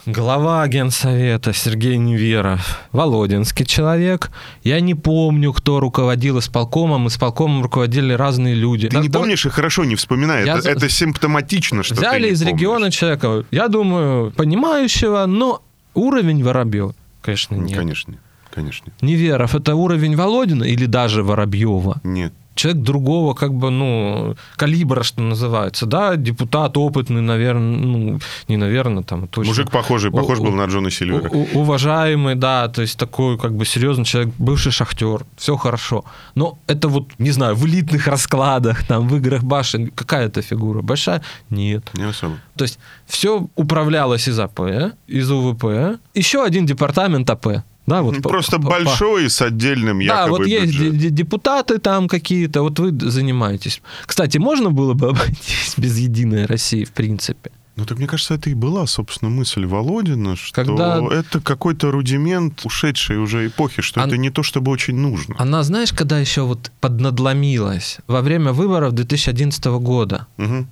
Глава 0.07 0.69
Генсовета 0.69 1.53
Сергей 1.53 1.97
Неверов. 1.97 2.79
Володинский 2.93 3.67
человек. 3.67 4.31
Я 4.63 4.79
не 4.79 4.95
помню, 4.95 5.53
кто 5.53 5.81
руководил 5.81 6.39
исполкомом. 6.39 7.09
Исполкомом 7.09 7.65
руководили 7.65 8.13
разные 8.13 8.55
люди. 8.55 8.87
Ты 8.87 8.95
да, 8.95 9.03
не 9.03 9.09
да, 9.09 9.19
помнишь 9.19 9.45
и 9.47 9.49
хорошо 9.49 9.85
не 9.85 9.97
вспоминай. 9.97 10.47
Я... 10.47 10.59
Это, 10.59 10.71
это 10.71 10.89
симптоматично, 10.89 11.83
что 11.83 11.97
Взяли 11.97 12.29
из 12.29 12.41
помнишь. 12.41 12.55
региона 12.55 12.91
человека, 12.93 13.45
я 13.51 13.67
думаю, 13.67 14.31
понимающего, 14.31 15.27
но 15.27 15.65
уровень 15.95 16.45
Воробьев, 16.45 16.93
конечно, 17.21 17.57
нет. 17.57 17.77
Конечно, 17.77 18.15
конечно. 18.55 18.93
Неверов, 19.01 19.57
это 19.57 19.75
уровень 19.75 20.15
Володина 20.15 20.63
или 20.63 20.87
даже 20.87 21.25
Воробьева? 21.25 22.01
Нет 22.05 22.33
человек 22.57 22.83
другого, 22.83 23.35
как 23.35 23.55
бы, 23.55 23.71
ну, 23.71 24.35
калибра, 24.57 25.03
что 25.03 25.23
называется, 25.23 25.87
да, 25.87 26.17
депутат 26.17 26.77
опытный, 26.77 27.21
наверное, 27.21 27.79
ну, 27.79 28.19
не 28.49 28.57
наверное, 28.57 29.03
там, 29.03 29.29
точно. 29.29 29.51
Мужик 29.51 29.71
похожий, 29.71 30.11
похож 30.11 30.39
у, 30.39 30.45
был 30.45 30.53
на 30.53 30.65
Джона 30.65 30.91
Сильвера. 30.91 31.29
уважаемый, 31.55 32.35
да, 32.35 32.69
то 32.69 32.83
есть 32.83 32.99
такой, 32.99 33.39
как 33.39 33.55
бы, 33.55 33.65
серьезный 33.65 34.05
человек, 34.05 34.35
бывший 34.39 34.73
шахтер, 34.73 35.25
все 35.37 35.57
хорошо. 35.57 36.05
Но 36.35 36.59
это 36.67 36.89
вот, 36.89 37.11
не 37.19 37.31
знаю, 37.31 37.55
в 37.55 37.67
элитных 37.67 38.07
раскладах, 38.09 38.87
там, 38.87 39.09
в 39.09 39.17
играх 39.17 39.43
башен, 39.43 39.89
какая 39.89 40.27
это 40.27 40.43
фигура? 40.43 40.83
Большая? 40.83 41.23
Нет. 41.51 41.91
Не 41.95 42.05
особо. 42.05 42.37
То 42.57 42.65
есть 42.65 42.79
все 43.07 43.47
управлялось 43.55 44.29
из 44.29 44.39
АП, 44.39 44.61
из 45.07 45.31
УВП, 45.31 46.01
еще 46.15 46.43
один 46.43 46.67
департамент 46.67 47.29
АП. 47.31 47.63
Да, 47.87 48.03
вот 48.03 48.23
Просто 48.23 48.59
по, 48.59 48.69
большой 48.71 49.25
по... 49.25 49.31
с 49.31 49.43
отдельным 49.43 50.01
якобы 50.01 50.25
Да, 50.25 50.31
вот 50.31 50.47
есть 50.47 50.79
бюджет. 50.79 51.15
депутаты 51.15 51.79
там 51.79 52.09
какие-то, 52.09 52.63
вот 52.63 52.79
вы 52.79 52.91
занимаетесь. 53.11 53.81
Кстати, 54.07 54.39
можно 54.39 54.71
было 54.71 54.95
бы 54.95 55.09
обойтись 55.11 55.75
без 55.77 55.97
«Единой 55.99 56.47
России» 56.47 56.85
в 56.85 56.91
принципе? 56.91 57.51
Ну, 57.77 57.85
так 57.85 57.99
мне 57.99 58.07
кажется, 58.07 58.35
это 58.35 58.49
и 58.49 58.55
была, 58.55 58.87
собственно, 58.87 59.31
мысль 59.31 59.67
Володина, 59.67 60.35
что 60.35 60.55
Когда... 60.55 60.99
это 61.11 61.41
какой-то 61.41 61.91
рудимент 61.91 62.65
ушедшей 62.65 63.19
уже 63.19 63.47
эпохи, 63.47 63.83
что 63.83 64.01
Она... 64.01 64.09
это 64.09 64.17
не 64.17 64.31
то, 64.31 64.43
чтобы 64.43 64.73
очень 64.73 64.97
нужно. 64.97 65.35
Она, 65.39 65.63
знаешь, 65.63 65.93
когда 65.93 66.19
еще 66.19 66.43
вот 66.43 66.73
поднадломилась? 66.81 67.99
Во 68.07 68.23
время 68.23 68.53
выборов 68.53 68.95
2011 68.95 69.65
года. 69.67 70.27
Угу. 70.39 70.67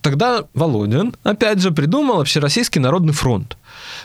Тогда 0.00 0.44
Володин, 0.54 1.14
опять 1.22 1.60
же, 1.60 1.70
придумал 1.70 2.20
Общероссийский 2.20 2.80
народный 2.80 3.12
фронт. 3.12 3.56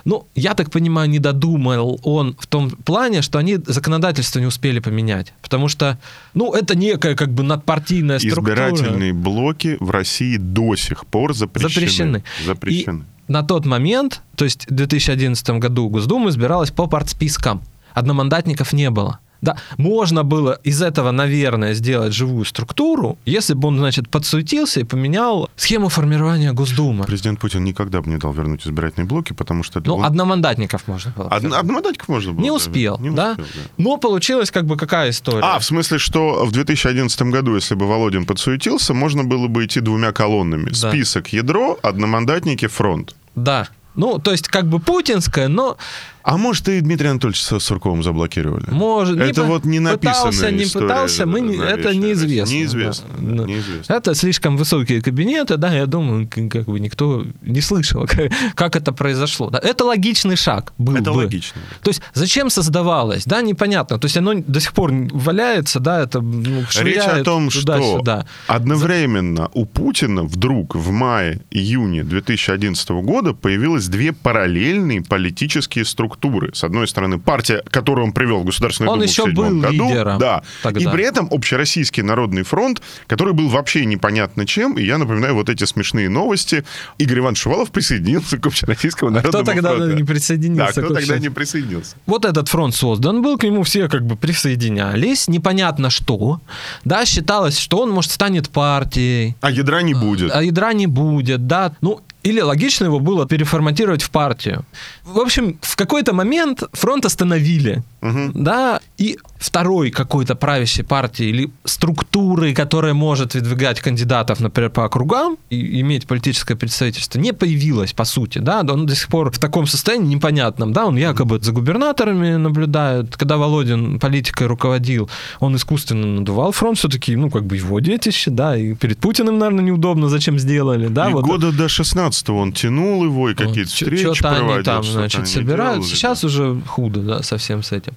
Ну, 0.05 0.27
я 0.35 0.53
так 0.53 0.71
понимаю, 0.71 1.09
не 1.09 1.19
додумал 1.19 1.99
он 2.03 2.35
в 2.39 2.47
том 2.47 2.71
плане, 2.71 3.21
что 3.21 3.39
они 3.39 3.57
законодательство 3.65 4.39
не 4.39 4.45
успели 4.45 4.79
поменять. 4.79 5.33
Потому 5.41 5.67
что, 5.67 5.99
ну, 6.33 6.53
это 6.53 6.75
некая 6.75 7.15
как 7.15 7.29
бы 7.29 7.43
надпартийная 7.43 8.19
структура. 8.19 8.53
Избирательные 8.53 9.13
блоки 9.13 9.77
в 9.79 9.89
России 9.89 10.37
до 10.37 10.75
сих 10.75 11.05
пор 11.05 11.33
запрещены. 11.33 11.69
Запрещены. 11.73 12.23
запрещены. 12.45 12.99
И 13.27 13.31
на 13.31 13.43
тот 13.43 13.65
момент, 13.65 14.21
то 14.35 14.45
есть 14.45 14.69
в 14.69 14.73
2011 14.73 15.49
году 15.51 15.89
Госдума 15.89 16.29
избиралась 16.29 16.71
по 16.71 16.87
партспискам. 16.87 17.61
Одномандатников 17.93 18.73
не 18.73 18.89
было. 18.89 19.19
Да, 19.43 19.57
можно 19.77 20.23
было 20.23 20.57
из 20.63 20.81
этого, 20.81 21.11
наверное, 21.11 21.73
сделать 21.73 22.13
живую 22.13 22.45
структуру, 22.45 23.17
если 23.25 23.53
бы 23.53 23.67
он, 23.67 23.77
значит, 23.77 24.09
подсуетился 24.09 24.79
и 24.79 24.83
поменял 24.85 25.49
схему 25.57 25.89
формирования 25.89 26.53
Госдумы. 26.53 27.03
Президент 27.03 27.41
Путин 27.41 27.65
никогда 27.65 28.01
бы 28.01 28.09
не 28.09 28.17
дал 28.17 28.31
вернуть 28.31 28.65
избирательные 28.65 29.05
блоки, 29.05 29.33
потому 29.33 29.63
что... 29.63 29.81
Ну, 29.85 29.95
он... 29.95 30.05
одномандатников 30.05 30.87
можно 30.87 31.11
было. 31.11 31.25
Од... 31.27 31.43
Одномандатников 31.43 32.07
можно 32.07 32.31
было. 32.31 32.41
Не 32.41 32.51
успел, 32.51 32.97
не 32.99 33.09
да? 33.09 33.31
Успел, 33.31 33.45
да? 33.53 33.69
Но 33.77 33.97
получилась 33.97 34.49
как 34.49 34.65
бы 34.65 34.77
какая 34.77 35.09
история? 35.09 35.43
А, 35.43 35.59
в 35.59 35.65
смысле, 35.65 35.97
что 35.97 36.45
в 36.45 36.53
2011 36.53 37.21
году, 37.23 37.55
если 37.55 37.75
бы 37.75 37.85
Володин 37.85 38.25
подсуетился, 38.25 38.93
можно 38.93 39.25
было 39.25 39.47
бы 39.47 39.65
идти 39.65 39.81
двумя 39.81 40.13
колоннами. 40.13 40.69
Да. 40.69 40.89
Список 40.89 41.33
ядро, 41.33 41.77
одномандатники, 41.81 42.67
фронт. 42.67 43.13
Да. 43.35 43.67
Ну, 43.95 44.19
то 44.19 44.31
есть 44.31 44.47
как 44.47 44.67
бы 44.67 44.79
путинская, 44.79 45.47
но 45.47 45.77
а 46.23 46.37
может, 46.37 46.69
и 46.69 46.79
Дмитрия 46.79 47.09
Анатольевича 47.09 47.59
с 47.59 47.63
Сурковым 47.63 48.01
заблокировали? 48.01 48.69
Может. 48.69 49.19
Это 49.19 49.41
не 49.41 49.47
вот 49.47 49.65
не 49.65 49.79
написанная 49.79 50.31
пытался, 50.31 50.51
не 50.51 50.65
пытался, 50.65 51.25
мы, 51.25 51.41
не, 51.41 51.57
это 51.57 51.93
неизвестно. 51.93 52.53
Неизвестно, 52.53 53.07
да. 53.19 53.43
неизвестно. 53.43 53.93
Это 53.93 54.15
слишком 54.15 54.55
высокие 54.55 55.01
кабинеты, 55.01 55.57
да, 55.57 55.73
я 55.73 55.85
думаю, 55.85 56.29
как 56.29 56.63
бы 56.65 56.79
никто 56.79 57.25
не 57.41 57.59
слышал, 57.59 58.07
как, 58.07 58.31
как 58.55 58.75
это 58.77 58.93
произошло. 58.93 59.49
Да. 59.49 59.59
Это 59.59 59.83
логичный 59.83 60.37
шаг 60.37 60.71
был 60.77 60.95
Это 60.95 61.11
бы. 61.11 61.17
логично. 61.17 61.61
То 61.81 61.89
есть 61.89 62.01
зачем 62.13 62.49
создавалось, 62.49 63.25
да, 63.25 63.41
непонятно. 63.41 63.99
То 63.99 64.05
есть 64.05 64.15
оно 64.15 64.33
до 64.35 64.61
сих 64.61 64.71
пор 64.71 64.93
валяется, 64.93 65.81
да, 65.81 66.01
это 66.01 66.21
ну, 66.21 66.63
Речь 66.79 67.03
о 67.03 67.21
том, 67.23 67.49
что 67.49 68.25
одновременно 68.47 69.49
у 69.53 69.65
Путина 69.65 70.23
вдруг 70.23 70.75
в 70.75 70.89
мае-июне 70.91 72.03
2011 72.03 72.89
года 72.89 73.33
появилось 73.33 73.87
две 73.87 74.13
параллельные 74.13 75.01
политические 75.01 75.83
структуры 75.83 76.12
структуры. 76.13 76.51
С 76.53 76.63
одной 76.63 76.87
стороны, 76.87 77.19
партия, 77.19 77.63
которую 77.69 78.07
он 78.07 78.13
привел 78.13 78.41
в 78.41 78.45
Государственную 78.45 78.91
он 78.91 78.99
Думу 78.99 79.09
еще 79.09 79.25
в 79.25 79.33
был 79.33 79.59
году. 79.59 79.89
Лидером 79.89 80.19
да. 80.19 80.43
тогда. 80.61 80.79
И 80.79 80.85
при 80.93 81.03
этом 81.03 81.27
Общероссийский 81.31 82.03
народный 82.03 82.43
фронт, 82.43 82.81
который 83.07 83.33
был 83.33 83.49
вообще 83.49 83.85
непонятно 83.85 84.45
чем. 84.45 84.77
И 84.77 84.83
я 84.83 84.97
напоминаю 84.97 85.33
вот 85.35 85.49
эти 85.49 85.63
смешные 85.65 86.09
новости. 86.09 86.63
Игорь 86.97 87.19
Иванович 87.19 87.41
Шувалов 87.41 87.71
присоединился 87.71 88.37
к 88.37 88.45
Общероссийскому 88.45 89.09
а 89.09 89.13
народному 89.15 89.43
кто 89.43 89.53
тогда 89.53 89.75
фронту. 89.75 89.95
не 89.95 90.03
присоединился? 90.03 90.75
Да, 90.75 90.85
кто 90.85 90.93
тогда 90.93 91.17
не 91.17 91.29
присоединился? 91.29 91.95
Вот 92.05 92.25
этот 92.25 92.49
фронт 92.49 92.75
создан 92.75 93.21
был, 93.21 93.37
к 93.37 93.43
нему 93.43 93.63
все 93.63 93.87
как 93.87 94.05
бы 94.05 94.15
присоединялись. 94.15 95.27
Непонятно 95.27 95.89
что. 95.89 96.41
Да, 96.85 97.05
считалось, 97.05 97.57
что 97.57 97.79
он, 97.79 97.91
может, 97.91 98.11
станет 98.11 98.49
партией. 98.49 99.35
А 99.41 99.49
ядра 99.49 99.81
не 99.81 99.93
будет. 99.93 100.31
А 100.33 100.43
ядра 100.43 100.73
не 100.73 100.87
будет, 100.87 101.47
да. 101.47 101.73
Ну, 101.81 102.01
или 102.23 102.41
логично 102.41 102.85
его 102.85 102.99
было 102.99 103.25
переформатировать 103.27 104.01
в 104.01 104.09
партию. 104.09 104.65
В 105.03 105.19
общем, 105.19 105.57
в 105.61 105.75
какой-то 105.75 106.13
момент 106.13 106.63
фронт 106.73 107.05
остановили. 107.05 107.83
Угу. 108.03 108.31
Да, 108.33 108.81
и 108.97 109.17
второй 109.37 109.89
какой-то 109.89 110.35
правящей 110.35 110.83
партии 110.83 111.25
или 111.25 111.51
структуры, 111.63 112.53
которая 112.53 112.93
может 112.93 113.33
выдвигать 113.33 113.79
кандидатов, 113.79 114.41
например, 114.41 114.71
по 114.71 114.83
округам 114.83 115.37
и 115.49 115.79
иметь 115.79 116.05
политическое 116.05 116.55
представительство, 116.55 117.17
не 117.17 117.31
появилась, 117.31 117.93
по 117.93 118.03
сути, 118.03 118.39
да, 118.39 118.61
он 118.61 118.85
до 118.85 118.95
сих 118.95 119.07
пор 119.07 119.31
в 119.31 119.39
таком 119.39 119.67
состоянии 119.67 120.15
непонятном, 120.15 120.73
да, 120.73 120.85
он 120.85 120.97
якобы 120.97 121.39
за 121.39 121.53
губернаторами 121.53 122.35
наблюдает, 122.35 123.15
когда 123.15 123.37
Володин 123.37 123.99
политикой 123.99 124.47
руководил, 124.47 125.09
он 125.39 125.55
искусственно 125.55 126.05
надувал 126.07 126.51
фронт, 126.51 126.77
все-таки, 126.77 127.15
ну, 127.15 127.29
как 127.29 127.45
бы 127.45 127.55
его 127.55 127.79
детище, 127.79 128.31
да, 128.31 128.57
и 128.57 128.75
перед 128.75 128.97
Путиным, 128.99 129.37
наверное, 129.37 129.63
неудобно, 129.63 130.09
зачем 130.09 130.37
сделали, 130.39 130.87
да. 130.87 131.09
И 131.09 131.13
вот 131.13 131.23
года 131.23 131.53
до 131.53 131.69
16 131.69 132.29
он 132.31 132.51
тянул 132.51 133.05
его, 133.05 133.29
и 133.29 133.33
какие-то 133.33 133.69
встречи 133.69 134.03
Что-то 134.03 134.21
проводил. 134.21 134.53
они 134.55 134.63
там, 134.63 134.83
значит, 134.83 135.27
собирают. 135.29 135.85
Сейчас 135.85 136.25
уже 136.25 136.61
худо, 136.67 137.01
да, 137.01 137.23
совсем 137.23 137.63
с 137.63 137.71
этим. 137.71 137.92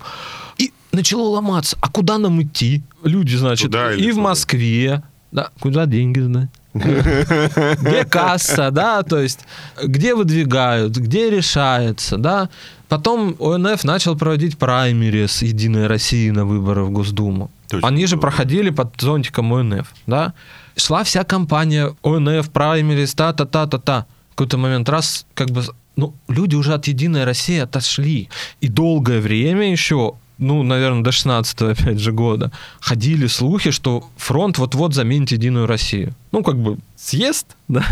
И 0.59 0.73
начало 0.93 1.29
ломаться. 1.29 1.77
А 1.81 1.91
куда 1.91 2.19
нам 2.19 2.43
идти? 2.43 2.83
Люди, 3.05 3.37
значит, 3.37 3.67
Туда 3.67 3.93
и 3.95 4.11
в? 4.13 4.17
Москве. 4.17 5.03
Да, 5.33 5.51
куда 5.61 5.87
деньги 5.87 6.21
сдать? 6.21 6.49
Где 6.75 8.05
касса, 8.05 8.71
да, 8.71 9.03
то 9.03 9.19
есть 9.19 9.41
где 9.83 10.15
выдвигают, 10.15 10.97
где 10.97 11.31
решается, 11.31 12.19
да. 12.19 12.51
Потом 12.89 13.35
ОНФ 13.41 13.83
начал 13.85 14.17
проводить 14.17 14.59
праймерис 14.59 15.43
Единой 15.43 15.87
России 15.87 16.31
на 16.31 16.45
выборы 16.45 16.85
в 16.85 16.91
Госдуму. 16.91 17.51
Точно. 17.69 17.89
Они 17.89 18.07
же 18.07 18.17
проходили 18.17 18.71
под 18.71 18.93
зонтиком 19.01 19.53
ОНФ, 19.55 19.93
да. 20.07 20.35
Шла 20.77 21.03
вся 21.03 21.25
кампания 21.25 21.95
ОНФ, 22.03 22.51
праймерис, 22.51 23.15
та-та-та-та-та. 23.15 24.07
В 24.33 24.37
какой-то 24.37 24.59
момент 24.59 24.89
раз, 24.89 25.27
как 25.35 25.51
бы, 25.51 25.65
ну, 25.97 26.15
люди 26.29 26.55
уже 26.55 26.75
от 26.75 26.87
Единой 26.87 27.25
России 27.25 27.59
отошли. 27.59 28.29
И 28.61 28.69
долгое 28.69 29.21
время 29.21 29.71
еще 29.71 30.15
ну, 30.39 30.63
наверное, 30.63 31.03
до 31.03 31.13
16 31.13 31.63
опять 31.63 31.99
же 31.99 32.13
года, 32.13 32.53
ходили 32.81 33.27
слухи, 33.27 33.71
что 33.71 34.07
фронт 34.17 34.59
вот-вот 34.59 34.95
заменит 34.95 35.33
Единую 35.33 35.67
Россию. 35.67 36.15
Ну, 36.31 36.43
как 36.43 36.59
бы 36.59 36.79
съезд, 36.95 37.56
да? 37.69 37.85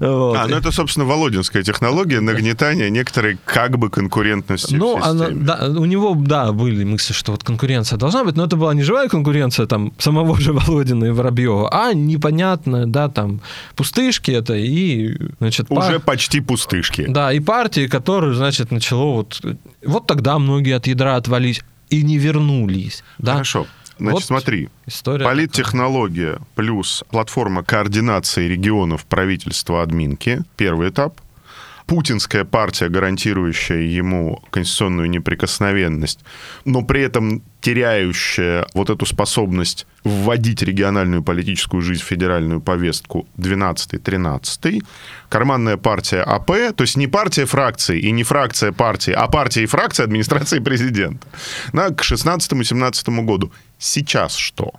Вот. 0.00 0.36
А, 0.36 0.46
ну 0.48 0.56
это, 0.56 0.72
собственно, 0.72 1.04
Володинская 1.04 1.62
технология 1.62 2.20
нагнетания 2.20 2.88
некоторой 2.88 3.38
как 3.44 3.76
бы 3.76 3.90
конкурентности 3.90 4.74
Ну, 4.74 4.96
в 4.98 5.04
она, 5.04 5.28
да, 5.30 5.66
у 5.68 5.84
него, 5.84 6.14
да, 6.14 6.52
были 6.52 6.84
мысли, 6.84 7.12
что 7.12 7.32
вот 7.32 7.44
конкуренция 7.44 7.98
должна 7.98 8.24
быть, 8.24 8.36
но 8.36 8.44
это 8.44 8.56
была 8.56 8.72
не 8.72 8.82
живая 8.82 9.08
конкуренция 9.08 9.66
там 9.66 9.92
самого 9.98 10.40
же 10.40 10.52
Володина 10.54 11.04
и 11.04 11.10
Воробьева, 11.10 11.68
а 11.70 11.92
непонятная, 11.92 12.86
да, 12.86 13.08
там 13.08 13.40
пустышки 13.76 14.30
это 14.30 14.54
и, 14.54 15.16
значит, 15.38 15.66
Уже 15.70 15.92
пар- 15.92 16.00
почти 16.00 16.40
пустышки. 16.40 17.04
Да, 17.06 17.32
и 17.32 17.40
партии, 17.40 17.88
которые, 17.88 18.34
значит, 18.34 18.70
начало 18.70 19.16
вот... 19.16 19.42
Вот 19.84 20.06
тогда 20.06 20.38
многие 20.38 20.76
от 20.76 20.86
ядра 20.86 21.16
отвалились 21.16 21.62
и 21.90 22.02
не 22.02 22.18
вернулись. 22.18 23.02
Да? 23.18 23.32
Хорошо. 23.32 23.66
Значит, 24.00 24.14
Вот 24.14 24.24
смотри, 24.24 24.68
История 24.86 25.24
Политтехнология 25.24 26.38
плюс 26.54 27.04
платформа 27.10 27.62
координации 27.62 28.48
регионов 28.48 29.04
правительства 29.04 29.82
админки. 29.82 30.42
Первый 30.56 30.88
этап. 30.88 31.20
Путинская 31.86 32.44
партия, 32.44 32.88
гарантирующая 32.88 33.80
ему 33.80 34.42
конституционную 34.50 35.10
неприкосновенность, 35.10 36.20
но 36.64 36.82
при 36.82 37.02
этом 37.02 37.42
теряющая 37.60 38.66
вот 38.74 38.90
эту 38.90 39.06
способность 39.06 39.88
вводить 40.04 40.62
региональную 40.62 41.22
политическую 41.22 41.82
жизнь 41.82 42.02
в 42.02 42.06
федеральную 42.06 42.60
повестку 42.60 43.26
12-13. 43.38 44.84
Карманная 45.28 45.76
партия 45.76 46.22
АП, 46.22 46.46
то 46.76 46.82
есть 46.82 46.96
не 46.96 47.08
партия 47.08 47.44
фракции 47.44 47.98
и 47.98 48.12
не 48.12 48.22
фракция 48.22 48.70
партии, 48.70 49.12
а 49.12 49.26
партия 49.26 49.64
и 49.64 49.66
фракция 49.66 50.04
администрации 50.04 50.60
президента. 50.60 51.26
На, 51.72 51.90
к 51.90 52.02
16-17 52.02 53.24
году. 53.24 53.52
Сейчас 53.80 54.36
что? 54.36 54.74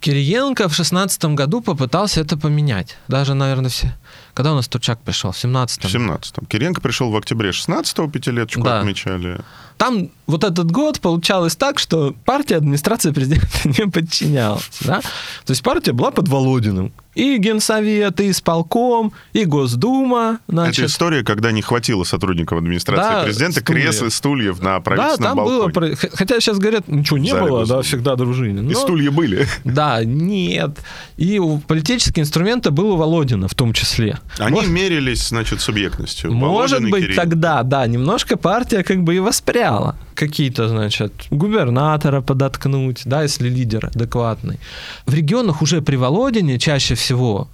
Кириенко 0.00 0.68
в 0.68 0.74
шестнадцатом 0.74 1.36
году 1.36 1.60
попытался 1.62 2.20
это 2.20 2.36
поменять. 2.36 2.96
Даже, 3.08 3.34
наверное, 3.34 3.70
все... 3.70 3.96
Когда 4.34 4.52
у 4.52 4.54
нас 4.56 4.68
Турчак 4.68 5.00
пришел? 5.00 5.32
В 5.32 5.36
В 5.36 5.38
семнадцатом. 5.40 5.90
17-м. 5.90 6.46
Кириенко 6.46 6.80
пришел 6.82 7.10
в 7.10 7.16
октябре 7.16 7.50
16-го, 7.50 8.08
пятилеточку 8.10 8.62
Да. 8.62 8.80
отмечали. 8.80 9.38
Там 9.76 10.08
вот 10.26 10.42
этот 10.42 10.70
год 10.70 11.00
получалось 11.00 11.54
так, 11.56 11.78
что 11.78 12.14
партия 12.24 12.56
администрации 12.56 13.10
президента 13.12 13.46
не 13.64 13.88
подчинялась. 13.88 14.68
Да? 14.80 15.00
То 15.00 15.50
есть 15.50 15.62
партия 15.62 15.92
была 15.92 16.10
под 16.10 16.28
Володиным. 16.28 16.92
И 17.14 17.38
Генсовет, 17.38 18.20
и 18.20 18.30
исполком, 18.30 19.12
и 19.32 19.44
Госдума. 19.46 20.40
Значит, 20.48 20.80
Это 20.84 20.92
история, 20.92 21.24
когда 21.24 21.50
не 21.50 21.62
хватило 21.62 22.04
сотрудников 22.04 22.58
администрации 22.58 23.10
Да, 23.10 23.22
президента 23.24 23.60
стульев. 23.60 23.84
кресел 23.86 24.06
и 24.06 24.10
стульев 24.10 24.58
на 24.60 24.74
да, 24.74 24.80
правительственном 24.80 25.36
там 25.36 25.36
балконе. 25.46 25.72
было... 25.72 25.96
Хотя 26.12 26.40
сейчас 26.40 26.58
говорят, 26.58 26.88
ничего 26.88 27.16
не 27.16 27.30
зале 27.30 27.42
было, 27.42 27.66
да, 27.66 27.80
всегда 27.80 28.16
дружили. 28.16 28.58
И 28.58 28.62
Но- 28.62 28.74
стулья 28.78 29.10
были. 29.10 29.46
Да, 29.64 30.04
нет. 30.04 30.72
И 31.16 31.38
у- 31.38 31.56
политические 31.58 32.22
инструменты 32.24 32.70
был 32.70 32.90
у 32.90 32.96
Володина 32.96 33.48
в 33.48 33.54
том 33.54 33.72
числе. 33.72 34.18
Они 34.38 34.56
Вот. 34.60 34.66
мерились, 34.68 35.28
значит, 35.28 35.62
субъектностью. 35.62 36.32
Может 36.32 36.80
Володин 36.80 36.88
и 36.88 36.90
быть, 37.06 37.16
тогда, 37.16 37.62
да, 37.62 37.86
немножко 37.86 38.36
партия 38.36 38.82
как 38.82 39.02
бы 39.04 39.14
и 39.16 39.20
воспряла. 39.66 39.94
Какие-то, 40.14 40.68
значит, 40.68 41.12
губернатора 41.30 42.22
подоткнуть, 42.22 43.02
да, 43.04 43.22
если 43.22 43.48
лидер 43.48 43.86
адекватный. 43.86 44.58
В 45.06 45.14
регионах 45.14 45.62
уже 45.62 45.80
при 45.80 45.96
Володине 45.96 46.58
чаще 46.58 46.94
всего, 46.94 47.48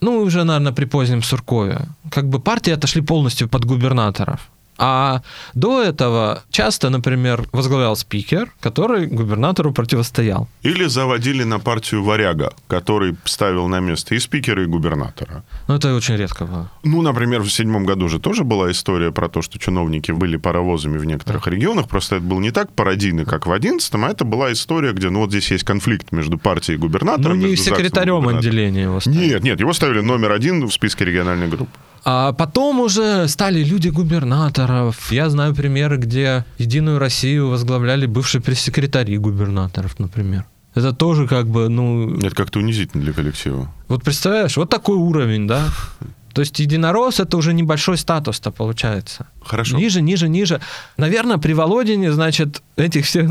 ну, 0.00 0.22
уже, 0.22 0.44
наверное, 0.44 0.72
при 0.72 0.86
позднем 0.86 1.22
Суркове, 1.22 1.78
как 2.10 2.24
бы 2.24 2.40
партии 2.40 2.72
отошли 2.72 3.02
полностью 3.02 3.48
под 3.48 3.64
губернаторов. 3.64 4.40
А 4.82 5.20
до 5.52 5.82
этого 5.82 6.42
часто, 6.50 6.88
например, 6.88 7.44
возглавлял 7.52 7.94
спикер, 7.96 8.50
который 8.60 9.06
губернатору 9.06 9.72
противостоял. 9.72 10.48
Или 10.62 10.86
заводили 10.86 11.44
на 11.44 11.58
партию 11.60 12.02
варяга, 12.02 12.54
который 12.66 13.14
ставил 13.24 13.68
на 13.68 13.80
место 13.80 14.14
и 14.14 14.18
спикера, 14.18 14.62
и 14.62 14.66
губернатора. 14.66 15.44
Но 15.68 15.76
это 15.76 15.94
очень 15.94 16.16
редко 16.16 16.46
было. 16.46 16.70
Ну, 16.82 17.02
например, 17.02 17.42
в 17.42 17.50
седьмом 17.50 17.84
году 17.84 18.08
же 18.08 18.18
тоже 18.18 18.42
была 18.42 18.70
история 18.70 19.12
про 19.12 19.28
то, 19.28 19.42
что 19.42 19.58
чиновники 19.58 20.12
были 20.12 20.38
паровозами 20.38 20.96
в 20.96 21.04
некоторых 21.04 21.46
регионах. 21.46 21.86
Просто 21.86 22.16
это 22.16 22.24
был 22.24 22.40
не 22.40 22.50
так 22.50 22.72
пародийно, 22.72 23.26
как 23.26 23.46
в 23.46 23.52
одиннадцатом, 23.52 24.06
а 24.06 24.08
это 24.08 24.24
была 24.24 24.50
история, 24.50 24.92
где, 24.92 25.10
ну, 25.10 25.20
вот 25.20 25.28
здесь 25.30 25.50
есть 25.50 25.64
конфликт 25.64 26.10
между 26.10 26.38
партией 26.38 26.76
и 26.76 26.80
Ну, 26.80 26.86
губернатором. 26.86 27.38
не 27.38 27.54
ЗАГСом 27.54 27.74
и 27.74 27.76
секретарем 27.76 28.26
отделения 28.28 28.82
его 28.84 29.00
ставили. 29.00 29.28
Нет, 29.28 29.42
нет, 29.42 29.60
его 29.60 29.74
ставили 29.74 30.00
номер 30.00 30.32
один 30.32 30.64
в 30.64 30.72
списке 30.72 31.04
региональной 31.04 31.48
группы. 31.48 31.78
А 32.04 32.32
потом 32.32 32.80
уже 32.80 33.28
стали 33.28 33.62
люди 33.62 33.88
губернаторов. 33.88 35.12
Я 35.12 35.28
знаю 35.30 35.54
примеры, 35.54 35.96
где 35.96 36.44
Единую 36.58 36.98
Россию 36.98 37.48
возглавляли 37.48 38.06
бывшие 38.06 38.40
пресс-секретари 38.40 39.16
губернаторов, 39.18 39.98
например. 39.98 40.44
Это 40.74 40.92
тоже 40.92 41.26
как 41.26 41.48
бы, 41.48 41.68
ну, 41.68 42.16
Это 42.18 42.34
как-то 42.34 42.58
унизительно 42.60 43.02
для 43.02 43.12
коллектива. 43.12 43.72
вот 43.88 44.02
представляешь, 44.04 44.56
вот 44.56 44.70
такой 44.70 44.96
уровень, 44.96 45.46
да? 45.48 45.64
То 46.32 46.42
есть 46.42 46.58
единорос 46.60 47.18
это 47.18 47.36
уже 47.36 47.52
небольшой 47.52 47.96
статус-то 47.98 48.52
получается. 48.52 49.26
Хорошо. 49.44 49.76
Ниже, 49.76 50.00
ниже, 50.00 50.28
ниже. 50.28 50.60
Наверное, 50.96 51.38
при 51.38 51.54
Володине, 51.54 52.12
значит, 52.12 52.62
этих 52.76 53.06
всех 53.06 53.30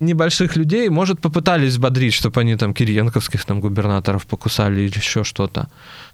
небольших 0.00 0.56
людей, 0.56 0.88
может, 0.88 1.20
попытались 1.20 1.72
взбодрить, 1.72 2.14
чтобы 2.14 2.40
они 2.40 2.56
там 2.56 2.74
кириенковских 2.74 3.44
там 3.44 3.60
губернаторов 3.60 4.26
покусали 4.26 4.82
или 4.82 4.96
еще 4.96 5.24
что-то. 5.24 5.68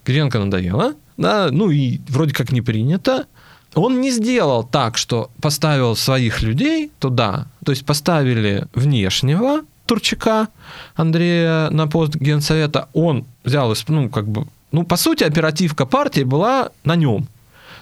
Кириенко 0.05 0.39
надоело, 0.39 0.95
да, 1.17 1.49
ну 1.51 1.71
и 1.71 2.01
вроде 2.09 2.35
как 2.35 2.53
не 2.53 2.63
принято. 2.63 3.27
Он 3.75 4.01
не 4.01 4.11
сделал 4.11 4.65
так, 4.65 4.99
что 4.99 5.31
поставил 5.41 5.97
своих 5.97 6.43
людей 6.43 6.91
туда, 6.99 7.47
то 7.65 7.73
есть 7.73 7.87
поставили 7.87 8.67
внешнего 8.75 9.63
Турчака 9.87 10.49
Андрея 10.95 11.71
на 11.71 11.87
пост 11.87 12.17
генсовета, 12.17 12.89
он 12.93 13.25
взял, 13.45 13.75
ну, 13.89 14.09
как 14.09 14.27
бы, 14.27 14.47
ну, 14.73 14.85
по 14.85 14.97
сути, 14.97 15.25
оперативка 15.25 15.87
партии 15.87 16.25
была 16.25 16.71
на 16.85 16.97
нем. 16.97 17.27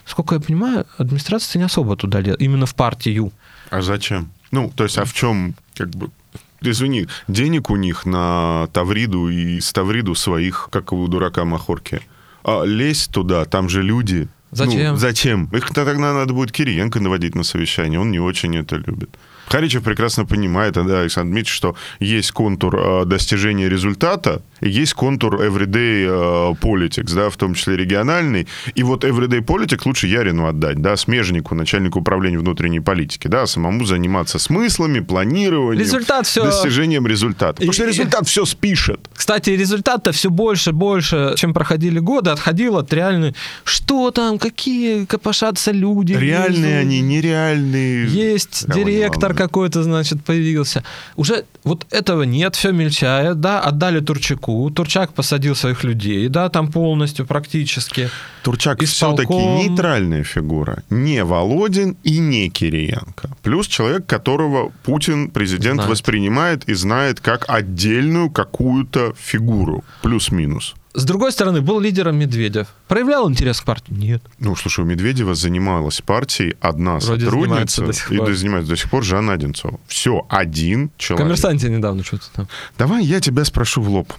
Сколько 0.07 0.35
я 0.37 0.41
понимаю, 0.41 0.87
администрация 0.99 1.61
не 1.61 1.67
особо 1.67 1.97
туда 1.97 2.21
лет, 2.21 2.41
именно 2.41 2.67
в 2.67 2.75
партию. 2.75 3.33
А 3.71 3.83
зачем? 3.83 4.31
Ну, 4.51 4.73
то 4.75 4.85
есть, 4.85 4.99
а 4.99 5.05
в 5.05 5.13
чем, 5.13 5.55
как 5.81 5.91
бы... 5.91 6.11
Извини, 6.61 7.07
денег 7.27 7.71
у 7.71 7.77
них 7.77 8.05
на 8.05 8.69
Тавриду 8.73 9.31
и 9.31 9.61
с 9.61 9.73
Тавриду 9.73 10.15
своих, 10.15 10.69
как 10.71 10.93
у 10.93 11.09
дурака 11.09 11.45
Махорки. 11.45 12.01
А 12.45 12.65
лезть 12.65 13.11
туда, 13.13 13.47
там 13.47 13.71
же 13.71 13.83
люди. 13.83 14.29
Зачем? 14.51 14.93
Ну, 14.93 14.97
зачем? 14.97 15.49
Их 15.53 15.71
тогда 15.71 16.13
надо 16.13 16.35
будет 16.35 16.53
Кириенко 16.53 17.01
наводить 17.01 17.35
на 17.35 17.45
совещание, 17.45 17.99
он 17.99 18.11
не 18.11 18.21
очень 18.21 18.57
это 18.57 18.77
любит. 18.77 19.09
Харичев 19.47 19.83
прекрасно 19.83 20.27
понимает, 20.27 20.77
а, 20.77 20.85
да, 20.85 21.01
Александр 21.01 21.33
Дмитриевич, 21.33 21.57
что 21.57 21.77
есть 21.99 22.33
контур 22.33 22.77
э, 22.77 23.05
достижения 23.07 23.69
результата, 23.69 24.43
есть 24.61 24.95
контур 24.95 25.41
everyday 25.41 26.07
э, 26.07 26.55
politics, 26.61 27.15
да, 27.15 27.31
в 27.31 27.37
том 27.37 27.55
числе 27.55 27.77
региональный. 27.77 28.47
И 28.75 28.83
вот 28.83 29.05
everyday 29.05 29.41
politics 29.41 29.83
лучше 29.85 30.07
Ярину 30.07 30.47
отдать, 30.47 30.81
да, 30.81 30.97
смежнику, 30.97 31.55
начальнику 31.55 32.01
управления 32.01 32.39
внутренней 32.39 32.81
политики, 32.81 33.29
да, 33.29 33.47
самому 33.47 33.85
заниматься 33.85 34.39
смыслами, 34.39 35.01
планированием, 35.01 35.81
Результат 35.81 36.27
все... 36.27 36.45
достижением 36.45 37.07
результата. 37.07 37.55
Потому 37.55 37.73
что 37.73 37.87
результат 37.87 38.27
все 38.27 38.45
спишет. 38.45 39.01
Кстати, 39.15 39.51
результат-то 39.51 40.13
все 40.13 40.31
больше, 40.31 40.73
больше, 40.73 41.35
чем 41.37 41.55
проходили 41.55 41.99
годы, 41.99 42.31
отходил 42.31 42.77
от 42.77 42.93
реальной... 42.93 43.35
Что 43.65 44.11
там, 44.11 44.39
какие 44.39 45.05
копошатся 45.05 45.71
люди? 45.71 46.13
Реальные 46.13 46.79
они, 46.79 47.01
нереальные. 47.01 48.07
Есть 48.07 48.67
директор 48.69 49.35
какой-то, 49.35 49.83
значит, 49.83 50.25
появился. 50.25 50.85
Уже 51.17 51.45
вот 51.65 51.87
этого 51.91 52.23
нет, 52.23 52.57
все 52.57 52.73
мельчает, 52.73 53.41
да, 53.41 53.61
отдали 53.61 54.01
Турчаку, 54.01 54.71
Турчак 54.71 55.13
посадил 55.13 55.55
своих 55.55 55.85
людей, 55.85 56.29
да, 56.29 56.49
там 56.49 56.71
полностью 56.71 57.27
практически. 57.27 58.11
Турчак 58.43 58.83
все-таки 58.85 59.33
нейтральная 59.33 60.25
фигура. 60.25 60.83
Не 60.91 61.25
Володин 61.25 61.97
и 62.03 62.19
не 62.19 62.49
Кириенко. 62.49 63.31
Плюс 63.43 63.67
человек, 63.67 64.07
которого 64.07 64.73
Путин, 64.85 65.31
президент, 65.31 65.77
знает. 65.77 65.91
воспринимает 65.91 66.69
и 66.69 66.75
знает 66.75 67.21
как 67.21 67.45
отдельную 67.49 68.31
какую-то 68.31 69.15
фигуру. 69.19 69.85
Плюс-минус. 70.03 70.75
С 70.93 71.05
другой 71.05 71.31
стороны, 71.31 71.61
был 71.61 71.79
лидером 71.79 72.17
Медведев. 72.17 72.67
Проявлял 72.89 73.31
интерес 73.31 73.61
к 73.61 73.65
партии? 73.65 73.93
Нет. 73.93 74.23
Ну, 74.39 74.57
слушай, 74.57 74.81
у 74.81 74.85
Медведева 74.85 75.35
занималась 75.35 76.01
партией 76.01 76.57
одна 76.61 76.99
Вроде 76.99 77.25
сотрудница, 77.27 77.87
до 77.87 77.93
сих 77.93 78.09
пор. 78.09 78.31
и 78.31 78.35
занимается 78.35 78.71
до 78.71 78.77
сих 78.77 78.91
пор 78.91 79.05
Жанна 79.05 79.35
Одинцова. 79.35 79.79
Все, 79.87 80.27
один 80.29 80.91
человек. 80.97 81.27
Коммерсанте 81.27 81.69
недавно 81.69 82.03
что-то 82.03 82.27
там. 82.35 82.49
Давай 82.77 83.05
я 83.05 83.21
тебя 83.21 83.45
спрошу 83.45 83.83
в 83.83 83.89
лоб. 83.89 84.13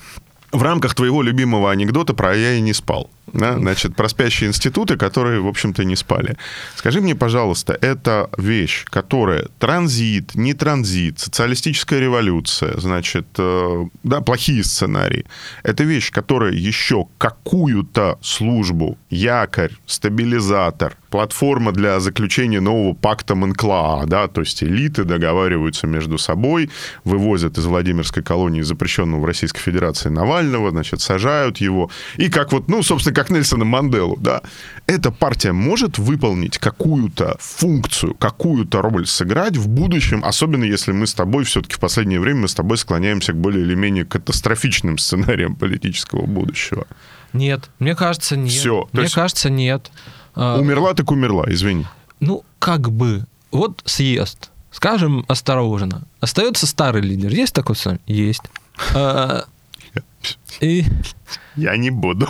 В 0.52 0.64
рамках 0.64 0.96
твоего 0.96 1.22
любимого 1.22 1.72
анекдота 1.72 2.14
про 2.14 2.36
«я 2.36 2.54
и 2.54 2.62
не 2.62 2.74
спал». 2.74 3.10
Да? 3.34 3.58
Значит, 3.58 3.96
про 3.96 4.10
спящие 4.10 4.50
институты, 4.50 4.98
которые, 4.98 5.40
в 5.42 5.48
общем-то, 5.48 5.84
не 5.84 5.96
спали. 5.96 6.38
Скажи 6.76 7.02
мне, 7.02 7.16
пожалуйста, 7.16 7.78
это 7.82 8.30
вещь, 8.38 8.86
которая 8.86 9.48
транзит, 9.60 10.36
не 10.36 10.54
транзит, 10.54 11.20
социалистическая 11.20 12.00
революция, 12.00 12.80
значит, 12.80 13.28
э, 13.38 13.86
да, 14.04 14.22
плохие 14.22 14.64
сценарии. 14.64 15.26
Это 15.64 15.84
вещь, 15.84 16.12
которая 16.12 16.54
еще 16.54 17.06
какую-то 17.18 18.18
службу, 18.22 18.98
якорь, 19.10 19.72
стабилизатор, 19.86 20.98
платформа 21.12 21.72
для 21.74 22.00
заключения 22.00 22.62
нового 22.62 22.94
пакта 22.94 23.36
Монклаа, 23.36 24.06
да, 24.06 24.28
то 24.28 24.42
есть 24.42 24.64
элиты 24.64 25.04
договариваются 25.04 25.86
между 25.86 26.18
собой, 26.18 26.70
вывозят 27.04 27.58
из 27.58 27.66
Владимирской 27.66 28.24
колонии 28.24 28.62
запрещенного 28.62 29.20
в 29.22 29.26
Российской 29.26 29.60
Федерации 29.60 30.10
Навального, 30.10 30.72
значит, 30.72 31.02
сажают 31.02 31.58
его, 31.58 31.92
и 32.16 32.30
как 32.30 32.54
вот, 32.54 32.70
ну, 32.70 32.82
собственно, 32.82 33.14
как 33.22 33.30
Нельсона 33.30 33.66
Манделу, 33.66 34.18
да, 34.20 34.42
эта 34.88 35.12
партия 35.12 35.52
может 35.52 36.00
выполнить 36.00 36.58
какую-то 36.58 37.38
функцию, 37.40 38.16
какую-то 38.16 38.82
роль 38.82 39.06
сыграть 39.06 39.58
в 39.58 39.68
будущем, 39.68 40.26
особенно 40.26 40.64
если 40.64 40.92
мы 40.92 41.06
с 41.06 41.14
тобой 41.14 41.44
все-таки 41.44 41.76
в 41.76 41.80
последнее 41.80 42.20
время 42.20 42.42
мы 42.42 42.48
с 42.48 42.56
тобой 42.56 42.80
склоняемся 42.80 43.34
к 43.34 43.36
более 43.36 43.64
или 43.64 43.76
менее 43.76 44.06
катастрофичным 44.06 44.98
сценариям 44.98 45.56
политического 45.56 46.26
будущего. 46.26 46.88
Нет, 47.32 47.70
мне 47.78 47.94
кажется, 47.94 48.36
нет. 48.36 48.54
Все. 48.54 48.90
Мне 48.92 49.04
есть... 49.04 49.14
кажется, 49.14 49.52
нет. 49.52 49.92
А, 50.34 50.58
умерла 50.58 50.96
так 50.96 51.12
умерла, 51.12 51.46
извини. 51.48 51.86
Ну, 52.22 52.44
как 52.58 52.92
бы. 52.92 53.28
Вот 53.52 53.84
съезд. 53.86 54.50
Скажем 54.72 55.26
осторожно. 55.28 56.08
Остается 56.22 56.66
старый 56.66 57.04
лидер. 57.04 57.30
Есть 57.32 57.54
такой 57.54 57.76
сценарий? 57.76 58.02
Есть. 58.08 58.42
А, 58.96 59.46
и... 60.60 60.86
Я 61.56 61.78
не 61.78 61.92
буду. 61.92 62.28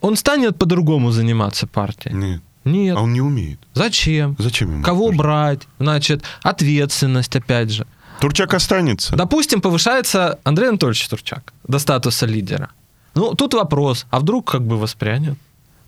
Он 0.00 0.16
станет 0.16 0.56
по-другому 0.56 1.10
заниматься 1.10 1.66
партией? 1.66 2.14
Нет. 2.14 2.42
Нет. 2.64 2.96
А 2.96 3.00
он 3.00 3.12
не 3.12 3.20
умеет. 3.20 3.58
Зачем? 3.74 4.36
Зачем 4.38 4.72
ему? 4.72 4.82
Кого 4.82 5.10
брать? 5.12 5.62
Значит, 5.78 6.22
ответственность, 6.42 7.34
опять 7.34 7.70
же. 7.70 7.86
Турчак 8.20 8.54
останется. 8.54 9.16
Допустим, 9.16 9.60
повышается 9.60 10.38
Андрей 10.44 10.68
Анатольевич 10.68 11.08
Турчак 11.08 11.52
до 11.66 11.78
статуса 11.78 12.26
лидера. 12.26 12.70
Ну, 13.14 13.34
тут 13.34 13.54
вопрос, 13.54 14.06
а 14.10 14.20
вдруг 14.20 14.50
как 14.50 14.62
бы 14.66 14.76
воспрянет? 14.76 15.38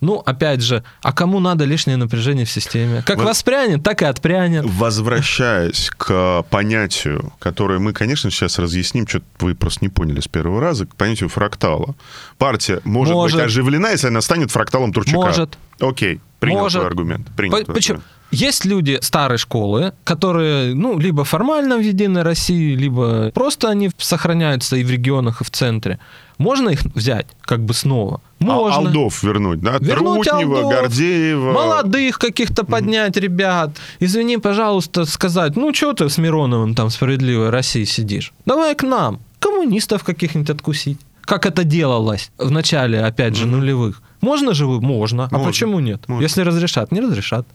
Ну, 0.01 0.15
опять 0.15 0.61
же, 0.61 0.83
а 1.03 1.13
кому 1.13 1.39
надо 1.39 1.63
лишнее 1.63 1.95
напряжение 1.95 2.45
в 2.45 2.49
системе? 2.49 3.03
Как 3.05 3.17
вот, 3.17 3.27
воспрянет, 3.27 3.83
так 3.83 4.01
и 4.01 4.05
отпрянет. 4.05 4.65
Возвращаясь 4.65 5.91
к 5.95 6.43
понятию, 6.49 7.31
которое 7.37 7.77
мы, 7.77 7.93
конечно, 7.93 8.31
сейчас 8.31 8.57
разъясним, 8.57 9.07
что 9.07 9.21
вы 9.39 9.53
просто 9.53 9.85
не 9.85 9.89
поняли 9.89 10.19
с 10.19 10.27
первого 10.27 10.59
раза, 10.59 10.87
к 10.87 10.95
понятию 10.95 11.29
фрактала. 11.29 11.95
Партия 12.39 12.81
может, 12.83 13.13
может. 13.13 13.37
быть 13.37 13.45
оживлена, 13.45 13.91
если 13.91 14.07
она 14.07 14.21
станет 14.21 14.49
фракталом 14.49 14.91
Турчака. 14.91 15.17
Может. 15.17 15.57
Окей, 15.79 16.19
принял 16.39 16.61
может. 16.61 16.79
твой 16.79 16.87
аргумент. 16.87 17.27
Принял 17.37 17.57
По- 17.57 17.63
твой 17.63 17.75
почему? 17.75 17.97
Аргумент. 17.99 18.17
Есть 18.31 18.63
люди 18.63 18.97
старой 19.01 19.37
школы, 19.37 19.91
которые, 20.05 20.73
ну, 20.73 20.97
либо 20.97 21.25
формально 21.25 21.77
в 21.77 21.81
Единой 21.81 22.23
России, 22.23 22.75
либо 22.75 23.29
просто 23.33 23.69
они 23.69 23.91
сохраняются 23.97 24.77
и 24.77 24.85
в 24.85 24.89
регионах, 24.89 25.41
и 25.41 25.43
в 25.43 25.51
центре. 25.51 25.99
Можно 26.41 26.69
их 26.69 26.83
взять 26.95 27.27
как 27.41 27.63
бы 27.63 27.73
снова? 27.73 28.19
А 28.39 28.43
Можно. 28.43 28.77
Алдов 28.77 29.23
вернуть, 29.23 29.61
да? 29.61 29.77
Вернуть 29.79 30.27
Трутнева, 30.27 30.57
Алдов, 30.61 30.71
Гордеева. 30.71 31.51
Молодых 31.51 32.17
каких-то 32.17 32.65
поднять 32.65 33.15
mm 33.17 33.21
ребят. 33.21 33.69
Извини, 33.99 34.37
пожалуйста, 34.37 35.05
сказать, 35.05 35.55
ну, 35.55 35.73
что 35.73 35.93
ты 35.93 36.09
с 36.09 36.17
Мироновым 36.17 36.73
там 36.73 36.89
«Справедливой 36.89 37.49
России» 37.49 37.83
сидишь? 37.83 38.33
Давай 38.45 38.73
к 38.73 38.83
нам. 38.83 39.19
Коммунистов 39.39 40.03
каких-нибудь 40.03 40.49
откусить. 40.49 40.97
Как 41.21 41.45
это 41.45 41.63
делалось 41.63 42.31
в 42.37 42.49
начале, 42.49 43.01
опять 43.01 43.35
же, 43.35 43.45
mm 43.45 43.49
нулевых. 43.49 44.01
Можно 44.21 44.53
же 44.53 44.65
вы? 44.65 44.81
Можно. 44.81 45.25
А 45.25 45.29
Можно. 45.31 45.37
А 45.37 45.45
почему 45.45 45.79
нет? 45.79 46.07
Можно. 46.07 46.23
Если 46.23 46.41
разрешат, 46.41 46.91
не 46.91 47.01
разрешат. 47.01 47.45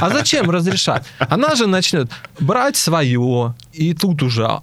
А 0.00 0.10
зачем 0.10 0.50
разрешать? 0.50 1.04
Она 1.18 1.54
же 1.54 1.66
начнет 1.66 2.10
брать 2.40 2.76
свое, 2.76 3.54
и 3.72 3.94
тут 3.94 4.22
уже, 4.22 4.44
а, 4.46 4.62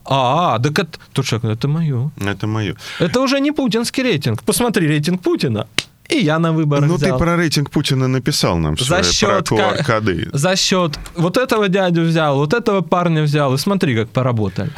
а 0.56 0.60
так 0.60 0.80
это, 0.80 1.00
тут 1.14 1.26
человек, 1.26 1.44
ну, 1.44 1.52
это 1.52 1.68
мое. 1.68 2.12
Это 2.20 2.48
мое. 2.48 2.76
Это 3.00 3.22
уже 3.22 3.40
не 3.40 3.52
путинский 3.52 4.04
рейтинг. 4.04 4.44
Посмотри 4.44 4.88
рейтинг 4.88 5.22
Путина. 5.22 5.68
И 6.10 6.18
я 6.18 6.40
на 6.40 6.52
выборах 6.52 6.88
Ну, 6.90 6.96
взял. 6.96 7.12
ты 7.18 7.24
про 7.24 7.36
рейтинг 7.36 7.70
Путина 7.70 8.08
написал 8.08 8.58
нам 8.58 8.76
за 8.78 9.02
все, 9.04 9.12
счет, 9.14 9.46
про 9.50 9.56
QR-коды. 9.58 10.30
За 10.34 10.56
счет 10.56 11.00
вот 11.16 11.38
этого 11.38 11.68
дядю 11.70 12.02
взял, 12.02 12.36
вот 12.38 12.54
этого 12.54 12.82
парня 12.82 13.22
взял, 13.22 13.54
и 13.54 13.58
смотри, 13.60 13.96
как 13.96 14.10
поработали. 14.10 14.72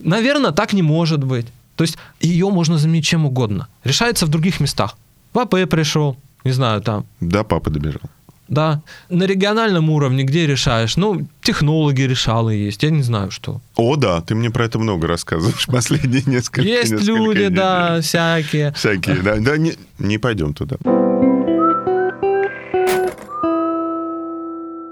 Наверное, 0.00 0.52
так 0.52 0.72
не 0.72 0.82
может 0.82 1.22
быть. 1.22 1.46
То 1.76 1.84
есть 1.84 1.98
ее 2.20 2.48
можно 2.48 2.78
заменить 2.78 3.04
чем 3.04 3.26
угодно. 3.26 3.66
Решается 3.84 4.24
в 4.26 4.28
других 4.30 4.60
местах. 4.60 4.96
В 5.34 5.38
АП 5.38 5.50
пришел, 5.68 6.16
не 6.44 6.52
знаю, 6.52 6.80
там. 6.80 7.04
Да, 7.20 7.44
папа 7.44 7.70
добежал. 7.70 8.00
Да. 8.48 8.82
На 9.10 9.24
региональном 9.24 9.90
уровне 9.90 10.24
где 10.24 10.46
решаешь? 10.46 10.96
Ну, 10.96 11.26
технологи 11.42 12.02
решалы 12.02 12.54
есть, 12.54 12.82
я 12.82 12.90
не 12.90 13.02
знаю, 13.02 13.30
что. 13.30 13.60
О, 13.76 13.96
да, 13.96 14.20
ты 14.20 14.34
мне 14.34 14.50
про 14.50 14.64
это 14.64 14.78
много 14.78 15.06
рассказываешь 15.06 15.66
последние 15.68 16.22
несколько 16.26 16.62
Есть 16.62 16.92
несколько 16.92 17.10
люди, 17.12 17.38
недель. 17.38 17.50
да, 17.56 18.00
всякие. 18.00 18.72
Всякие, 18.72 19.16
да. 19.16 19.36
Да, 19.36 19.56
не, 19.56 19.74
не 19.98 20.18
пойдем 20.18 20.54
туда. 20.54 20.76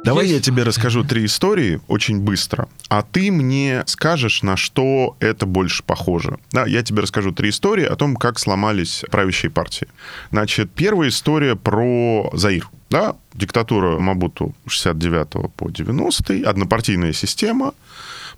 Давай 0.06 0.28
я 0.28 0.40
тебе 0.40 0.62
расскажу 0.62 1.02
три 1.02 1.24
истории 1.24 1.80
очень 1.88 2.20
быстро, 2.20 2.68
а 2.88 3.02
ты 3.02 3.32
мне 3.32 3.82
скажешь, 3.86 4.42
на 4.42 4.56
что 4.56 5.16
это 5.18 5.46
больше 5.46 5.82
похоже. 5.82 6.38
Да, 6.52 6.64
я 6.64 6.84
тебе 6.84 7.02
расскажу 7.02 7.32
три 7.32 7.50
истории 7.50 7.84
о 7.84 7.96
том, 7.96 8.14
как 8.14 8.38
сломались 8.38 9.04
правящие 9.10 9.50
партии. 9.50 9.88
Значит, 10.30 10.70
первая 10.70 11.08
история 11.08 11.56
про 11.56 12.30
Заир. 12.34 12.68
Да, 12.88 13.16
диктатура 13.34 13.98
Мабуту 13.98 14.54
69 14.68 15.52
по 15.56 15.70
90 15.70 16.48
однопартийная 16.48 17.12
система, 17.12 17.74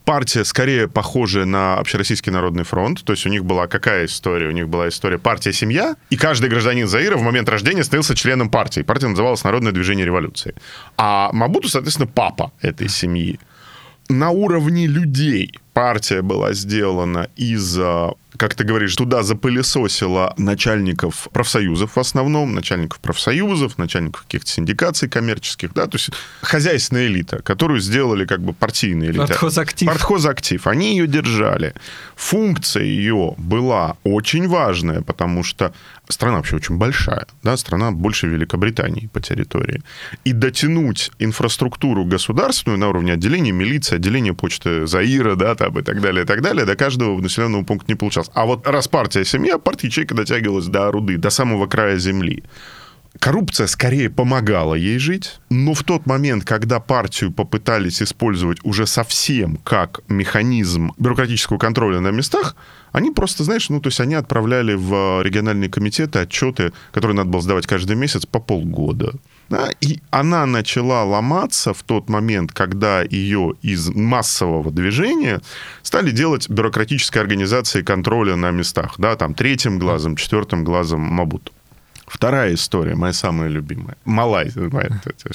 партия 0.08 0.46
скорее 0.46 0.88
похожая 0.88 1.44
на 1.44 1.76
Общероссийский 1.76 2.32
народный 2.32 2.64
фронт. 2.64 3.04
То 3.04 3.12
есть 3.12 3.26
у 3.26 3.28
них 3.28 3.44
была 3.44 3.66
какая 3.66 4.06
история? 4.06 4.48
У 4.48 4.52
них 4.52 4.66
была 4.66 4.88
история 4.88 5.18
партия-семья, 5.18 5.96
и 6.08 6.16
каждый 6.16 6.48
гражданин 6.48 6.88
Заира 6.88 7.18
в 7.18 7.22
момент 7.22 7.46
рождения 7.50 7.84
становился 7.84 8.14
членом 8.14 8.48
партии. 8.48 8.80
Партия 8.80 9.08
называлась 9.08 9.44
Народное 9.44 9.70
движение 9.70 10.06
революции. 10.06 10.54
А 10.96 11.28
Мабуту, 11.34 11.68
соответственно, 11.68 12.06
папа 12.06 12.52
этой 12.62 12.88
семьи. 12.88 13.38
На 14.08 14.30
уровне 14.30 14.86
людей 14.86 15.52
партия 15.74 16.22
была 16.22 16.54
сделана 16.54 17.28
из 17.36 17.78
как 18.38 18.54
ты 18.54 18.64
говоришь, 18.64 18.94
туда 18.94 19.22
запылесосило 19.22 20.32
начальников 20.38 21.28
профсоюзов 21.32 21.96
в 21.96 21.98
основном, 21.98 22.54
начальников 22.54 23.00
профсоюзов, 23.00 23.78
начальников 23.78 24.22
каких-то 24.22 24.48
синдикаций 24.48 25.08
коммерческих, 25.08 25.74
да, 25.74 25.86
то 25.86 25.96
есть 25.96 26.10
хозяйственная 26.40 27.08
элита, 27.08 27.42
которую 27.42 27.80
сделали 27.80 28.24
как 28.24 28.40
бы 28.40 28.52
партийная 28.52 29.08
элита. 29.08 29.26
Партхозактив. 29.26 29.88
Партхозактив. 29.88 30.66
Они 30.66 30.96
ее 30.96 31.06
держали. 31.08 31.74
Функция 32.14 32.84
ее 32.84 33.34
была 33.36 33.96
очень 34.04 34.46
важная, 34.46 35.02
потому 35.02 35.42
что 35.42 35.74
страна 36.08 36.36
вообще 36.36 36.56
очень 36.56 36.76
большая, 36.76 37.26
да, 37.42 37.56
страна 37.56 37.90
больше 37.90 38.28
Великобритании 38.28 39.08
по 39.12 39.20
территории. 39.20 39.82
И 40.24 40.32
дотянуть 40.32 41.10
инфраструктуру 41.18 42.04
государственную 42.04 42.78
на 42.78 42.88
уровне 42.88 43.14
отделения 43.14 43.52
милиции, 43.52 43.96
отделения 43.96 44.32
почты 44.32 44.86
Заира, 44.86 45.34
да, 45.34 45.54
там, 45.54 45.78
и 45.78 45.82
так 45.82 46.00
далее, 46.00 46.24
и 46.24 46.26
так 46.26 46.40
далее, 46.40 46.64
до 46.64 46.76
каждого 46.76 47.20
населенного 47.20 47.64
пункта 47.64 47.86
не 47.88 47.96
получалось. 47.96 48.27
А 48.34 48.46
вот 48.46 48.66
раз 48.66 48.88
партия 48.88 49.24
семья, 49.24 49.58
партия 49.58 49.88
ячейка 49.88 50.14
дотягивалась 50.14 50.66
до 50.66 50.90
руды, 50.90 51.16
до 51.16 51.30
самого 51.30 51.66
края 51.66 51.98
земли. 51.98 52.44
Коррупция 53.18 53.66
скорее 53.66 54.10
помогала 54.10 54.74
ей 54.74 54.98
жить, 54.98 55.40
но 55.50 55.74
в 55.74 55.82
тот 55.82 56.06
момент, 56.06 56.44
когда 56.44 56.78
партию 56.78 57.32
попытались 57.32 58.00
использовать 58.00 58.58
уже 58.62 58.86
совсем 58.86 59.56
как 59.64 60.00
механизм 60.08 60.92
бюрократического 60.98 61.58
контроля 61.58 62.00
на 62.00 62.10
местах, 62.10 62.54
они 62.92 63.10
просто, 63.10 63.42
знаешь, 63.44 63.70
ну, 63.70 63.80
то 63.80 63.88
есть 63.88 64.00
они 64.00 64.14
отправляли 64.14 64.74
в 64.74 65.22
региональные 65.22 65.68
комитеты 65.68 66.20
отчеты, 66.20 66.72
которые 66.92 67.16
надо 67.16 67.30
было 67.30 67.42
сдавать 67.42 67.66
каждый 67.66 67.96
месяц 67.96 68.24
по 68.24 68.38
полгода. 68.38 69.14
Да, 69.48 69.70
и 69.80 70.00
она 70.10 70.44
начала 70.44 71.04
ломаться 71.04 71.72
в 71.72 71.82
тот 71.82 72.08
момент, 72.10 72.52
когда 72.52 73.02
ее 73.02 73.54
из 73.62 73.88
массового 73.88 74.70
движения 74.70 75.40
стали 75.82 76.10
делать 76.10 76.48
бюрократические 76.50 77.22
организации 77.22 77.82
контроля 77.82 78.36
на 78.36 78.50
местах. 78.50 78.94
Да, 78.98 79.16
там 79.16 79.34
третьим 79.34 79.78
глазом, 79.78 80.16
четвертым 80.16 80.64
глазом 80.64 81.00
Мабуту. 81.00 81.52
Вторая 82.08 82.54
история, 82.54 82.94
моя 82.94 83.12
самая 83.12 83.48
любимая. 83.48 83.96
Малайзия. 84.04 84.70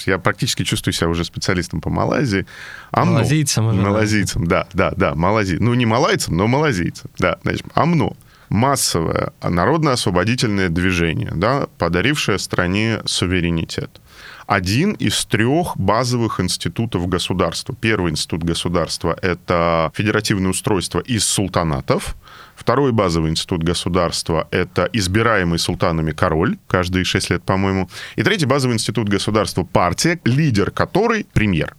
Я 0.07 0.17
практически 0.17 0.63
чувствую 0.63 0.93
себя 0.93 1.07
уже 1.07 1.23
специалистом 1.23 1.81
по 1.81 1.89
Малайзии. 1.89 2.47
АМНО. 2.91 3.11
Малазийцам. 3.11 3.67
Уже, 3.67 3.81
малазийцам, 3.81 4.47
да, 4.47 4.67
да, 4.73 4.91
да, 4.97 5.13
малази. 5.13 5.57
Ну, 5.59 5.75
не 5.75 5.85
малайцам, 5.85 6.35
но 6.35 6.47
малазийцам. 6.47 7.11
Да, 7.19 7.37
значит, 7.43 7.65
АМНО. 7.75 8.13
Массовое 8.49 9.33
народно-освободительное 9.41 10.69
движение, 10.69 11.31
да, 11.33 11.67
подарившее 11.77 12.39
стране 12.39 13.01
суверенитет 13.05 13.99
один 14.45 14.91
из 14.91 15.25
трех 15.25 15.77
базовых 15.77 16.39
институтов 16.41 17.07
государства. 17.07 17.73
Первый 17.79 18.11
институт 18.11 18.43
государства— 18.43 19.17
это 19.21 19.91
федеративное 19.95 20.51
устройство 20.51 20.99
из 20.99 21.25
султанатов, 21.25 22.15
Второй 22.55 22.91
базовый 22.91 23.31
институт 23.31 23.63
государства– 23.63 24.47
это 24.51 24.87
избираемый 24.93 25.59
султанами 25.59 26.11
король, 26.11 26.57
каждые 26.67 27.03
шесть 27.03 27.29
лет, 27.29 27.43
по-моему. 27.43 27.89
И 28.15 28.23
третий 28.23 28.45
базовый 28.45 28.75
институт 28.75 29.09
государства– 29.09 29.63
партия, 29.73 30.19
лидер 30.23 30.71
которой– 30.71 31.25
премьер. 31.33 31.75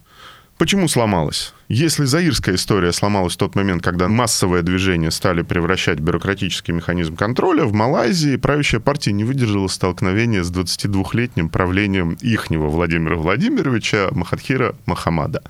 Почему 0.57 0.87
сломалась? 0.87 1.53
Если 1.67 2.05
заирская 2.05 2.55
история 2.55 2.93
сломалась 2.93 3.33
в 3.33 3.37
тот 3.37 3.55
момент, 3.55 3.83
когда 3.83 4.07
массовое 4.07 4.61
движение 4.61 5.11
стали 5.11 5.41
превращать 5.41 5.99
бюрократический 5.99 6.73
механизм 6.73 7.17
контроля, 7.17 7.65
в 7.65 7.73
Малайзии 7.73 8.37
правящая 8.37 8.79
партия 8.79 9.11
не 9.11 9.25
выдержала 9.25 9.67
столкновения 9.67 10.43
с 10.43 10.51
22-летним 10.51 11.49
правлением 11.49 12.13
ихнего 12.21 12.67
Владимира 12.67 13.17
Владимировича 13.17 14.07
Махатхира 14.11 14.75
Махамада. 14.85 15.43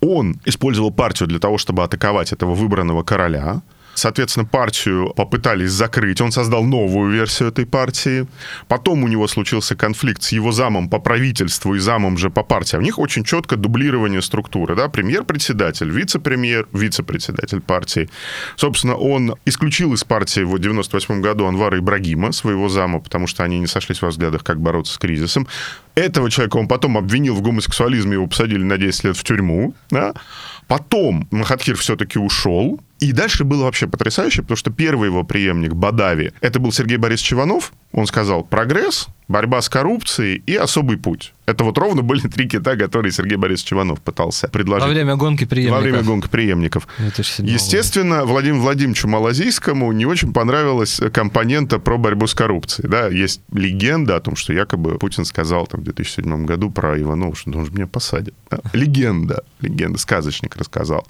Он 0.00 0.40
использовал 0.44 0.90
партию 0.90 1.28
для 1.28 1.38
того, 1.38 1.56
чтобы 1.56 1.84
атаковать 1.84 2.32
этого 2.32 2.54
выбранного 2.54 3.04
короля– 3.04 3.62
Соответственно, 3.98 4.46
партию 4.46 5.12
попытались 5.16 5.72
закрыть. 5.72 6.20
Он 6.20 6.30
создал 6.30 6.64
новую 6.64 7.10
версию 7.10 7.48
этой 7.48 7.66
партии. 7.66 8.28
Потом 8.68 9.02
у 9.02 9.08
него 9.08 9.26
случился 9.26 9.74
конфликт 9.74 10.22
с 10.22 10.32
его 10.32 10.52
замом 10.52 10.88
по 10.88 11.00
правительству 11.00 11.74
и 11.74 11.80
замом 11.80 12.16
же 12.16 12.30
по 12.30 12.44
партии. 12.44 12.76
У 12.76 12.80
них 12.80 12.98
очень 12.98 13.24
четко 13.24 13.56
дублирование 13.56 14.22
структуры. 14.22 14.76
Да? 14.76 14.88
Премьер-председатель, 14.88 15.90
вице-премьер, 15.90 16.68
вице-председатель 16.72 17.60
партии. 17.60 18.08
Собственно, 18.54 18.94
он 18.94 19.34
исключил 19.44 19.92
из 19.94 20.04
партии 20.04 20.42
в 20.42 20.56
98 20.58 21.20
году 21.20 21.46
Анвара 21.46 21.78
Ибрагима, 21.78 22.30
своего 22.30 22.68
зама, 22.68 23.00
потому 23.00 23.26
что 23.26 23.42
они 23.42 23.58
не 23.58 23.66
сошлись 23.66 24.00
во 24.00 24.10
взглядах, 24.10 24.44
как 24.44 24.60
бороться 24.60 24.94
с 24.94 24.98
кризисом. 24.98 25.48
Этого 25.96 26.30
человека 26.30 26.58
он 26.58 26.68
потом 26.68 26.96
обвинил 26.96 27.34
в 27.34 27.42
гомосексуализме, 27.42 28.12
его 28.12 28.28
посадили 28.28 28.62
на 28.62 28.78
10 28.78 29.04
лет 29.04 29.16
в 29.16 29.24
тюрьму. 29.24 29.74
Да? 29.90 30.14
Потом 30.68 31.26
Махатхир 31.32 31.76
все-таки 31.76 32.20
ушел, 32.20 32.80
и 33.00 33.12
дальше 33.12 33.44
было 33.44 33.64
вообще 33.64 33.86
потрясающе, 33.86 34.42
потому 34.42 34.56
что 34.56 34.70
первый 34.70 35.06
его 35.06 35.22
преемник 35.24 35.72
Бадави, 35.74 36.32
это 36.40 36.58
был 36.58 36.72
Сергей 36.72 36.96
Борисович 36.96 37.34
Иванов. 37.34 37.72
Он 37.92 38.06
сказал 38.06 38.44
«прогресс», 38.44 39.08
борьба 39.28 39.62
с 39.62 39.68
коррупцией 39.68 40.42
и 40.46 40.54
особый 40.56 40.96
путь. 40.96 41.32
Это 41.46 41.64
вот 41.64 41.78
ровно 41.78 42.02
были 42.02 42.20
три 42.20 42.48
кита, 42.48 42.76
которые 42.76 43.12
Сергей 43.12 43.36
Борисович 43.36 43.74
Иванов 43.74 44.00
пытался 44.00 44.48
предложить. 44.48 44.86
Во 44.86 44.92
время 44.92 45.16
гонки 45.16 45.44
преемников. 45.44 45.78
Во 45.78 45.82
время 45.82 46.02
гонки 46.02 46.28
преемников. 46.28 46.88
Естественно, 47.38 48.24
Владимиру 48.24 48.60
Владимировичу 48.60 49.08
Малазийскому 49.08 49.92
не 49.92 50.06
очень 50.06 50.32
понравилась 50.32 51.00
компонента 51.12 51.78
про 51.78 51.98
борьбу 51.98 52.26
с 52.26 52.34
коррупцией. 52.34 52.88
Да, 52.88 53.08
есть 53.08 53.40
легенда 53.52 54.16
о 54.16 54.20
том, 54.20 54.34
что 54.34 54.52
якобы 54.52 54.98
Путин 54.98 55.24
сказал 55.24 55.66
там, 55.66 55.80
в 55.80 55.84
2007 55.84 56.44
году 56.44 56.70
про 56.70 57.00
Иванова, 57.00 57.34
что 57.36 57.50
он 57.50 57.66
же 57.66 57.72
меня 57.72 57.86
посадит. 57.86 58.34
Да? 58.50 58.60
Легенда. 58.72 59.44
Легенда. 59.60 59.98
Сказочник 59.98 60.56
рассказал. 60.56 61.06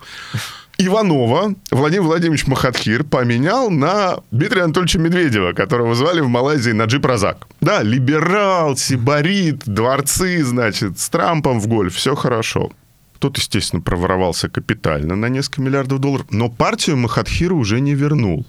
Иванова 0.81 1.57
Владимир 1.72 2.05
Владимирович 2.05 2.47
Махатхир 2.47 3.03
поменял 3.03 3.68
на 3.68 4.20
Дмитрия 4.31 4.62
Анатольевича 4.62 5.01
Медведева, 5.01 5.53
которого 5.53 5.97
звали 5.97 6.20
в 6.20 6.29
Малайзии 6.29 6.70
Наджип 6.70 7.05
Разак. 7.05 7.49
Да, 7.61 7.83
либерал, 7.83 8.76
сибарит, 8.76 9.64
дворцы, 9.66 10.45
значит, 10.45 11.01
с 11.01 11.09
Трампом 11.09 11.59
в 11.59 11.66
гольф, 11.66 11.97
все 11.97 12.14
хорошо. 12.14 12.70
Тот, 13.18 13.39
естественно, 13.39 13.83
проворовался 13.83 14.49
капитально 14.49 15.16
на 15.16 15.26
несколько 15.26 15.62
миллиардов 15.62 15.99
долларов, 15.99 16.26
но 16.31 16.49
партию 16.49 16.97
Махатхира 16.97 17.55
уже 17.55 17.81
не 17.81 17.95
вернул. 17.95 18.47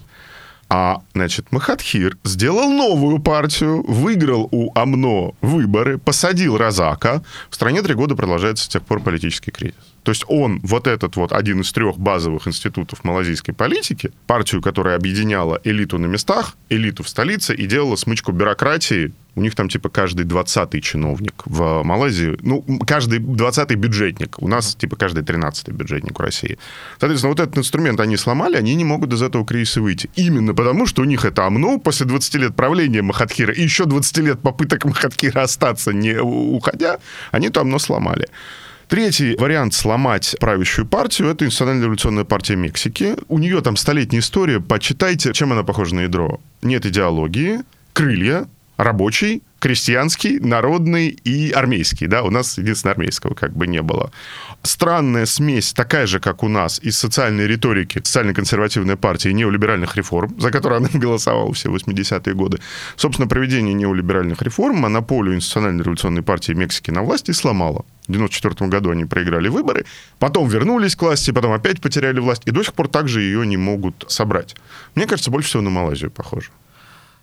А, 0.68 1.02
значит, 1.14 1.50
Махатхир 1.50 2.16
сделал 2.22 2.70
новую 2.70 3.18
партию, 3.18 3.82
выиграл 3.82 4.48
у 4.52 4.70
АМНО 4.78 5.32
выборы, 5.40 5.98
посадил 5.98 6.56
Разака. 6.56 7.24
В 7.50 7.56
стране 7.56 7.82
три 7.82 7.94
года 7.94 8.14
продолжается 8.14 8.66
с 8.66 8.68
тех 8.68 8.82
пор 8.82 9.00
политический 9.00 9.50
кризис. 9.50 9.89
То 10.02 10.12
есть 10.12 10.24
он, 10.28 10.60
вот 10.62 10.86
этот 10.86 11.16
вот 11.16 11.32
один 11.32 11.60
из 11.60 11.72
трех 11.72 11.98
базовых 11.98 12.48
институтов 12.48 13.04
малазийской 13.04 13.54
политики, 13.54 14.12
партию, 14.26 14.62
которая 14.62 14.96
объединяла 14.96 15.60
элиту 15.64 15.98
на 15.98 16.06
местах, 16.06 16.56
элиту 16.68 17.02
в 17.02 17.08
столице 17.08 17.54
и 17.54 17.66
делала 17.66 17.96
смычку 17.96 18.32
бюрократии, 18.32 19.12
у 19.36 19.42
них 19.42 19.54
там 19.54 19.68
типа 19.68 19.88
каждый 19.88 20.24
двадцатый 20.24 20.80
чиновник 20.80 21.42
в 21.44 21.82
Малайзии, 21.82 22.36
ну, 22.42 22.64
каждый 22.86 23.20
двадцатый 23.20 23.76
бюджетник, 23.76 24.40
у 24.42 24.48
нас 24.48 24.74
типа 24.74 24.96
каждый 24.96 25.22
тринадцатый 25.22 25.72
бюджетник 25.72 26.18
в 26.18 26.22
России. 26.22 26.58
Соответственно, 26.98 27.30
вот 27.30 27.40
этот 27.40 27.56
инструмент 27.58 28.00
они 28.00 28.16
сломали, 28.16 28.56
они 28.56 28.74
не 28.74 28.84
могут 28.84 29.12
из 29.12 29.22
этого 29.22 29.46
кризиса 29.46 29.80
выйти. 29.80 30.10
Именно 30.16 30.54
потому, 30.54 30.86
что 30.86 31.02
у 31.02 31.04
них 31.04 31.24
это 31.24 31.46
ОМНО 31.46 31.78
после 31.78 32.06
20 32.06 32.34
лет 32.36 32.56
правления 32.56 33.02
Махатхира 33.02 33.52
и 33.52 33.62
еще 33.62 33.84
20 33.84 34.18
лет 34.18 34.40
попыток 34.40 34.84
Махатхира 34.84 35.42
остаться, 35.42 35.92
не 35.92 36.18
уходя, 36.20 36.98
они 37.30 37.48
это 37.48 37.60
ОМНО 37.60 37.78
сломали. 37.78 38.28
Третий 38.90 39.36
вариант 39.36 39.72
сломать 39.72 40.34
правящую 40.40 40.84
партию– 40.84 41.28
это 41.30 41.44
Национальная 41.44 41.84
революционная 41.84 42.24
партия 42.24 42.56
Мексики. 42.56 43.14
У 43.28 43.38
нее 43.38 43.60
там 43.60 43.76
столетняя 43.76 44.18
история. 44.20 44.58
Почитайте, 44.58 45.32
чем 45.32 45.52
она 45.52 45.62
похожа 45.62 45.94
на 45.94 46.00
ядро. 46.00 46.40
Нет 46.60 46.84
идеологии, 46.84 47.60
крылья, 47.92 48.48
рабочий, 48.76 49.44
крестьянский, 49.60 50.40
народный 50.40 51.06
и 51.08 51.52
армейский. 51.52 52.08
Да, 52.08 52.24
у 52.24 52.30
нас 52.30 52.58
единственное 52.58 52.94
армейского 52.94 53.34
как 53.34 53.52
бы 53.52 53.68
не 53.68 53.80
было. 53.80 54.10
Странная 54.62 55.24
смесь, 55.24 55.72
такая 55.72 56.06
же, 56.06 56.20
как 56.20 56.42
у 56.42 56.48
нас, 56.48 56.80
из 56.80 56.98
социальной 56.98 57.46
риторики, 57.46 57.98
социально-консервативной 57.98 58.96
партии 58.96 59.30
неолиберальных 59.30 59.96
реформ, 59.96 60.38
за 60.38 60.50
которые 60.50 60.78
она 60.78 60.88
голосовала 60.94 61.50
все 61.54 61.70
80-е 61.70 62.34
годы. 62.34 62.58
Собственно, 62.96 63.26
проведение 63.26 63.72
неолиберальных 63.72 64.42
реформ 64.42 64.76
монополию 64.76 65.36
институциональной 65.36 65.82
революционной 65.82 66.22
партии 66.22 66.52
Мексики 66.52 66.90
на 66.90 67.02
власти 67.02 67.30
сломало. 67.30 67.86
В 68.06 68.12
1994 68.12 68.70
году 68.70 68.90
они 68.90 69.06
проиграли 69.06 69.48
выборы, 69.48 69.86
потом 70.18 70.46
вернулись 70.48 70.94
к 70.94 71.02
власти, 71.02 71.30
потом 71.30 71.52
опять 71.52 71.80
потеряли 71.80 72.20
власть, 72.20 72.42
и 72.44 72.50
до 72.50 72.62
сих 72.62 72.74
пор 72.74 72.88
также 72.88 73.22
ее 73.22 73.46
не 73.46 73.56
могут 73.56 74.04
собрать. 74.08 74.56
Мне 74.94 75.06
кажется, 75.06 75.30
больше 75.30 75.48
всего 75.48 75.62
на 75.62 75.70
Малайзию 75.70 76.10
похоже. 76.10 76.50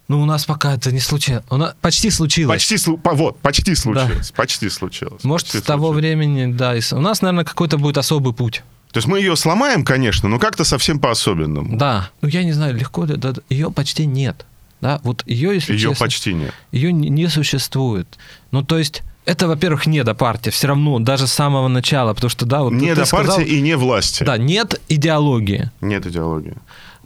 Ну, 0.08 0.22
у 0.22 0.26
нас 0.26 0.46
пока 0.46 0.74
это 0.74 0.92
не 0.92 1.00
случилось. 1.00 1.44
У 1.50 1.58
нас 1.58 1.76
почти 1.82 2.10
случилось. 2.10 2.56
Почти, 2.56 2.78
вот, 3.04 3.40
почти 3.40 3.76
случилось. 3.76 4.30
Да. 4.30 4.36
Почти 4.36 4.70
случилось. 4.70 5.24
Может, 5.24 5.48
почти 5.48 5.60
с 5.60 5.62
того 5.64 5.88
случилось. 5.88 6.02
времени, 6.02 6.54
да. 6.54 6.76
У 6.92 7.02
нас, 7.02 7.22
наверное, 7.22 7.44
какой-то 7.44 7.78
будет 7.78 7.98
особый 7.98 8.34
путь. 8.34 8.64
То 8.92 9.00
есть 9.00 9.08
мы 9.08 9.20
ее 9.20 9.36
сломаем, 9.36 9.84
конечно, 9.84 10.30
но 10.30 10.40
как-то 10.40 10.64
совсем 10.64 11.00
по-особенному. 11.00 11.78
Да. 11.78 12.10
Ну, 12.22 12.30
я 12.30 12.44
не 12.44 12.54
знаю, 12.54 12.76
легко, 12.76 13.06
да, 13.06 13.34
ее 13.50 13.70
почти 13.70 14.06
нет. 14.06 14.46
Да, 14.80 15.02
вот 15.04 15.24
ее, 15.26 15.56
если 15.56 15.74
Ее 15.74 15.90
честно, 15.90 16.06
почти 16.06 16.34
нет. 16.34 16.54
Ее 16.72 16.94
не 16.94 17.28
существует. 17.28 18.08
Ну, 18.52 18.64
то 18.64 18.78
есть 18.78 19.02
это, 19.26 19.48
во-первых, 19.48 19.88
не 19.88 20.04
до 20.04 20.14
партии, 20.14 20.52
все 20.52 20.68
равно, 20.68 21.00
даже 21.00 21.28
с 21.28 21.34
самого 21.34 21.68
начала, 21.68 22.14
потому 22.14 22.30
что, 22.30 22.46
да, 22.46 22.62
вот 22.64 22.72
Не 22.74 22.96
до 22.96 23.06
партии 23.06 23.44
и 23.44 23.60
не 23.60 23.76
власти. 23.76 24.24
Да, 24.24 24.38
нет 24.38 24.80
идеологии. 24.88 25.70
Нет 25.82 26.06
идеологии. 26.06 26.56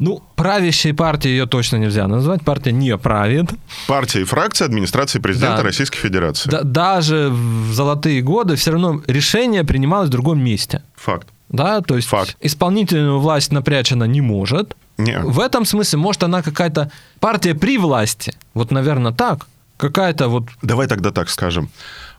Ну, 0.01 0.23
правящей 0.35 0.95
партией 0.95 1.35
ее 1.35 1.45
точно 1.45 1.75
нельзя 1.75 2.07
назвать. 2.07 2.43
Партия 2.43 2.71
не 2.71 2.97
правит. 2.97 3.51
Партия 3.87 4.21
и 4.21 4.23
фракция 4.23 4.65
администрации 4.65 5.19
президента 5.19 5.57
да. 5.57 5.63
Российской 5.63 5.99
Федерации. 5.99 6.49
Да, 6.49 6.63
даже 6.63 7.29
в 7.29 7.71
золотые 7.71 8.23
годы 8.23 8.55
все 8.55 8.71
равно 8.71 9.03
решение 9.05 9.63
принималось 9.63 10.07
в 10.07 10.11
другом 10.11 10.43
месте. 10.43 10.81
Факт. 10.95 11.27
Да, 11.49 11.81
то 11.81 11.97
есть 11.97 12.07
Факт. 12.07 12.35
исполнительную 12.39 13.19
власть 13.19 13.51
напрячь 13.51 13.91
она 13.91 14.07
не 14.07 14.21
может. 14.21 14.75
Не. 14.97 15.19
В 15.19 15.39
этом 15.39 15.65
смысле, 15.65 15.99
может, 15.99 16.23
она 16.23 16.41
какая-то 16.41 16.91
партия 17.19 17.53
при 17.53 17.77
власти. 17.77 18.33
Вот, 18.55 18.71
наверное, 18.71 19.11
так. 19.11 19.45
Какая-то 19.77 20.29
вот... 20.29 20.45
Давай 20.63 20.87
тогда 20.87 21.11
так 21.11 21.29
скажем. 21.29 21.69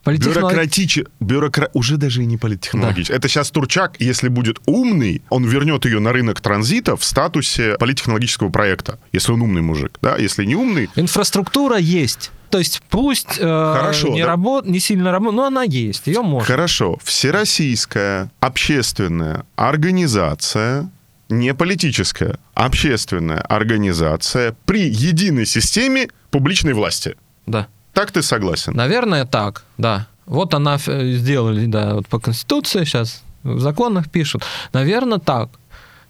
Бюрократич... 0.04 1.00
Бюрокра... 1.20 1.70
Уже 1.74 1.96
даже 1.96 2.22
и 2.22 2.26
не 2.26 2.36
политтехнологический. 2.36 3.14
Это 3.14 3.28
сейчас 3.28 3.50
Турчак, 3.50 3.96
если 4.00 4.28
будет 4.28 4.58
умный, 4.66 5.22
он 5.30 5.44
вернет 5.44 5.84
ее 5.84 6.00
на 6.00 6.12
рынок 6.12 6.40
транзита 6.40 6.96
в 6.96 7.04
статусе 7.04 7.76
политтехнологического 7.78 8.50
проекта. 8.50 8.98
Если 9.12 9.32
он 9.32 9.42
умный 9.42 9.62
мужик, 9.62 9.98
да? 10.02 10.16
Если 10.16 10.44
не 10.44 10.56
умный... 10.56 10.90
Инфраструктура 10.96 11.78
есть. 11.78 12.30
То 12.50 12.58
есть 12.58 12.82
пусть 12.90 13.38
э, 13.38 13.42
Хорошо, 13.42 14.08
не, 14.08 14.20
да. 14.20 14.26
работ, 14.26 14.66
не 14.66 14.78
сильно 14.78 15.10
работает, 15.10 15.36
но 15.36 15.46
она 15.46 15.62
есть, 15.62 16.06
ее 16.06 16.20
можно. 16.20 16.46
Хорошо. 16.46 16.98
Всероссийская 17.02 18.30
общественная 18.40 19.46
организация, 19.56 20.90
не 21.30 21.54
политическая, 21.54 22.38
общественная 22.52 23.40
организация 23.40 24.54
при 24.66 24.86
единой 24.86 25.46
системе 25.46 26.08
публичной 26.30 26.74
власти. 26.74 27.16
Да. 27.46 27.68
Так 27.92 28.10
ты 28.10 28.22
согласен? 28.22 28.74
Наверное, 28.74 29.24
так, 29.24 29.64
да. 29.78 30.06
Вот 30.26 30.54
она 30.54 30.78
э, 30.86 31.12
сделали, 31.12 31.66
да, 31.66 31.94
вот 31.94 32.08
по 32.08 32.18
Конституции 32.18 32.84
сейчас 32.84 33.22
в 33.42 33.60
законах 33.60 34.10
пишут. 34.10 34.42
Наверное, 34.72 35.18
так. 35.18 35.48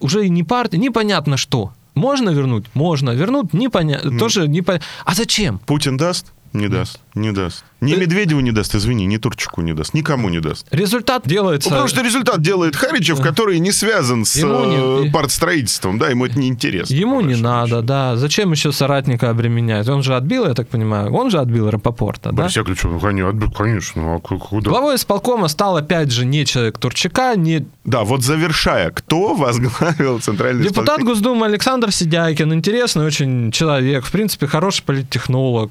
Уже 0.00 0.26
и 0.26 0.28
не 0.28 0.42
партия, 0.42 0.78
непонятно 0.78 1.36
что. 1.36 1.72
Можно 1.94 2.30
вернуть? 2.30 2.66
Можно. 2.74 3.10
Вернут? 3.10 3.52
Непонятно. 3.52 4.18
Тоже 4.18 4.48
непонятно. 4.48 4.86
А 5.04 5.14
зачем? 5.14 5.58
Путин 5.58 5.96
даст? 5.96 6.32
Не 6.52 6.68
даст. 6.68 7.00
Не 7.14 7.32
даст. 7.32 7.64
Ни 7.82 7.94
Медведеву 7.94 8.40
не 8.40 8.52
даст, 8.52 8.74
извини, 8.74 9.04
ни 9.06 9.16
Турчаку 9.18 9.60
не 9.60 9.74
даст. 9.74 9.92
Никому 9.92 10.28
не 10.30 10.40
даст. 10.40 10.66
Результат 10.70 11.26
делается... 11.26 11.68
Ну, 11.68 11.74
потому 11.74 11.88
что 11.88 12.00
результат 12.02 12.40
делает 12.40 12.74
Харичев, 12.76 13.20
который 13.20 13.58
не 13.58 13.70
связан 13.72 14.24
с 14.24 14.36
Ему 14.36 14.64
не- 14.64 15.08
э, 15.08 15.12
партстроительством, 15.12 15.98
да, 15.98 16.08
ему 16.08 16.24
это 16.24 16.38
не 16.38 16.48
интересно. 16.48 16.94
Ему 16.94 17.20
не 17.20 17.34
надо, 17.34 17.66
счету. 17.68 17.82
да. 17.82 18.16
Зачем 18.16 18.52
еще 18.52 18.72
соратника 18.72 19.28
обременять? 19.30 19.88
Он 19.88 20.02
же 20.02 20.14
отбил, 20.16 20.46
я 20.46 20.54
так 20.54 20.68
понимаю. 20.68 21.12
Он 21.12 21.30
же 21.30 21.38
отбил 21.38 21.68
Рапопорта, 21.70 22.30
да? 22.30 22.36
Борис 22.44 22.56
Яковлевич, 22.56 22.84
ну, 22.84 22.98
конечно, 23.00 23.28
отбил, 23.28 23.50
конечно, 23.50 24.14
а 24.14 24.18
ку- 24.20 24.38
куда? 24.38 24.70
Главой 24.70 24.94
исполкома 24.96 25.48
стал, 25.48 25.76
опять 25.76 26.10
же, 26.12 26.24
не 26.24 26.46
человек 26.46 26.78
Турчака, 26.78 27.34
не 27.36 27.66
Да, 27.84 28.04
вот 28.04 28.22
завершая, 28.22 28.90
кто 28.90 29.34
возглавил 29.34 30.20
Центральный 30.20 30.62
депутат 30.62 30.98
исполнительный- 31.00 31.12
Госдумы 31.14 31.46
Александр 31.46 31.92
Сидяйкин. 31.92 32.54
Интересный 32.54 33.04
очень 33.04 33.50
человек, 33.50 34.04
в 34.04 34.12
принципе, 34.12 34.46
хороший 34.46 34.82
политтехнолог. 34.84 35.70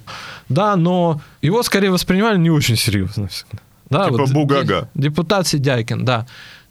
Да, 0.49 0.75
но 0.75 1.21
его 1.41 1.63
скорее 1.63 1.91
воспринимали 1.91 2.37
не 2.37 2.49
очень 2.49 2.75
серьезно 2.77 3.27
всегда. 3.27 3.59
Да, 3.89 4.05
Типа 4.05 4.17
вот 4.19 4.31
Бугага. 4.31 4.87
де- 4.95 5.03
Депутат 5.09 5.47
Сидяйкин, 5.47 6.05
да. 6.05 6.25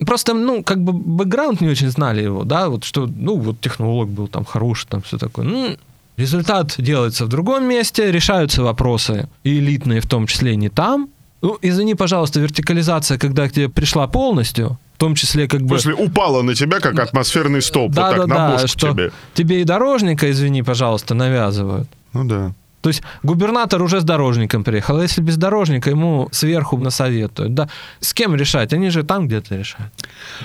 Просто, 0.07 0.33
ну, 0.33 0.63
как 0.65 0.83
бы 0.83 0.93
бэкграунд 0.95 1.61
не 1.61 1.69
очень 1.69 1.91
знали 1.91 2.23
его, 2.23 2.45
да, 2.45 2.69
вот 2.71 2.85
что, 2.85 3.07
ну, 3.07 3.37
вот 3.37 3.61
технолог 3.61 4.09
был 4.09 4.27
там 4.29 4.45
хороший, 4.47 4.87
там 4.89 5.03
все 5.03 5.19
такое. 5.19 5.45
Ну, 5.45 5.77
результат 6.17 6.75
делается 6.79 7.27
в 7.27 7.29
другом 7.29 7.65
месте, 7.69 8.11
решаются 8.11 8.63
вопросы, 8.63 9.29
и 9.45 9.59
элитные 9.59 10.01
в 10.01 10.07
том 10.07 10.27
числе 10.27 10.57
не 10.57 10.71
там. 10.71 11.09
Ну, 11.43 11.59
извини, 11.61 11.95
пожалуйста, 11.95 12.41
вертикализация, 12.41 13.19
когда 13.19 13.47
к 13.49 13.53
тебе 13.53 13.69
пришла 13.69 14.07
полностью, 14.07 14.79
в 14.95 14.99
том 14.99 15.15
числе 15.15 15.47
как 15.49 15.61
В 15.61 15.65
бы... 15.65 15.79
смысле, 15.79 15.95
упала 16.05 16.41
на 16.43 16.55
тебя, 16.55 16.81
как 16.81 16.99
атмосферный 16.99 17.61
столб, 17.61 17.93
Да, 17.93 18.09
вот 18.09 18.17
так 18.17 18.29
да, 18.29 18.35
на 18.35 18.57
да, 18.59 18.67
что 18.67 18.93
тебе. 18.93 19.11
тебе 19.35 19.61
и 19.61 19.65
дорожника, 19.65 20.31
извини, 20.31 20.63
пожалуйста, 20.63 21.15
навязывают. 21.15 21.89
Ну 22.15 22.25
да. 22.25 22.53
То 22.81 22.89
есть 22.89 23.03
губернатор 23.23 23.83
уже 23.83 24.01
с 24.01 24.05
дорожником 24.05 24.65
приехал, 24.65 24.97
а 24.97 25.03
если 25.03 25.21
без 25.21 25.37
дорожника, 25.37 25.91
ему 25.91 26.29
сверху 26.33 26.79
насоветуют. 26.79 27.55
Да. 27.55 27.69
С 28.01 28.15
кем 28.15 28.35
решать? 28.35 28.73
Они 28.73 28.91
же 28.91 29.03
там 29.03 29.27
где-то 29.27 29.57
решают. 29.57 29.93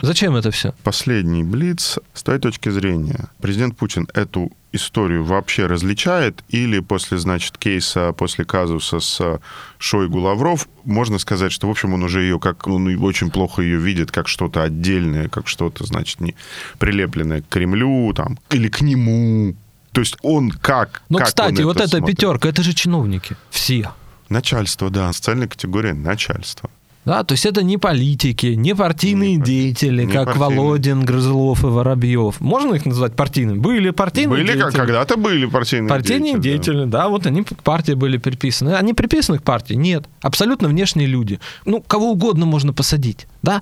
Зачем 0.02 0.36
это 0.36 0.52
все? 0.52 0.74
Последний 0.84 1.44
блиц. 1.44 1.98
С 2.14 2.24
твоей 2.24 2.40
точки 2.40 2.70
зрения, 2.70 3.30
президент 3.42 3.78
Путин 3.78 4.08
эту 4.14 4.52
историю 4.76 5.24
вообще 5.24 5.68
различает 5.68 6.44
или 6.50 6.80
после, 6.80 7.18
значит, 7.18 7.58
кейса, 7.58 8.12
после 8.12 8.46
казуса 8.46 9.00
с 9.00 9.40
Шойгу 9.78 10.20
Лавров, 10.20 10.68
можно 10.84 11.18
сказать, 11.18 11.52
что, 11.52 11.68
в 11.68 11.72
общем, 11.72 11.94
он 11.94 12.04
уже 12.04 12.22
ее 12.22 12.40
как, 12.40 12.68
он 12.68 12.88
очень 13.04 13.32
плохо 13.32 13.62
ее 13.62 13.78
видит 13.78 14.12
как 14.12 14.28
что-то 14.28 14.64
отдельное, 14.64 15.30
как 15.30 15.48
что-то, 15.48 15.86
значит, 15.86 16.20
не 16.20 16.36
прилепленное 16.78 17.42
к 17.42 17.48
Кремлю, 17.48 18.14
там, 18.14 18.38
или 18.52 18.68
к 18.68 18.82
нему. 18.82 19.56
То 19.96 20.02
есть 20.02 20.18
он 20.24 20.52
как... 20.52 21.04
Ну, 21.08 21.20
как 21.20 21.28
кстати, 21.28 21.62
вот 21.62 21.78
эта 21.78 21.88
смотрит? 21.98 22.18
пятерка, 22.18 22.50
это 22.50 22.62
же 22.64 22.74
чиновники. 22.74 23.38
Все. 23.50 23.92
Начальство, 24.28 24.90
да, 24.90 25.14
социальная 25.14 25.48
категория 25.48 25.94
начальства. 25.94 26.70
Да, 27.06 27.24
то 27.24 27.34
есть 27.34 27.46
это 27.46 27.62
не 27.64 27.78
политики, 27.78 28.48
не 28.48 28.76
партийные 28.76 29.36
Не 29.36 29.42
деятели, 29.42 30.04
не 30.04 30.12
как 30.12 30.26
партийные. 30.26 30.60
Володин, 30.60 31.06
Грызлов 31.06 31.64
и 31.64 31.68
Воробьев. 31.68 32.42
Можно 32.42 32.74
их 32.74 32.86
назвать 32.86 33.16
партийными? 33.16 33.60
Были 33.60 33.92
партийные 33.92 34.44
Были, 34.44 34.54
деятели. 34.54 34.76
когда-то 34.76 35.16
были 35.16 35.46
партийные 35.46 35.88
Партийные 35.88 36.40
деятели, 36.40 36.74
да. 36.74 36.74
деятели, 36.74 36.86
да. 36.90 37.08
вот 37.08 37.28
они 37.28 37.44
к 37.44 37.64
партии 37.64 37.94
были 37.94 38.18
приписаны. 38.18 38.74
Они 38.74 38.94
приписаны 38.94 39.38
к 39.38 39.44
партии? 39.44 39.76
Нет. 39.76 40.06
Абсолютно 40.22 40.68
внешние 40.68 41.08
люди. 41.08 41.40
Ну, 41.66 41.80
кого 41.80 42.12
угодно 42.12 42.48
можно 42.48 42.74
посадить, 42.74 43.28
да? 43.46 43.62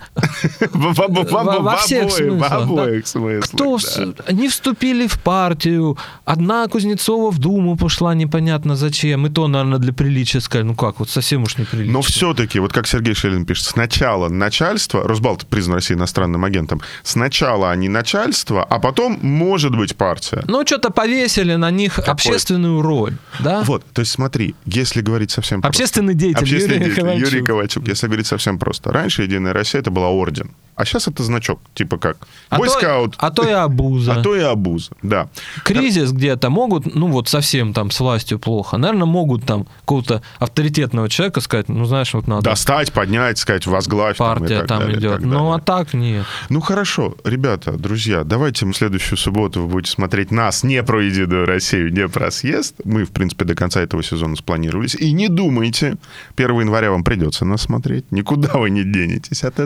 Во- 0.72 1.78
всех 1.78 2.12
смыслах, 2.12 3.44
Кто 3.44 3.78
они 4.26 4.48
вступили 4.48 5.08
в 5.08 5.20
партию, 5.20 5.98
одна 6.26 6.68
Кузнецова 6.68 7.32
в 7.32 7.38
Думу 7.38 7.78
пошла 7.78 8.16
непонятно 8.16 8.76
зачем, 8.76 9.28
и 9.28 9.30
то, 9.30 9.48
наверное, 9.48 9.80
для 9.80 9.94
приличия 9.94 10.42
сказали, 10.42 10.68
ну 10.68 10.76
как, 10.76 11.00
вот 11.00 11.10
совсем 11.10 11.44
уж 11.44 11.58
неприлично. 11.58 11.94
Но 11.94 12.02
все-таки, 12.02 12.60
вот 12.60 12.74
как 12.74 12.88
Сергей 12.88 13.14
Шелин 13.14 13.46
пишет, 13.46 13.66
сначала 13.66 14.30
начальство, 14.30 15.08
Росбалт 15.08 15.46
признан 15.48 15.76
России 15.76 15.96
иностранным 15.96 16.46
агентом, 16.46 16.82
сначала 17.04 17.72
они 17.72 17.90
начальство, 17.90 18.64
а 18.64 18.80
потом 18.80 19.20
может 19.22 19.76
быть 19.76 19.96
партия. 19.96 20.44
Ну, 20.48 20.66
что-то 20.66 20.90
повесили 20.90 21.56
на 21.56 21.72
них 21.72 22.00
общественную 22.00 22.82
роль, 22.82 23.18
да? 23.40 23.64
Вот, 23.64 23.84
то 23.94 24.02
есть 24.02 24.12
смотри, 24.14 24.56
если 24.66 25.02
говорить 25.02 25.32
совсем 25.32 25.62
просто. 25.62 25.84
Общественный 25.84 26.14
деятель 26.14 26.44
Общественный 26.44 26.76
Юрий 26.76 26.86
деятель 26.86 27.02
Ковальчук. 27.02 27.32
Юрий 27.32 27.46
Ковальчук. 27.46 27.88
Если 27.88 28.08
говорить 28.08 28.28
совсем 28.28 28.60
просто. 28.60 28.92
Раньше 28.92 29.24
Единая 29.24 29.54
Россия 29.54 29.73
это 29.78 29.92
была 29.92 30.10
орден, 30.10 30.52
а 30.76 30.86
сейчас 30.86 31.08
это 31.08 31.22
значок, 31.22 31.60
типа 31.76 31.98
как 32.00 32.18
А 32.50 32.58
бойскаут, 32.58 33.14
а 33.20 33.30
то 33.30 33.48
и 33.48 33.52
обуза. 33.52 34.14
а 34.14 34.24
то 34.24 34.36
и 34.36 34.40
обуза, 34.40 34.92
да. 35.04 35.30
Кризис 35.64 36.12
где-то 36.12 36.50
могут, 36.50 36.96
ну 36.96 37.08
вот 37.10 37.30
совсем 37.30 37.74
там 37.74 37.92
с 37.92 38.00
властью 38.00 38.40
плохо. 38.40 38.78
Наверное, 38.78 39.06
могут 39.06 39.46
там 39.46 39.68
какого-то 39.82 40.24
авторитетного 40.40 41.10
человека 41.10 41.42
сказать, 41.42 41.70
ну 41.70 41.86
знаешь, 41.86 42.14
вот 42.16 42.28
надо. 42.28 42.42
Достать, 42.42 42.92
поднять, 42.92 43.38
сказать, 43.38 43.68
возглавь. 43.68 44.18
там, 44.18 44.40
партия 44.40 44.60
так 44.60 44.68
там, 44.68 44.80
далее, 44.80 44.98
идет. 44.98 45.22
Ну 45.22 45.54
а 45.54 45.60
так 45.60 45.94
нет. 45.94 46.26
Ну 46.50 46.60
хорошо, 46.60 47.16
ребята, 47.24 47.74
друзья, 47.74 48.24
давайте 48.24 48.66
в 48.66 48.74
следующую 48.74 49.20
субботу 49.20 49.62
вы 49.62 49.68
будете 49.68 49.92
смотреть 49.92 50.32
нас 50.32 50.64
не 50.64 50.82
про 50.82 51.02
Единую 51.04 51.46
Россию, 51.46 51.94
не 51.94 52.08
про 52.08 52.32
съезд. 52.32 52.76
Мы, 52.84 53.06
в 53.06 53.12
принципе, 53.12 53.46
до 53.46 53.54
конца 53.54 53.80
этого 53.80 54.02
сезона 54.02 54.36
спланировались. 54.36 54.96
И 54.96 55.12
не 55.12 55.28
думайте, 55.28 55.98
1 56.36 56.62
января 56.62 56.90
вам 56.90 57.04
придется 57.04 57.46
нас 57.46 57.62
смотреть. 57.62 58.12
Никуда 58.12 58.58
вы 58.58 58.72
не 58.72 58.84
денетесь 58.84 59.44
от 59.44 59.60
этого. 59.60 59.63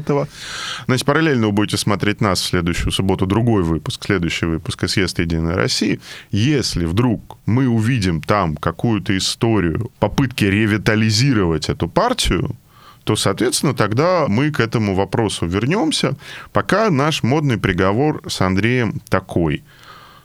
Значит, 0.86 1.06
параллельно 1.06 1.48
вы 1.48 1.52
будете 1.54 1.78
смотреть 1.78 2.22
нас 2.22 2.42
в 2.42 2.46
следующую 2.46 2.92
субботу, 2.92 3.26
другой 3.26 3.64
выпуск, 3.64 4.06
следующий 4.06 4.46
выпуск 4.46 4.88
съезд 4.88 5.20
Единой 5.20 5.56
России. 5.56 6.00
Если 6.32 6.86
вдруг 6.86 7.38
мы 7.46 7.68
увидим 7.68 8.22
там 8.22 8.56
какую-то 8.56 9.18
историю 9.18 9.92
попытки 10.00 10.46
ревитализировать 10.46 11.70
эту 11.70 11.88
партию, 11.88 12.56
то, 13.04 13.16
соответственно, 13.16 13.74
тогда 13.74 14.26
мы 14.28 14.52
к 14.52 14.60
этому 14.60 14.94
вопросу 14.94 15.46
вернемся. 15.46 16.18
Пока 16.52 16.90
наш 16.90 17.24
модный 17.24 17.58
приговор 17.58 18.22
с 18.28 18.42
Андреем 18.42 19.00
такой. 19.10 19.64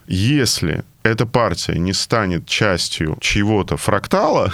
Если 0.09 0.83
эта 1.05 1.25
партия 1.25 1.79
не 1.79 1.93
станет 1.93 2.47
частью 2.47 3.17
чьего-то 3.21 3.77
фрактала, 3.77 4.53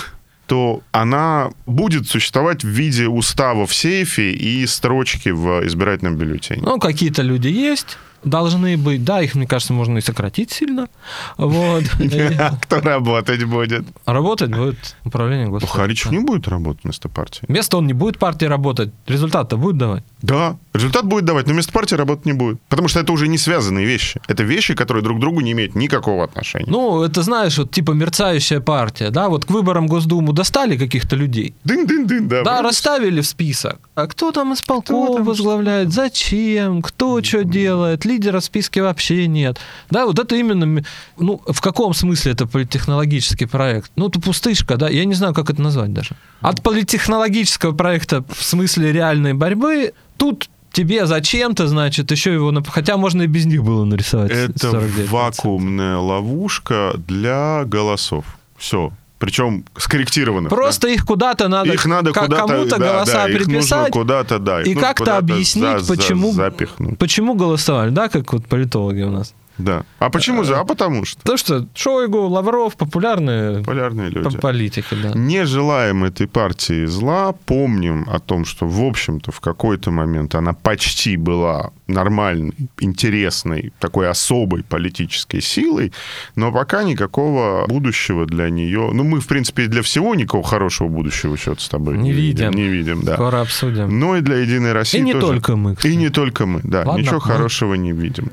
то 0.48 0.82
она 0.92 1.50
будет 1.66 2.08
существовать 2.08 2.64
в 2.64 2.68
виде 2.68 3.06
устава 3.06 3.66
в 3.66 3.74
сейфе 3.74 4.32
и 4.32 4.66
строчки 4.66 5.28
в 5.28 5.66
избирательном 5.66 6.16
бюллетене. 6.16 6.62
Ну, 6.64 6.78
какие-то 6.78 7.20
люди 7.20 7.48
есть, 7.48 7.98
должны 8.24 8.76
быть. 8.76 9.04
Да, 9.04 9.22
их, 9.22 9.34
мне 9.34 9.46
кажется, 9.46 9.72
можно 9.72 9.98
и 9.98 10.00
сократить 10.00 10.50
сильно. 10.50 10.88
Вот. 11.36 11.84
Кто 12.62 12.80
работать 12.80 13.44
будет? 13.44 13.84
Работать 14.06 14.50
будет 14.50 14.96
управление 15.04 15.46
государством. 15.48 15.80
Харичев 15.80 16.10
не 16.12 16.18
будет 16.18 16.48
работать 16.48 16.84
вместо 16.84 17.08
партии. 17.08 17.44
Вместо 17.48 17.76
он 17.78 17.86
не 17.86 17.92
будет 17.92 18.18
партии 18.18 18.46
работать, 18.46 18.90
результат-то 19.06 19.56
будет 19.56 19.76
давать. 19.76 20.04
Да, 20.22 20.56
результат 20.72 21.04
будет 21.06 21.24
давать, 21.24 21.46
но 21.46 21.52
вместо 21.52 21.72
партии 21.72 21.94
работать 21.94 22.26
не 22.26 22.32
будет. 22.32 22.60
Потому 22.68 22.88
что 22.88 23.00
это 23.00 23.12
уже 23.12 23.28
не 23.28 23.38
связанные 23.38 23.86
вещи. 23.86 24.20
Это 24.26 24.42
вещи, 24.42 24.74
которые 24.74 25.02
друг 25.02 25.18
к 25.18 25.20
другу 25.20 25.40
не 25.40 25.52
имеют 25.52 25.74
никакого 25.74 26.24
отношения. 26.24 26.66
Ну, 26.68 27.02
это 27.02 27.22
знаешь, 27.22 27.58
вот 27.58 27.70
типа 27.70 27.92
мерцающая 27.92 28.60
партия, 28.60 29.10
да, 29.10 29.28
вот 29.28 29.44
к 29.44 29.50
выборам 29.50 29.86
Госдуму 29.86 30.32
достали 30.32 30.76
каких-то 30.76 31.16
людей, 31.16 31.54
Дын-дын-дын, 31.64 32.28
да. 32.28 32.42
да, 32.42 32.62
расставили 32.62 33.20
в 33.20 33.26
список. 33.26 33.78
А 33.94 34.06
кто 34.06 34.32
там 34.32 34.54
исполком 34.54 35.24
возглавляет? 35.24 35.92
Зачем? 35.92 36.82
Кто 36.82 37.22
что 37.22 37.44
делает? 37.44 38.04
Лидера 38.08 38.40
в 38.40 38.44
списке 38.44 38.82
вообще 38.82 39.26
нет. 39.26 39.58
Да, 39.90 40.06
вот 40.06 40.18
это 40.18 40.34
именно, 40.34 40.82
ну, 41.18 41.40
в 41.46 41.60
каком 41.60 41.94
смысле 41.94 42.32
это 42.32 42.46
политтехнологический 42.46 43.46
проект? 43.46 43.92
Ну, 43.96 44.08
это 44.08 44.20
пустышка, 44.20 44.76
да, 44.76 44.88
я 44.88 45.04
не 45.04 45.14
знаю, 45.14 45.34
как 45.34 45.50
это 45.50 45.62
назвать 45.62 45.92
даже. 45.92 46.16
От 46.40 46.62
политтехнологического 46.62 47.72
проекта 47.72 48.24
в 48.28 48.42
смысле 48.42 48.92
реальной 48.92 49.34
борьбы 49.34 49.92
тут 50.16 50.48
тебе 50.72 51.06
зачем-то, 51.06 51.66
значит, 51.68 52.10
еще 52.10 52.32
его... 52.32 52.52
Хотя 52.68 52.96
можно 52.96 53.22
и 53.22 53.26
без 53.26 53.46
них 53.46 53.64
было 53.64 53.84
нарисовать. 53.84 54.30
Это 54.30 54.68
49%. 54.68 55.06
вакуумная 55.08 55.96
ловушка 55.98 56.92
для 57.06 57.64
голосов. 57.64 58.24
Все. 58.56 58.92
Причем 59.18 59.64
скорректированных. 59.76 60.48
Просто 60.50 60.86
да? 60.86 60.92
их 60.92 61.04
куда-то 61.04 61.48
надо, 61.48 61.72
их 61.72 61.84
надо 61.86 62.12
к- 62.12 62.20
куда-то, 62.20 62.46
кому-то 62.46 62.78
да, 62.78 62.92
голоса 62.92 63.12
да, 63.12 63.24
приписать. 63.24 63.90
куда-то, 63.92 64.38
да, 64.38 64.62
и 64.62 64.74
нужно 64.74 64.80
как-то 64.80 65.16
объяснить, 65.16 65.64
за- 65.64 65.78
за- 65.80 65.94
почему- 65.96 66.32
запихнуть. 66.32 66.98
Почему 66.98 67.34
голосовали, 67.34 67.90
да, 67.90 68.08
как 68.08 68.32
вот 68.32 68.46
политологи 68.46 69.02
у 69.02 69.10
нас? 69.10 69.34
Да. 69.58 69.82
А 69.98 70.08
почему 70.08 70.44
же? 70.44 70.54
А 70.54 70.62
потому 70.64 71.04
что. 71.04 71.20
То, 71.22 71.36
что 71.36 71.66
Шойгу, 71.74 72.28
Лавров 72.28 72.76
популярные 72.76 73.58
Популярные 73.58 74.08
люди. 74.08 74.30
по- 74.30 74.38
политики, 74.40 74.94
да. 75.02 75.10
Не 75.14 75.46
желаем 75.46 76.04
этой 76.04 76.28
партии 76.28 76.84
зла, 76.86 77.32
помним 77.32 78.06
о 78.08 78.20
том, 78.20 78.44
что, 78.44 78.68
в 78.68 78.80
общем-то, 78.84 79.32
в 79.32 79.40
какой-то 79.40 79.90
момент 79.90 80.36
она 80.36 80.52
почти 80.52 81.16
была 81.16 81.72
нормальной, 81.88 82.52
интересной, 82.78 83.72
такой 83.80 84.08
особой 84.08 84.62
политической 84.62 85.40
силой, 85.40 85.92
но 86.36 86.52
пока 86.52 86.82
никакого 86.82 87.66
будущего 87.66 88.26
для 88.26 88.50
нее... 88.50 88.90
Ну, 88.92 89.04
мы, 89.04 89.20
в 89.20 89.26
принципе, 89.26 89.64
и 89.64 89.66
для 89.66 89.82
всего 89.82 90.14
никакого 90.14 90.44
хорошего 90.44 90.88
будущего 90.88 91.36
что-то 91.36 91.62
с 91.62 91.68
тобой 91.68 91.98
Не 91.98 92.12
видим. 92.12 92.50
Не 92.52 92.68
видим, 92.68 93.02
да. 93.02 93.14
Скоро 93.14 93.40
обсудим. 93.40 93.98
Но 93.98 94.16
и 94.16 94.20
для 94.20 94.36
Единой 94.36 94.72
России 94.72 94.98
И 94.98 95.02
не 95.02 95.12
тоже. 95.14 95.26
только 95.26 95.56
мы, 95.56 95.72
И 95.72 95.76
кстати. 95.76 95.94
не 95.94 96.08
только 96.10 96.46
мы, 96.46 96.60
да. 96.62 96.82
Ладно, 96.84 97.00
ничего 97.00 97.16
мы- 97.16 97.20
хорошего 97.22 97.74
не 97.74 97.92
видим. 97.92 98.30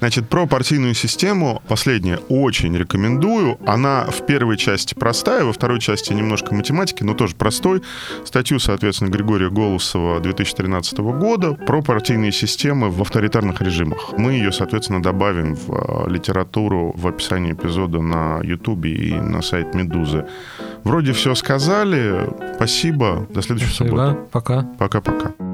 Значит, 0.00 0.28
про 0.28 0.46
партийную 0.46 0.94
систему 0.94 1.62
последнее 1.66 2.18
очень 2.28 2.76
рекомендую. 2.76 3.58
Она 3.66 4.04
в 4.06 4.26
первой 4.26 4.56
части 4.58 4.94
простая, 4.94 5.44
во 5.44 5.52
второй 5.52 5.80
части 5.80 6.12
немножко 6.12 6.54
математики, 6.54 7.02
но 7.02 7.14
тоже 7.14 7.34
простой. 7.34 7.82
Статью, 8.24 8.58
соответственно, 8.58 9.08
Григория 9.10 9.48
Голосова 9.50 10.20
2013 10.20 10.98
года 10.98 11.54
про 11.54 11.82
партийные 11.82 12.32
системы 12.32 12.88
в 12.90 12.97
авторитарных 13.02 13.60
режимах. 13.62 14.14
Мы 14.16 14.32
ее, 14.32 14.52
соответственно, 14.52 15.02
добавим 15.02 15.54
в 15.54 15.70
э, 15.70 16.10
литературу 16.10 16.92
в 16.96 17.06
описании 17.06 17.52
эпизода 17.52 18.00
на 18.00 18.40
Ютубе 18.42 18.92
и 18.92 19.14
на 19.14 19.42
сайт 19.42 19.74
Медузы. 19.74 20.26
Вроде 20.84 21.12
все 21.12 21.34
сказали. 21.34 22.28
Спасибо. 22.56 23.26
До 23.30 23.42
следующей 23.42 23.72
субботы. 23.72 23.96
Спасибо. 23.96 24.28
Пока. 24.30 24.62
Пока-пока. 24.78 25.47